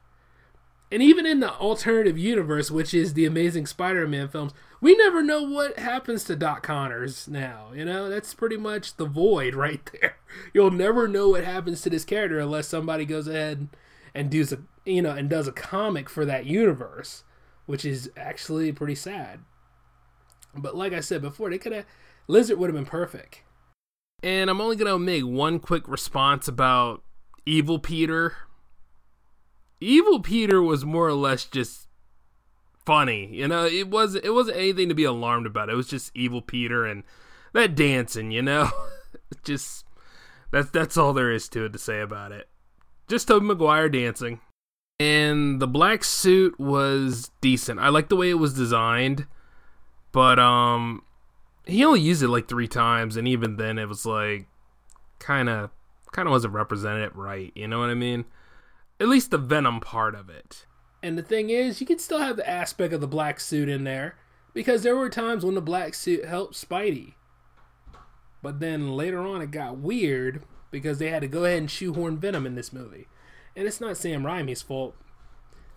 And 0.92 1.02
even 1.02 1.24
in 1.24 1.40
the 1.40 1.54
alternative 1.54 2.18
universe, 2.18 2.70
which 2.70 2.92
is 2.92 3.14
the 3.14 3.24
Amazing 3.24 3.64
Spider-Man 3.64 4.28
films, 4.28 4.52
we 4.82 4.94
never 4.94 5.22
know 5.22 5.42
what 5.42 5.78
happens 5.78 6.24
to 6.24 6.36
Doc 6.36 6.62
Connors 6.62 7.26
now. 7.28 7.68
You 7.74 7.86
know, 7.86 8.10
that's 8.10 8.34
pretty 8.34 8.58
much 8.58 8.96
the 8.96 9.06
void 9.06 9.54
right 9.56 9.80
there. 10.00 10.16
You'll 10.52 10.70
never 10.70 11.08
know 11.08 11.30
what 11.30 11.44
happens 11.44 11.80
to 11.82 11.90
this 11.90 12.04
character 12.04 12.38
unless 12.38 12.68
somebody 12.68 13.06
goes 13.06 13.26
ahead 13.26 13.68
and 14.14 14.30
does 14.30 14.52
a 14.52 14.58
you 14.84 15.00
know 15.00 15.12
and 15.12 15.30
does 15.30 15.48
a 15.48 15.52
comic 15.52 16.10
for 16.10 16.26
that 16.26 16.44
universe, 16.44 17.24
which 17.64 17.86
is 17.86 18.10
actually 18.14 18.70
pretty 18.72 18.94
sad. 18.94 19.40
But 20.54 20.76
like 20.76 20.92
I 20.92 21.00
said 21.00 21.22
before, 21.22 21.48
they 21.48 21.58
could 21.58 21.72
have 21.72 21.86
Lizard 22.28 22.58
would 22.58 22.68
have 22.68 22.76
been 22.76 22.84
perfect. 22.84 23.42
And 24.22 24.48
I'm 24.48 24.60
only 24.60 24.76
gonna 24.76 24.98
make 24.98 25.24
one 25.24 25.58
quick 25.58 25.88
response 25.88 26.48
about 26.48 27.02
Evil 27.44 27.78
Peter 27.78 28.34
Evil 29.82 30.20
Peter 30.20 30.62
was 30.62 30.84
more 30.84 31.08
or 31.08 31.14
less 31.14 31.44
just 31.44 31.88
funny. 32.86 33.28
You 33.32 33.48
know, 33.48 33.66
it 33.66 33.88
was 33.88 34.14
it 34.14 34.32
wasn't 34.32 34.58
anything 34.58 34.88
to 34.88 34.94
be 34.94 35.04
alarmed 35.04 35.46
about. 35.46 35.68
It 35.68 35.74
was 35.74 35.88
just 35.88 36.12
Evil 36.14 36.40
Peter 36.40 36.86
and 36.86 37.02
that 37.52 37.74
dancing, 37.74 38.30
you 38.30 38.42
know? 38.42 38.70
just 39.44 39.84
that's 40.52 40.70
that's 40.70 40.96
all 40.96 41.12
there 41.12 41.32
is 41.32 41.48
to 41.50 41.64
it 41.64 41.72
to 41.72 41.78
say 41.78 42.00
about 42.00 42.32
it. 42.32 42.48
Just 43.08 43.28
Tobey 43.28 43.44
Maguire 43.44 43.88
dancing. 43.88 44.40
And 45.00 45.60
the 45.60 45.66
black 45.66 46.04
suit 46.04 46.60
was 46.60 47.32
decent. 47.40 47.80
I 47.80 47.88
like 47.88 48.08
the 48.08 48.16
way 48.16 48.30
it 48.30 48.34
was 48.34 48.54
designed, 48.54 49.26
but 50.12 50.38
um 50.38 51.02
he 51.66 51.84
only 51.84 52.00
used 52.00 52.22
it 52.22 52.28
like 52.28 52.48
3 52.48 52.66
times 52.68 53.16
and 53.16 53.28
even 53.28 53.56
then 53.56 53.78
it 53.78 53.88
was 53.88 54.04
like 54.04 54.46
kind 55.18 55.48
of 55.48 55.70
kind 56.12 56.28
of 56.28 56.32
wasn't 56.32 56.54
represented 56.54 57.14
right, 57.14 57.52
you 57.54 57.66
know 57.66 57.78
what 57.78 57.90
I 57.90 57.94
mean? 57.94 58.24
at 59.02 59.08
least 59.08 59.32
the 59.32 59.38
Venom 59.38 59.80
part 59.80 60.14
of 60.14 60.30
it. 60.30 60.64
And 61.02 61.18
the 61.18 61.22
thing 61.22 61.50
is, 61.50 61.80
you 61.80 61.86
can 61.86 61.98
still 61.98 62.20
have 62.20 62.36
the 62.36 62.48
aspect 62.48 62.94
of 62.94 63.00
the 63.00 63.08
black 63.08 63.40
suit 63.40 63.68
in 63.68 63.82
there 63.82 64.14
because 64.54 64.82
there 64.84 64.94
were 64.94 65.10
times 65.10 65.44
when 65.44 65.56
the 65.56 65.60
black 65.60 65.94
suit 65.94 66.24
helped 66.24 66.54
Spidey. 66.54 67.14
But 68.42 68.60
then 68.60 68.92
later 68.92 69.20
on, 69.20 69.42
it 69.42 69.50
got 69.50 69.78
weird 69.78 70.44
because 70.70 70.98
they 70.98 71.10
had 71.10 71.22
to 71.22 71.28
go 71.28 71.44
ahead 71.44 71.58
and 71.58 71.70
shoehorn 71.70 72.18
Venom 72.18 72.46
in 72.46 72.54
this 72.54 72.72
movie. 72.72 73.08
And 73.56 73.66
it's 73.66 73.80
not 73.80 73.96
Sam 73.96 74.22
Raimi's 74.22 74.62
fault 74.62 74.94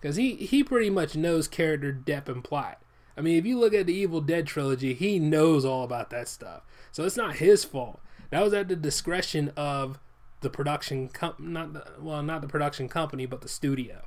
because 0.00 0.14
he, 0.14 0.36
he 0.36 0.62
pretty 0.62 0.90
much 0.90 1.16
knows 1.16 1.48
character 1.48 1.90
depth 1.90 2.28
and 2.28 2.44
plot. 2.44 2.80
I 3.16 3.22
mean, 3.22 3.38
if 3.38 3.46
you 3.46 3.58
look 3.58 3.72
at 3.72 3.86
the 3.86 3.94
Evil 3.94 4.20
Dead 4.20 4.46
trilogy, 4.46 4.92
he 4.92 5.18
knows 5.18 5.64
all 5.64 5.84
about 5.84 6.10
that 6.10 6.28
stuff. 6.28 6.62
So 6.92 7.04
it's 7.04 7.16
not 7.16 7.36
his 7.36 7.64
fault. 7.64 8.00
That 8.30 8.42
was 8.42 8.52
at 8.52 8.68
the 8.68 8.76
discretion 8.76 9.52
of 9.56 9.98
the 10.40 10.50
production 10.50 11.08
com- 11.08 11.34
not 11.38 11.72
the, 11.72 11.84
well 11.98 12.22
not 12.22 12.40
the 12.40 12.48
production 12.48 12.88
company 12.88 13.26
but 13.26 13.40
the 13.40 13.48
studio. 13.48 14.02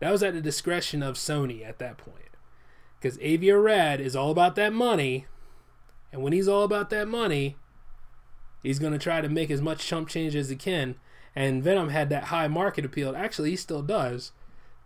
That 0.00 0.10
was 0.10 0.22
at 0.22 0.34
the 0.34 0.40
discretion 0.40 1.02
of 1.02 1.16
sony 1.16 1.66
at 1.66 1.78
that 1.78 1.98
point. 1.98 2.36
Because 3.00 3.18
Avi 3.18 3.50
Arad 3.50 4.00
is 4.00 4.16
all 4.16 4.30
about 4.30 4.56
that 4.56 4.72
money 4.72 5.26
and 6.12 6.22
when 6.22 6.32
he's 6.32 6.48
all 6.48 6.62
about 6.62 6.90
that 6.90 7.08
money 7.08 7.56
he's 8.62 8.78
going 8.78 8.92
to 8.92 8.98
try 8.98 9.20
to 9.20 9.28
make 9.28 9.50
as 9.50 9.60
much 9.60 9.86
chump 9.86 10.08
change 10.08 10.34
as 10.34 10.48
he 10.48 10.56
can. 10.56 10.94
And 11.36 11.62
venom 11.62 11.88
had 11.88 12.08
that 12.10 12.24
high 12.24 12.48
market 12.48 12.84
appeal. 12.84 13.14
Actually 13.16 13.50
he 13.50 13.56
still 13.56 13.82
does 13.82 14.32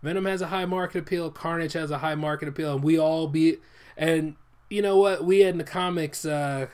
venom 0.01 0.25
has 0.25 0.41
a 0.41 0.47
high 0.47 0.65
market 0.65 0.99
appeal 0.99 1.29
carnage 1.29 1.73
has 1.73 1.91
a 1.91 1.99
high 1.99 2.15
market 2.15 2.47
appeal 2.47 2.75
and 2.75 2.83
we 2.83 2.97
all 2.97 3.27
be 3.27 3.57
and 3.97 4.35
you 4.69 4.81
know 4.81 4.97
what 4.97 5.23
we 5.23 5.41
in 5.41 5.57
the 5.57 5.63
comics 5.63 6.25
uh 6.25 6.67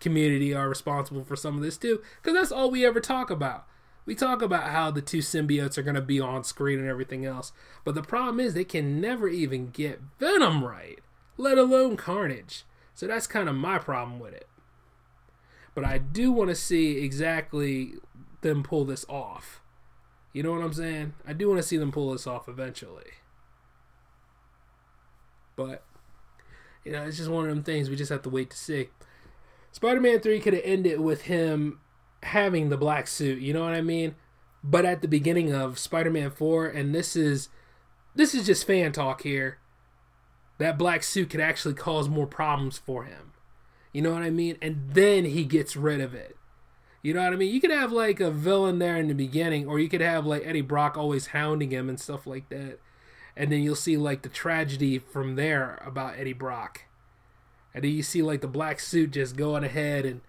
community 0.00 0.52
are 0.54 0.68
responsible 0.68 1.22
for 1.22 1.36
some 1.36 1.56
of 1.56 1.62
this 1.62 1.76
too, 1.76 2.02
because 2.20 2.36
that's 2.36 2.52
all 2.52 2.70
we 2.70 2.84
ever 2.84 3.00
talk 3.00 3.30
about. 3.30 3.66
We 4.06 4.14
talk 4.14 4.42
about 4.42 4.70
how 4.70 4.90
the 4.90 5.02
two 5.02 5.18
symbiotes 5.18 5.78
are 5.78 5.82
going 5.82 5.94
to 5.94 6.00
be 6.00 6.18
on 6.18 6.42
screen 6.42 6.80
and 6.80 6.88
everything 6.88 7.24
else, 7.24 7.52
but 7.84 7.94
the 7.94 8.02
problem 8.02 8.40
is 8.40 8.54
they 8.54 8.64
can 8.64 9.00
never 9.00 9.28
even 9.28 9.70
get 9.70 10.00
Venom 10.18 10.64
right, 10.64 10.98
let 11.36 11.58
alone 11.58 11.96
Carnage. 11.96 12.64
So 12.94 13.06
that's 13.06 13.26
kind 13.26 13.48
of 13.48 13.54
my 13.54 13.78
problem 13.78 14.18
with 14.18 14.34
it. 14.34 14.48
But 15.74 15.84
I 15.84 15.98
do 15.98 16.32
want 16.32 16.50
to 16.50 16.56
see 16.56 16.98
exactly 16.98 17.94
them 18.40 18.62
pull 18.62 18.84
this 18.84 19.04
off. 19.08 19.60
You 20.32 20.42
know 20.42 20.52
what 20.52 20.62
I'm 20.62 20.72
saying? 20.72 21.14
I 21.26 21.32
do 21.32 21.48
want 21.48 21.60
to 21.60 21.66
see 21.66 21.76
them 21.76 21.92
pull 21.92 22.12
this 22.12 22.26
off 22.26 22.48
eventually. 22.48 23.10
But, 25.56 25.82
you 26.84 26.92
know, 26.92 27.02
it's 27.02 27.16
just 27.16 27.28
one 27.30 27.44
of 27.44 27.50
them 27.50 27.64
things 27.64 27.90
we 27.90 27.96
just 27.96 28.12
have 28.12 28.22
to 28.22 28.30
wait 28.30 28.50
to 28.50 28.56
see. 28.56 28.88
Spider 29.72 30.00
Man 30.00 30.20
3 30.20 30.40
could 30.40 30.54
have 30.54 30.62
ended 30.64 31.00
with 31.00 31.22
him 31.22 31.80
having 32.22 32.68
the 32.68 32.76
black 32.76 33.06
suit, 33.08 33.40
you 33.40 33.52
know 33.52 33.64
what 33.64 33.74
I 33.74 33.80
mean? 33.80 34.14
But 34.62 34.84
at 34.84 35.00
the 35.00 35.08
beginning 35.08 35.52
of 35.52 35.78
Spider 35.78 36.10
Man 36.10 36.30
4, 36.30 36.66
and 36.66 36.94
this 36.94 37.16
is 37.16 37.48
this 38.14 38.34
is 38.34 38.46
just 38.46 38.66
fan 38.66 38.92
talk 38.92 39.22
here. 39.22 39.58
that 40.60 40.76
black 40.76 41.02
suit 41.02 41.30
could 41.30 41.40
actually 41.40 41.74
cause 41.74 42.08
more 42.08 42.26
problems 42.26 42.76
for 42.76 43.04
him. 43.04 43.32
You 43.92 44.02
know 44.02 44.12
what 44.12 44.22
I 44.22 44.30
mean? 44.30 44.58
And 44.60 44.90
then 44.92 45.24
he 45.24 45.44
gets 45.44 45.74
rid 45.74 46.00
of 46.00 46.14
it. 46.14 46.36
You 47.02 47.14
know 47.14 47.22
what 47.22 47.32
I 47.32 47.36
mean? 47.36 47.52
You 47.52 47.60
could 47.60 47.70
have 47.70 47.92
like 47.92 48.20
a 48.20 48.30
villain 48.30 48.78
there 48.78 48.96
in 48.96 49.08
the 49.08 49.14
beginning, 49.14 49.66
or 49.66 49.78
you 49.78 49.88
could 49.88 50.02
have 50.02 50.26
like 50.26 50.42
Eddie 50.44 50.60
Brock 50.60 50.96
always 50.96 51.28
hounding 51.28 51.70
him 51.70 51.88
and 51.88 51.98
stuff 51.98 52.26
like 52.26 52.48
that. 52.50 52.78
And 53.36 53.50
then 53.50 53.62
you'll 53.62 53.74
see 53.74 53.96
like 53.96 54.22
the 54.22 54.28
tragedy 54.28 54.98
from 54.98 55.36
there 55.36 55.82
about 55.84 56.18
Eddie 56.18 56.34
Brock. 56.34 56.82
And 57.72 57.84
then 57.84 57.92
you 57.92 58.02
see 58.02 58.20
like 58.20 58.42
the 58.42 58.48
black 58.48 58.80
suit 58.80 59.12
just 59.12 59.36
going 59.36 59.64
ahead 59.64 60.04
and 60.04 60.20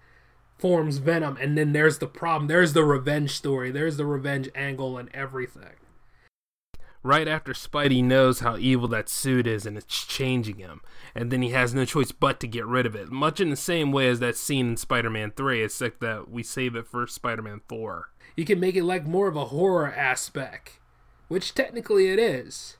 forms 0.58 0.98
Venom, 0.98 1.36
and 1.40 1.58
then 1.58 1.72
there's 1.72 1.98
the 1.98 2.06
problem. 2.06 2.46
There's 2.46 2.72
the 2.72 2.84
revenge 2.84 3.32
story. 3.32 3.70
There's 3.70 3.96
the 3.96 4.06
revenge 4.06 4.48
angle 4.54 4.96
and 4.96 5.10
everything. 5.12 5.74
Right 7.04 7.26
after 7.26 7.52
Spidey 7.52 8.02
knows 8.02 8.40
how 8.40 8.56
evil 8.56 8.86
that 8.88 9.08
suit 9.08 9.46
is 9.46 9.66
and 9.66 9.76
it's 9.76 10.06
changing 10.06 10.58
him, 10.58 10.82
and 11.16 11.32
then 11.32 11.42
he 11.42 11.50
has 11.50 11.74
no 11.74 11.84
choice 11.84 12.12
but 12.12 12.38
to 12.40 12.46
get 12.46 12.64
rid 12.64 12.86
of 12.86 12.94
it. 12.94 13.10
Much 13.10 13.40
in 13.40 13.50
the 13.50 13.56
same 13.56 13.90
way 13.90 14.08
as 14.08 14.20
that 14.20 14.36
scene 14.36 14.68
in 14.70 14.76
Spider 14.76 15.10
Man 15.10 15.32
3, 15.32 15.64
except 15.64 16.00
that 16.00 16.30
we 16.30 16.44
save 16.44 16.76
it 16.76 16.86
for 16.86 17.06
Spider 17.08 17.42
Man 17.42 17.60
4. 17.68 18.10
You 18.36 18.44
can 18.44 18.60
make 18.60 18.76
it 18.76 18.84
like 18.84 19.04
more 19.04 19.26
of 19.26 19.34
a 19.34 19.46
horror 19.46 19.92
aspect, 19.92 20.78
which 21.26 21.54
technically 21.54 22.08
it 22.08 22.20
is. 22.20 22.76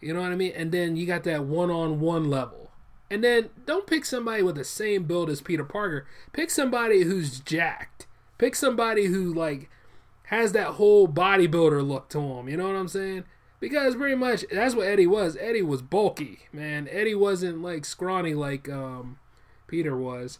You 0.00 0.14
know 0.14 0.22
what 0.22 0.32
I 0.32 0.36
mean? 0.36 0.52
And 0.56 0.72
then 0.72 0.96
you 0.96 1.06
got 1.06 1.24
that 1.24 1.44
one 1.44 1.70
on 1.70 2.00
one 2.00 2.30
level. 2.30 2.70
And 3.10 3.22
then 3.22 3.50
don't 3.66 3.86
pick 3.86 4.04
somebody 4.06 4.42
with 4.42 4.54
the 4.54 4.64
same 4.64 5.04
build 5.04 5.28
as 5.28 5.42
Peter 5.42 5.64
Parker. 5.64 6.06
Pick 6.32 6.48
somebody 6.48 7.02
who's 7.02 7.40
jacked. 7.40 8.06
Pick 8.38 8.54
somebody 8.54 9.06
who 9.06 9.34
like 9.34 9.68
has 10.30 10.52
that 10.52 10.68
whole 10.68 11.08
bodybuilder 11.08 11.86
look 11.86 12.08
to 12.08 12.20
him. 12.20 12.48
You 12.48 12.56
know 12.56 12.68
what 12.68 12.76
I'm 12.76 12.86
saying? 12.86 13.24
Because 13.58 13.96
pretty 13.96 14.14
much 14.14 14.44
that's 14.50 14.76
what 14.76 14.86
Eddie 14.86 15.08
was. 15.08 15.36
Eddie 15.40 15.60
was 15.60 15.82
bulky, 15.82 16.46
man. 16.52 16.88
Eddie 16.88 17.16
wasn't 17.16 17.62
like 17.62 17.84
scrawny 17.84 18.32
like 18.32 18.68
um, 18.68 19.18
Peter 19.66 19.96
was, 19.96 20.38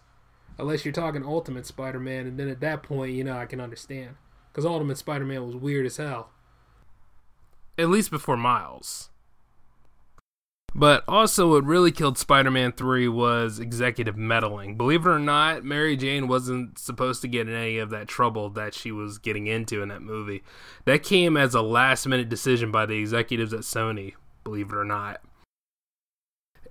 unless 0.58 0.84
you're 0.84 0.92
talking 0.92 1.24
Ultimate 1.24 1.66
Spider-Man. 1.66 2.28
And 2.28 2.38
then 2.38 2.48
at 2.48 2.60
that 2.60 2.84
point, 2.84 3.14
you 3.14 3.24
know, 3.24 3.36
I 3.36 3.46
can 3.46 3.60
understand 3.60 4.14
because 4.52 4.64
Ultimate 4.64 4.96
Spider-Man 4.96 5.44
was 5.44 5.56
weird 5.56 5.86
as 5.86 5.96
hell. 5.96 6.30
At 7.76 7.88
least 7.88 8.12
before 8.12 8.36
Miles. 8.36 9.09
But 10.74 11.02
also, 11.08 11.50
what 11.50 11.64
really 11.64 11.90
killed 11.90 12.16
Spider 12.16 12.50
Man 12.50 12.72
3 12.72 13.08
was 13.08 13.58
executive 13.58 14.16
meddling. 14.16 14.76
Believe 14.76 15.04
it 15.04 15.08
or 15.08 15.18
not, 15.18 15.64
Mary 15.64 15.96
Jane 15.96 16.28
wasn't 16.28 16.78
supposed 16.78 17.22
to 17.22 17.28
get 17.28 17.48
in 17.48 17.54
any 17.54 17.78
of 17.78 17.90
that 17.90 18.06
trouble 18.06 18.50
that 18.50 18.72
she 18.74 18.92
was 18.92 19.18
getting 19.18 19.48
into 19.48 19.82
in 19.82 19.88
that 19.88 20.02
movie. 20.02 20.44
That 20.84 21.02
came 21.02 21.36
as 21.36 21.54
a 21.54 21.62
last 21.62 22.06
minute 22.06 22.28
decision 22.28 22.70
by 22.70 22.86
the 22.86 22.98
executives 22.98 23.52
at 23.52 23.60
Sony, 23.60 24.14
believe 24.44 24.70
it 24.70 24.76
or 24.76 24.84
not. 24.84 25.20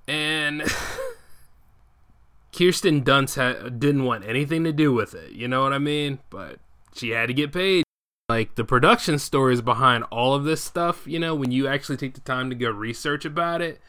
And 0.07 0.63
Kirsten 2.57 3.03
Dunst 3.03 3.35
ha- 3.35 3.67
didn't 3.67 4.05
want 4.05 4.25
anything 4.25 4.63
to 4.63 4.71
do 4.71 4.93
with 4.93 5.13
it, 5.13 5.33
you 5.33 5.47
know 5.47 5.61
what 5.61 5.73
I 5.73 5.77
mean? 5.77 6.19
But 6.29 6.59
she 6.93 7.09
had 7.09 7.27
to 7.27 7.33
get 7.33 7.51
paid. 7.51 7.83
Like 8.29 8.53
the 8.53 8.63
production 8.63 9.17
stories 9.17 9.59
behind 9.59 10.03
all 10.11 10.35
of 10.35 10.43
this 10.43 10.63
stuff, 10.63 11.07
you 11.07 11.17
know, 11.17 11.33
when 11.33 11.49
you 11.49 11.67
actually 11.67 11.97
take 11.97 12.13
the 12.13 12.21
time 12.21 12.51
to 12.51 12.55
go 12.55 12.69
research 12.69 13.25
about 13.25 13.59
it, 13.59 13.81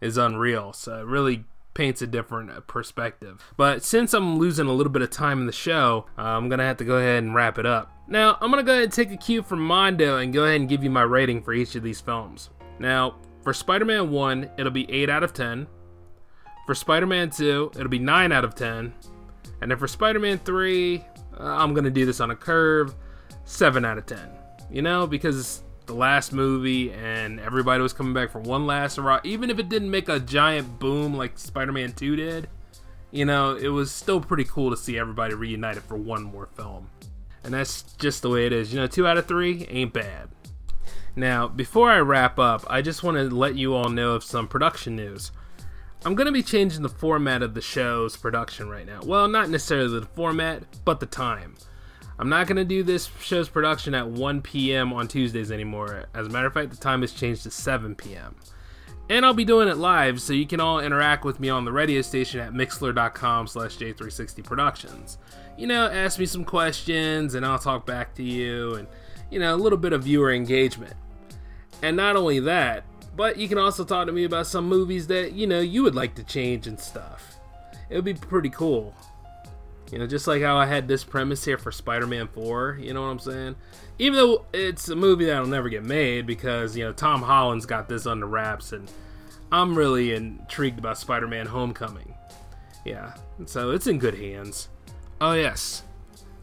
is 0.00 0.16
unreal. 0.16 0.72
So 0.72 1.00
it 1.00 1.06
really 1.06 1.44
paints 1.74 2.00
a 2.00 2.06
different 2.06 2.48
uh, 2.50 2.60
perspective. 2.60 3.44
But 3.56 3.82
since 3.82 4.14
I'm 4.14 4.38
losing 4.38 4.68
a 4.68 4.72
little 4.72 4.92
bit 4.92 5.02
of 5.02 5.10
time 5.10 5.40
in 5.40 5.46
the 5.46 5.52
show, 5.52 6.06
uh, 6.16 6.22
I'm 6.22 6.48
to 6.48 6.64
have 6.64 6.76
to 6.76 6.84
go 6.84 6.96
ahead 6.96 7.24
and 7.24 7.34
wrap 7.34 7.58
it 7.58 7.66
up. 7.66 7.90
Now, 8.06 8.38
I'm 8.40 8.52
to 8.52 8.62
go 8.62 8.72
ahead 8.72 8.84
and 8.84 8.92
take 8.92 9.10
a 9.10 9.16
cue 9.16 9.42
from 9.42 9.66
Mondo 9.66 10.18
and 10.18 10.32
go 10.32 10.44
ahead 10.44 10.60
and 10.60 10.68
give 10.68 10.84
you 10.84 10.90
my 10.90 11.02
rating 11.02 11.42
for 11.42 11.52
each 11.52 11.74
of 11.74 11.82
these 11.82 12.00
films. 12.00 12.50
Now, 12.78 13.16
for 13.42 13.52
Spider 13.52 13.84
Man 13.84 14.10
1, 14.12 14.50
it'll 14.58 14.70
be 14.70 14.88
8 14.90 15.10
out 15.10 15.24
of 15.24 15.32
10. 15.32 15.66
For 16.66 16.74
Spider 16.76 17.06
Man 17.06 17.30
2, 17.30 17.72
it'll 17.74 17.88
be 17.88 17.98
9 17.98 18.30
out 18.30 18.44
of 18.44 18.54
10. 18.54 18.94
And 19.60 19.70
then 19.72 19.78
for 19.78 19.88
Spider 19.88 20.20
Man 20.20 20.38
3, 20.38 21.04
uh, 21.38 21.42
I'm 21.42 21.74
to 21.82 21.90
do 21.90 22.06
this 22.06 22.20
on 22.20 22.30
a 22.30 22.36
curve 22.36 22.94
7 23.44 23.84
out 23.84 23.98
of 23.98 24.06
10. 24.06 24.18
You 24.70 24.82
know, 24.82 25.06
because 25.06 25.62
the 25.86 25.94
last 25.94 26.32
movie 26.32 26.92
and 26.92 27.40
everybody 27.40 27.82
was 27.82 27.92
coming 27.92 28.12
back 28.12 28.30
for 28.30 28.40
one 28.40 28.66
last 28.66 28.96
hurrah, 28.96 29.20
even 29.24 29.48
if 29.50 29.58
it 29.58 29.68
didn't 29.68 29.90
make 29.90 30.08
a 30.08 30.20
giant 30.20 30.78
boom 30.78 31.14
like 31.14 31.38
Spider 31.38 31.72
Man 31.72 31.92
2 31.92 32.16
did, 32.16 32.48
you 33.10 33.24
know, 33.24 33.56
it 33.56 33.68
was 33.68 33.90
still 33.90 34.20
pretty 34.20 34.44
cool 34.44 34.70
to 34.70 34.76
see 34.76 34.98
everybody 34.98 35.34
reunited 35.34 35.82
for 35.82 35.96
one 35.96 36.22
more 36.22 36.48
film. 36.54 36.90
And 37.42 37.54
that's 37.54 37.82
just 37.94 38.20
the 38.20 38.28
way 38.28 38.44
it 38.44 38.52
is. 38.52 38.72
You 38.72 38.80
know, 38.80 38.86
2 38.86 39.06
out 39.06 39.16
of 39.16 39.26
3 39.26 39.66
ain't 39.70 39.94
bad. 39.94 40.28
Now, 41.16 41.48
before 41.48 41.90
I 41.90 41.98
wrap 41.98 42.38
up, 42.38 42.64
I 42.68 42.82
just 42.82 43.02
want 43.02 43.16
to 43.16 43.34
let 43.34 43.56
you 43.56 43.74
all 43.74 43.88
know 43.88 44.12
of 44.12 44.22
some 44.22 44.46
production 44.46 44.94
news. 44.94 45.32
I'm 46.04 46.14
going 46.14 46.26
to 46.26 46.32
be 46.32 46.44
changing 46.44 46.82
the 46.82 46.88
format 46.88 47.42
of 47.42 47.54
the 47.54 47.60
show's 47.60 48.16
production 48.16 48.68
right 48.68 48.86
now. 48.86 49.00
Well, 49.02 49.26
not 49.26 49.48
necessarily 49.48 49.98
the 49.98 50.06
format, 50.06 50.62
but 50.84 51.00
the 51.00 51.06
time. 51.06 51.56
I'm 52.18 52.28
not 52.28 52.46
going 52.48 52.56
to 52.56 52.64
do 52.64 52.82
this 52.82 53.08
show's 53.20 53.48
production 53.48 53.94
at 53.94 54.08
1 54.08 54.42
p.m. 54.42 54.92
on 54.92 55.06
Tuesdays 55.06 55.52
anymore. 55.52 56.06
As 56.14 56.26
a 56.26 56.30
matter 56.30 56.48
of 56.48 56.54
fact, 56.54 56.70
the 56.70 56.76
time 56.76 57.02
has 57.02 57.12
changed 57.12 57.44
to 57.44 57.50
7 57.50 57.94
p.m. 57.94 58.34
And 59.08 59.24
I'll 59.24 59.34
be 59.34 59.44
doing 59.44 59.68
it 59.68 59.78
live, 59.78 60.20
so 60.20 60.32
you 60.32 60.46
can 60.46 60.60
all 60.60 60.80
interact 60.80 61.24
with 61.24 61.40
me 61.40 61.48
on 61.48 61.64
the 61.64 61.72
radio 61.72 62.02
station 62.02 62.40
at 62.40 62.52
mixlr.com 62.52 63.46
slash 63.46 63.78
J360 63.78 64.44
Productions. 64.44 65.16
You 65.56 65.66
know, 65.66 65.86
ask 65.86 66.18
me 66.18 66.26
some 66.26 66.44
questions, 66.44 67.34
and 67.34 67.46
I'll 67.46 67.58
talk 67.58 67.86
back 67.86 68.14
to 68.16 68.22
you, 68.22 68.74
and, 68.74 68.88
you 69.30 69.38
know, 69.38 69.54
a 69.54 69.56
little 69.56 69.78
bit 69.78 69.92
of 69.92 70.02
viewer 70.02 70.32
engagement. 70.32 70.94
And 71.82 71.96
not 71.96 72.16
only 72.16 72.40
that, 72.40 72.84
but 73.16 73.38
you 73.38 73.48
can 73.48 73.58
also 73.58 73.84
talk 73.84 74.06
to 74.06 74.12
me 74.12 74.24
about 74.24 74.46
some 74.46 74.68
movies 74.68 75.06
that, 75.06 75.32
you 75.32 75.46
know, 75.46 75.60
you 75.60 75.82
would 75.84 75.94
like 75.94 76.14
to 76.16 76.24
change 76.24 76.66
and 76.66 76.78
stuff. 76.78 77.36
It 77.88 77.94
would 77.94 78.04
be 78.04 78.14
pretty 78.14 78.50
cool. 78.50 78.94
You 79.90 79.98
know, 79.98 80.06
just 80.06 80.26
like 80.26 80.42
how 80.42 80.56
I 80.56 80.66
had 80.66 80.86
this 80.86 81.04
premise 81.04 81.44
here 81.44 81.58
for 81.58 81.72
Spider 81.72 82.06
Man 82.06 82.28
4, 82.28 82.78
you 82.80 82.92
know 82.92 83.02
what 83.02 83.08
I'm 83.08 83.18
saying? 83.18 83.56
Even 83.98 84.16
though 84.16 84.46
it's 84.52 84.88
a 84.88 84.96
movie 84.96 85.24
that'll 85.24 85.46
never 85.46 85.68
get 85.68 85.84
made 85.84 86.26
because, 86.26 86.76
you 86.76 86.84
know, 86.84 86.92
Tom 86.92 87.22
Holland's 87.22 87.66
got 87.66 87.88
this 87.88 88.06
under 88.06 88.26
wraps 88.26 88.72
and 88.72 88.90
I'm 89.50 89.76
really 89.76 90.12
intrigued 90.12 90.78
about 90.78 90.98
Spider 90.98 91.26
Man 91.26 91.46
Homecoming. 91.46 92.14
Yeah, 92.84 93.14
so 93.46 93.70
it's 93.70 93.86
in 93.86 93.98
good 93.98 94.18
hands. 94.18 94.68
Oh, 95.20 95.32
yes. 95.32 95.82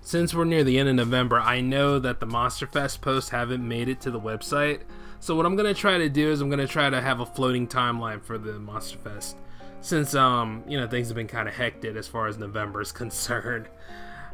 Since 0.01 0.33
we're 0.33 0.45
near 0.45 0.63
the 0.63 0.77
end 0.77 0.89
of 0.89 0.95
November, 0.95 1.39
I 1.39 1.61
know 1.61 1.97
that 1.99 2.19
the 2.19 2.25
Monster 2.25 2.67
Fest 2.67 3.01
posts 3.01 3.29
haven't 3.29 3.67
made 3.67 3.89
it 3.89 4.01
to 4.01 4.11
the 4.11 4.19
website. 4.19 4.81
So, 5.19 5.35
what 5.35 5.45
I'm 5.45 5.55
going 5.55 5.73
to 5.73 5.79
try 5.79 5.97
to 5.97 6.09
do 6.09 6.29
is 6.29 6.41
I'm 6.41 6.49
going 6.49 6.59
to 6.59 6.67
try 6.67 6.89
to 6.89 7.01
have 7.01 7.19
a 7.19 7.25
floating 7.25 7.67
timeline 7.67 8.21
for 8.21 8.37
the 8.37 8.59
Monster 8.59 8.99
Fest 8.99 9.37
since 9.81 10.15
um 10.15 10.63
you 10.67 10.79
know 10.79 10.87
things 10.87 11.07
have 11.07 11.15
been 11.15 11.27
kind 11.27 11.47
of 11.47 11.55
hectic 11.55 11.95
as 11.95 12.07
far 12.07 12.27
as 12.27 12.37
November 12.37 12.81
is 12.81 12.91
concerned. 13.03 13.67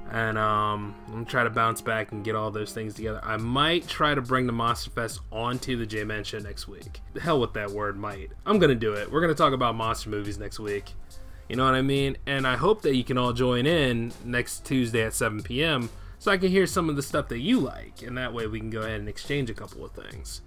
And 0.10 0.38
um, 0.38 0.96
I'm 1.08 1.14
gonna 1.14 1.26
try 1.26 1.44
to 1.46 1.50
bounce 1.50 1.80
back 1.80 2.12
and 2.12 2.22
get 2.22 2.36
all 2.36 2.52
those 2.52 2.74
things 2.74 2.96
together. 2.96 3.22
I 3.24 3.38
might 3.38 3.88
try 3.88 4.14
to 4.14 4.22
bring 4.22 4.46
the 4.46 4.52
Monster 4.52 4.90
Fest 4.90 5.22
onto 5.32 5.78
the 5.78 5.86
J 5.86 6.04
Man 6.04 6.26
Show 6.26 6.40
next 6.40 6.68
week. 6.68 7.00
The 7.14 7.22
hell 7.22 7.40
with 7.40 7.54
that 7.54 7.72
word, 7.72 7.98
might. 7.98 8.32
I'm 8.46 8.60
gonna 8.60 8.76
do 8.76 8.92
it. 8.94 9.10
We're 9.10 9.22
gonna 9.22 9.36
talk 9.36 9.54
about 9.54 9.76
monster 9.76 10.10
movies 10.10 10.38
next 10.38 10.60
week. 10.60 10.94
You 11.48 11.56
know 11.56 11.66
what 11.66 11.76
I 11.76 11.82
mean? 11.82 12.18
And 12.26 12.48
I 12.48 12.56
hope 12.56 12.82
that 12.82 12.96
you 12.96 13.04
can 13.04 13.18
all 13.18 13.34
join 13.34 13.66
in 13.66 14.12
next 14.26 14.66
Tuesday 14.66 15.04
at 15.04 15.14
7 15.14 15.44
p.m. 15.44 15.90
so 16.18 16.32
I 16.32 16.38
can 16.38 16.50
hear 16.50 16.66
some 16.66 16.90
of 16.90 16.96
the 16.96 17.02
stuff 17.02 17.28
that 17.30 17.40
you 17.40 17.60
like, 17.60 18.02
and 18.02 18.18
that 18.18 18.34
way 18.34 18.48
we 18.48 18.60
can 18.60 18.70
go 18.70 18.82
ahead 18.82 19.00
and 19.00 19.10
exchange 19.10 19.50
a 19.50 19.54
couple 19.54 19.84
of 19.84 19.92
things. 19.92 20.42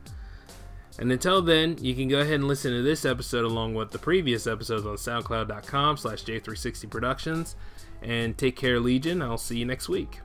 And 0.99 1.11
until 1.11 1.43
then, 1.43 1.77
you 1.81 1.95
can 1.95 2.09
go 2.09 2.21
ahead 2.21 2.35
and 2.35 2.47
listen 2.47 2.73
to 2.73 2.83
this 2.83 3.05
episode 3.05 3.45
along 3.45 3.75
with 3.75 3.91
the 3.91 3.99
previous 3.99 4.47
episodes 4.47 4.87
on 4.87 4.97
soundcloud.com 4.97 5.97
slash 5.97 6.25
j360productions. 6.25 7.55
And 8.03 8.37
take 8.39 8.57
care, 8.57 8.79
Legion. 8.79 9.23
I'll 9.23 9.39
see 9.39 9.59
you 9.59 9.65
next 9.65 9.89
week. 9.89 10.21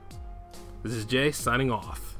This 0.82 0.92
is 0.92 1.04
Jay 1.04 1.32
signing 1.32 1.70
off. 1.70 2.16